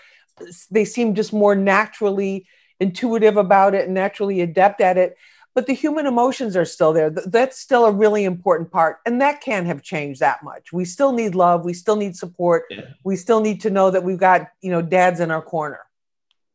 they 0.70 0.84
seem 0.84 1.16
just 1.16 1.32
more 1.32 1.56
naturally 1.56 2.46
intuitive 2.82 3.38
about 3.38 3.74
it 3.74 3.86
and 3.86 3.94
naturally 3.94 4.42
adept 4.42 4.82
at 4.82 4.98
it 4.98 5.16
but 5.56 5.68
the 5.68 5.74
human 5.74 6.06
emotions 6.06 6.58
are 6.58 6.66
still 6.66 6.92
there. 6.92 7.10
That's 7.10 7.58
still 7.58 7.86
a 7.86 7.92
really 7.92 8.26
important 8.26 8.72
part. 8.72 8.98
And 9.06 9.22
that 9.22 9.40
can't 9.40 9.66
have 9.66 9.82
changed 9.82 10.20
that 10.20 10.44
much. 10.44 10.74
We 10.74 10.84
still 10.84 11.14
need 11.14 11.34
love. 11.34 11.64
We 11.64 11.74
still 11.74 11.96
need 11.96 12.18
support. 12.18 12.66
Yeah. 12.70 12.82
We 13.06 13.16
still 13.16 13.40
need 13.40 13.62
to 13.62 13.70
know 13.70 13.90
that 13.90 14.04
we've 14.04 14.20
got, 14.20 14.50
you 14.62 14.70
know, 14.70 14.82
dads 14.82 15.22
in 15.22 15.32
our 15.32 15.42
corner. 15.42 15.80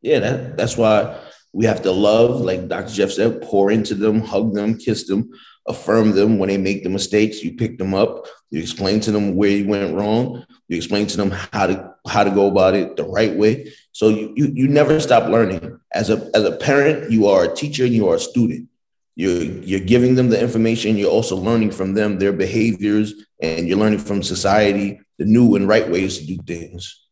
Yeah, 0.03 0.19
that, 0.19 0.55
that's 0.55 0.77
why 0.77 1.19
we 1.51 1.65
have 1.65 1.81
to 1.81 1.91
love, 1.91 2.41
like 2.41 2.67
Dr. 2.67 2.93
Jeff 2.93 3.11
said, 3.11 3.41
pour 3.41 3.71
into 3.71 3.95
them, 3.95 4.21
hug 4.21 4.53
them, 4.53 4.77
kiss 4.77 5.07
them, 5.07 5.31
affirm 5.67 6.11
them 6.11 6.37
when 6.37 6.49
they 6.49 6.57
make 6.57 6.83
the 6.83 6.89
mistakes. 6.89 7.43
You 7.43 7.55
pick 7.55 7.79
them 7.79 7.95
up, 7.95 8.27
you 8.51 8.61
explain 8.61 8.99
to 9.01 9.11
them 9.11 9.35
where 9.35 9.49
you 9.49 9.67
went 9.67 9.95
wrong, 9.95 10.45
you 10.67 10.77
explain 10.77 11.07
to 11.07 11.17
them 11.17 11.31
how 11.31 11.67
to 11.67 11.95
how 12.07 12.23
to 12.23 12.31
go 12.31 12.47
about 12.47 12.73
it 12.73 12.95
the 12.95 13.03
right 13.03 13.35
way. 13.35 13.73
So 13.91 14.09
you 14.09 14.33
you, 14.35 14.51
you 14.53 14.67
never 14.67 14.99
stop 14.99 15.29
learning. 15.29 15.79
As 15.93 16.09
a 16.09 16.29
as 16.33 16.45
a 16.45 16.55
parent, 16.55 17.11
you 17.11 17.27
are 17.27 17.43
a 17.43 17.53
teacher 17.53 17.85
and 17.85 17.93
you 17.93 18.07
are 18.09 18.15
a 18.15 18.19
student. 18.19 18.69
You're 19.21 19.43
you're 19.69 19.87
giving 19.93 20.15
them 20.15 20.29
the 20.29 20.41
information. 20.41 20.97
You're 20.97 21.11
also 21.11 21.35
learning 21.35 21.71
from 21.79 21.93
them 21.93 22.17
their 22.17 22.33
behaviors, 22.33 23.13
and 23.39 23.67
you're 23.67 23.77
learning 23.77 23.99
from 23.99 24.23
society 24.23 24.99
the 25.19 25.25
new 25.25 25.55
and 25.55 25.67
right 25.67 25.87
ways 25.87 26.17
to 26.17 26.25
do 26.25 26.37
things. 26.41 27.05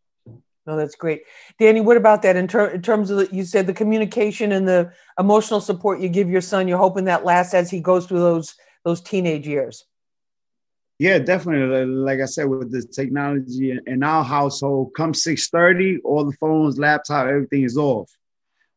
No, 0.66 0.76
that's 0.76 0.96
great. 0.96 1.22
Danny, 1.60 1.82
what 1.82 1.98
about 1.98 2.24
that 2.24 2.36
in, 2.36 2.48
ter- 2.48 2.70
in 2.70 2.82
terms 2.82 3.12
of 3.12 3.18
the, 3.18 3.36
you 3.36 3.44
said 3.44 3.68
the 3.68 3.74
communication 3.76 4.52
and 4.52 4.68
the 4.68 4.92
emotional 5.20 5.62
support 5.62 6.00
you 6.00 6.10
give 6.10 6.32
your 6.32 6.42
son? 6.42 6.68
You're 6.68 6.80
hoping 6.80 7.06
that 7.06 7.26
lasts 7.26 7.54
as 7.54 7.70
he 7.70 7.80
goes 7.80 8.08
through 8.08 8.22
those 8.22 8.56
those 8.84 9.02
teenage 9.02 9.48
years. 9.48 9.86
Yeah, 10.98 11.20
definitely. 11.20 11.86
Like 11.86 12.22
I 12.22 12.26
said, 12.26 12.46
with 12.50 12.72
the 12.72 12.82
technology 12.82 13.70
in- 13.70 13.84
in 13.86 14.02
our 14.02 14.24
household, 14.24 14.94
come 14.98 15.14
6:30, 15.14 16.00
all 16.04 16.26
the 16.26 16.38
phones, 16.38 16.80
laptop, 16.80 17.28
everything 17.28 17.64
is 17.64 17.78
off. 17.78 18.10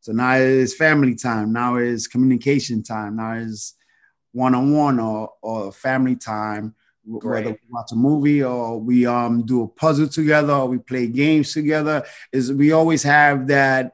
So 0.02 0.12
now 0.12 0.34
it's 0.34 0.74
family 0.74 1.14
time. 1.14 1.52
Now 1.52 1.76
it's 1.76 2.08
communication 2.08 2.82
time. 2.82 3.16
Now 3.16 3.34
it's 3.34 3.74
one-on-one 4.32 4.98
or, 4.98 5.32
or 5.40 5.70
family 5.72 6.16
time. 6.16 6.74
wh- 7.04 7.24
Whether 7.24 7.50
we 7.50 7.58
watch 7.70 7.92
a 7.92 7.96
movie 7.96 8.42
or 8.42 8.80
we 8.80 9.06
um 9.06 9.46
do 9.46 9.62
a 9.62 9.68
puzzle 9.68 10.08
together 10.08 10.52
or 10.52 10.66
we 10.66 10.78
play 10.78 11.06
games 11.06 11.52
together, 11.54 12.04
is 12.32 12.52
we 12.52 12.72
always 12.72 13.04
have 13.04 13.46
that 13.46 13.92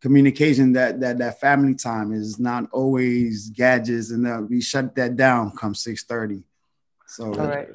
communication 0.00 0.72
that 0.72 1.00
that 1.00 1.18
that 1.18 1.40
family 1.40 1.74
time 1.74 2.12
is 2.12 2.38
not 2.38 2.64
always 2.72 3.50
gadgets 3.50 4.10
and 4.10 4.24
that 4.24 4.48
we 4.48 4.62
shut 4.62 4.94
that 4.94 5.14
down 5.14 5.52
come 5.56 5.74
6:30. 5.74 6.42
So 7.06 7.24
All 7.26 7.46
right. 7.46 7.68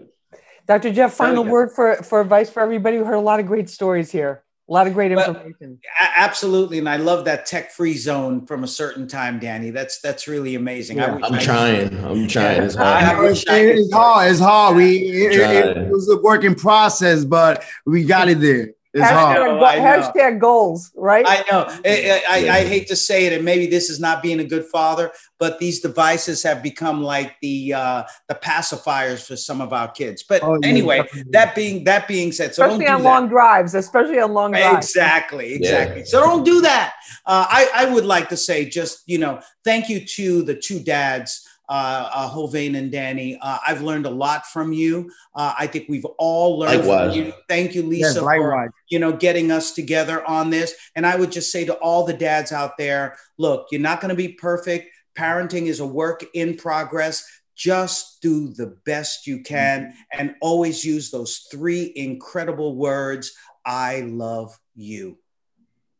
Dr. 0.65 0.91
Jeff, 0.91 1.13
final 1.13 1.45
word 1.45 1.71
for, 1.71 1.95
for 1.97 2.21
advice 2.21 2.49
for 2.49 2.61
everybody. 2.61 2.97
We 2.97 3.03
heard 3.05 3.13
a 3.15 3.19
lot 3.19 3.39
of 3.39 3.47
great 3.47 3.69
stories 3.69 4.11
here, 4.11 4.43
a 4.69 4.73
lot 4.73 4.85
of 4.87 4.93
great 4.93 5.11
information. 5.11 5.79
A- 6.01 6.19
absolutely, 6.19 6.77
and 6.77 6.87
I 6.87 6.97
love 6.97 7.25
that 7.25 7.45
tech-free 7.47 7.95
zone 7.97 8.45
from 8.45 8.63
a 8.63 8.67
certain 8.67 9.07
time, 9.07 9.39
Danny. 9.39 9.71
That's 9.71 9.99
that's 9.99 10.27
really 10.27 10.55
amazing. 10.55 10.99
I 10.99 11.05
Yeah. 11.07 11.15
wish 11.15 11.23
I'm 11.25 11.33
I- 11.33 11.39
trying. 11.43 12.05
I'm 12.05 12.27
trying. 12.27 12.63
It's 12.63 12.75
hard. 12.75 13.03
I 13.03 13.19
wish 13.19 13.47
I 13.47 13.59
could- 13.59 13.77
it's 13.79 13.93
hard. 13.93 14.31
It's 14.31 14.39
hard. 14.39 14.75
We 14.77 14.97
it, 14.97 15.31
it- 15.33 15.77
it 15.77 15.89
was 15.89 16.09
a 16.09 16.17
working 16.17 16.55
process, 16.55 17.25
but 17.25 17.63
we 17.85 18.03
got 18.03 18.29
it 18.29 18.39
there. 18.39 18.69
It's. 18.93 19.05
Hashtag, 19.05 19.35
know, 19.35 19.61
hashtag 19.61 20.39
goals, 20.39 20.91
right? 20.95 21.23
I 21.27 21.43
know. 21.51 21.65
I, 21.85 22.23
I, 22.29 22.37
Yeah. 22.39 22.53
I 22.53 22.65
hate 22.65 22.87
to 22.87 22.95
say 22.95 23.27
it, 23.27 23.33
and 23.33 23.45
maybe 23.45 23.67
this 23.67 23.89
is 23.89 23.99
not 23.99 24.23
being 24.23 24.39
a 24.39 24.43
good 24.43 24.65
father, 24.65 25.11
but 25.37 25.59
these 25.59 25.79
devices 25.79 26.41
have 26.41 26.63
become 26.63 27.03
like 27.03 27.35
the 27.41 27.73
uh, 27.73 28.03
the 28.27 28.33
pacifiers 28.35 29.25
for 29.27 29.35
some 29.35 29.61
of 29.61 29.73
our 29.73 29.89
kids. 29.91 30.23
But 30.23 30.43
Oh, 30.43 30.57
anyway, 30.63 31.03
definitely. 31.03 31.31
that 31.31 31.55
being 31.55 31.83
that 31.83 32.07
being 32.07 32.31
said, 32.31 32.55
so 32.55 32.63
especially 32.65 32.85
don't 32.85 32.93
on 32.95 32.97
do 32.99 33.03
that. 33.03 33.09
long 33.09 33.27
drives, 33.29 33.75
especially 33.75 34.19
on 34.19 34.33
long 34.33 34.51
drives. 34.51 34.87
Exactly, 34.87 35.53
exactly. 35.53 36.03
So 36.05 36.19
don't 36.21 36.43
do 36.43 36.61
that. 36.61 36.95
Uh, 37.25 37.45
I, 37.47 37.69
I 37.75 37.93
would 37.93 38.05
like 38.05 38.29
to 38.29 38.37
say 38.37 38.65
just, 38.67 39.03
you 39.05 39.19
know, 39.19 39.39
thank 39.63 39.87
you 39.89 40.03
to 40.03 40.41
the 40.41 40.55
two 40.55 40.79
dads, 40.79 41.47
uh, 41.69 42.09
uh, 42.11 42.29
Hovain 42.31 42.75
and 42.75 42.91
Danny. 42.91 43.37
Uh, 43.39 43.59
I've 43.65 43.81
learned 43.81 44.07
a 44.07 44.09
lot 44.09 44.47
from 44.47 44.73
you. 44.73 45.11
Uh, 45.35 45.53
I 45.57 45.67
think 45.67 45.87
we've 45.87 46.05
all 46.17 46.57
learned 46.57 46.79
Likewise. 46.79 47.15
from 47.15 47.25
you. 47.25 47.33
Thank 47.47 47.75
you, 47.75 47.83
Yes, 47.83 48.15
Lisa, 48.15 48.21
for, 48.21 48.73
you 48.89 48.97
know, 48.97 49.13
getting 49.13 49.51
us 49.51 49.73
together 49.73 50.27
on 50.27 50.49
this. 50.49 50.73
And 50.95 51.05
I 51.05 51.15
would 51.15 51.31
just 51.31 51.51
say 51.51 51.65
to 51.65 51.75
all 51.75 52.05
the 52.05 52.13
dads 52.13 52.51
out 52.51 52.77
there, 52.77 53.17
look, 53.37 53.67
you're 53.71 53.81
not 53.81 54.01
going 54.01 54.09
to 54.09 54.15
be 54.15 54.29
perfect. 54.29 54.89
Parenting 55.15 55.67
is 55.67 55.79
a 55.79 55.85
work 55.85 56.25
in 56.33 56.57
progress. 56.57 57.23
Just 57.55 58.21
do 58.21 58.47
the 58.47 58.77
best 58.85 59.27
you 59.27 59.41
can 59.43 59.93
and 60.13 60.33
always 60.41 60.83
use 60.83 61.11
those 61.11 61.47
three 61.51 61.91
incredible 61.95 62.75
words 62.75 63.33
I 63.65 64.01
love 64.01 64.57
you. 64.75 65.19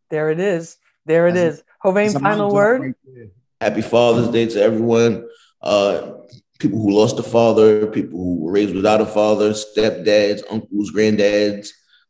There 0.09 0.31
it 0.31 0.39
is. 0.39 0.77
There 1.05 1.27
it 1.27 1.33
That's 1.33 1.57
is. 1.57 1.63
Hovain, 1.83 2.07
It's 2.07 2.15
a 2.15 2.19
final 2.19 2.51
word. 2.51 2.95
Happy 3.61 3.81
Father's 3.81 4.29
Day 4.29 4.47
to 4.47 4.61
everyone. 4.61 5.27
Uh, 5.61 6.13
people 6.59 6.79
who 6.79 6.91
lost 6.91 7.19
a 7.19 7.23
father, 7.23 7.87
people 7.87 8.17
who 8.17 8.41
were 8.41 8.51
raised 8.51 8.75
without 8.75 9.01
a 9.01 9.05
father, 9.05 9.51
stepdads, 9.51 10.41
uncles, 10.51 10.91
granddads, 10.91 11.69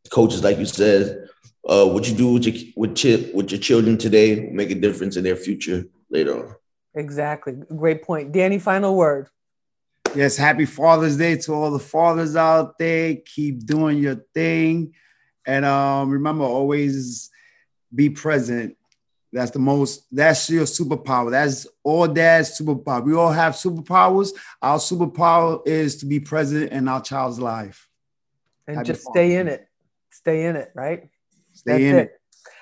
coaches, 0.10 0.44
like 0.44 0.58
you 0.58 0.66
said. 0.66 1.28
Uh, 1.68 1.86
what 1.86 2.08
you 2.08 2.16
do 2.16 2.34
with 2.34 2.46
your 2.46 2.56
with, 2.76 3.00
chi- 3.00 3.30
with 3.34 3.52
your 3.52 3.60
children 3.60 3.98
today 3.98 4.40
will 4.40 4.54
make 4.54 4.72
a 4.72 4.76
difference 4.76 5.18
in 5.18 5.24
their 5.24 5.36
future 5.36 5.86
later 6.10 6.48
on. 6.48 6.56
Exactly. 6.96 7.54
Great 7.76 8.04
point. 8.04 8.32
Danny, 8.32 8.60
final 8.60 8.96
word. 8.96 9.30
Yes, 10.16 10.38
happy 10.38 10.66
Father's 10.66 11.18
Day 11.18 11.36
to 11.38 11.54
all 11.54 11.70
the 11.70 11.80
fathers 11.80 12.36
out 12.36 12.80
there. 12.80 13.16
Keep 13.24 13.66
doing 13.66 14.00
your 14.00 14.16
thing. 14.34 14.96
And 15.46 15.66
um, 15.66 16.10
remember, 16.10 16.44
always 16.46 17.30
be 17.94 18.10
present. 18.10 18.76
That's 19.32 19.52
the 19.52 19.60
most, 19.60 20.06
that's 20.12 20.50
your 20.50 20.66
superpower. 20.66 21.32
That's 21.32 21.68
all 21.84 22.08
dad's 22.08 22.60
superpower. 22.60 23.04
We 23.04 23.14
all 23.14 23.32
have 23.32 23.54
superpowers. 23.54 24.32
Our 24.62 24.78
superpower 24.78 25.66
is 25.68 25.98
to 25.98 26.06
be 26.06 26.20
present 26.20 26.72
in 26.72 26.88
our 26.88 27.02
child's 27.02 27.40
life. 27.40 27.88
And 28.68 28.78
Happy 28.78 28.88
just 28.88 29.04
Father's 29.04 29.14
stay 29.14 29.36
in 29.36 29.48
it. 29.48 29.68
Stay 30.10 30.46
in 30.46 30.56
it, 30.56 30.72
right? 30.74 31.10
Stay 31.54 31.72
That's 31.72 31.84
in 31.84 31.96
it. 31.98 32.20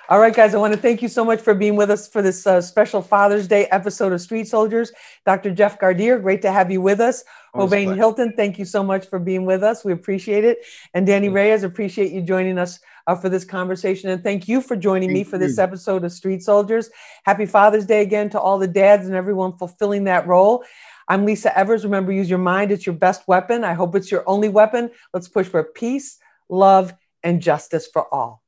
All 0.09 0.20
right, 0.20 0.34
guys, 0.34 0.55
I 0.55 0.57
want 0.57 0.74
to 0.74 0.80
thank 0.80 1.01
you 1.01 1.09
so 1.09 1.26
much 1.26 1.41
for 1.41 1.53
being 1.53 1.76
with 1.76 1.91
us 1.91 2.07
for 2.07 2.22
this 2.22 2.47
uh, 2.47 2.61
special 2.61 3.01
Father's 3.01 3.45
Day 3.45 3.65
episode 3.65 4.13
of 4.13 4.22
Street 4.22 4.47
Soldiers. 4.47 4.89
Dr. 5.26 5.53
Jeff 5.53 5.78
Gardere, 5.80 6.22
great 6.22 6.41
to 6.43 6.51
have 6.51 6.72
you 6.72 6.80
with 6.80 7.01
us. 7.01 7.26
Always 7.53 7.72
Hovain 7.72 7.84
pleasure. 7.86 7.95
Hilton, 7.97 8.34
thank 8.38 8.57
you 8.57 8.63
so 8.63 8.84
much 8.84 9.05
for 9.07 9.20
being 9.20 9.45
with 9.45 9.63
us. 9.63 9.84
We 9.84 9.91
appreciate 9.91 10.45
it. 10.45 10.59
And 10.93 11.05
Danny 11.05 11.28
Reyes, 11.28 11.63
appreciate 11.63 12.13
you 12.13 12.22
joining 12.22 12.57
us 12.57 12.80
uh, 13.08 13.16
for 13.16 13.30
this 13.30 13.45
conversation. 13.45 14.10
And 14.10 14.24
thank 14.24 14.47
you 14.47 14.62
for 14.62 14.76
joining 14.76 15.12
me 15.12 15.24
Thank 15.24 15.30
for 15.30 15.38
this 15.38 15.58
episode 15.58 16.03
of 16.03 16.12
Street 16.12 16.43
Soldiers. 16.43 16.89
Happy 17.26 17.45
Father's 17.45 17.86
Day 17.86 18.01
again 18.01 18.30
to 18.32 18.39
all 18.39 18.60
the 18.60 18.68
dads 18.68 19.08
and 19.08 19.16
everyone 19.16 19.58
fulfilling 19.58 20.03
that 20.03 20.28
role. 20.28 20.64
I'm 21.08 21.26
Lisa 21.26 21.58
Evers. 21.58 21.86
Remember, 21.86 22.12
use 22.12 22.30
your 22.30 22.38
mind, 22.38 22.72
it's 22.72 22.86
your 22.86 22.95
best 22.95 23.28
weapon. 23.28 23.64
I 23.64 23.74
hope 23.74 23.95
it's 23.95 24.12
your 24.12 24.24
only 24.28 24.49
weapon. 24.49 24.91
Let's 25.14 25.30
push 25.30 25.47
for 25.47 25.64
peace, 25.64 26.20
love, 26.49 26.93
and 27.24 27.41
justice 27.41 27.88
for 27.91 28.14
all. 28.14 28.43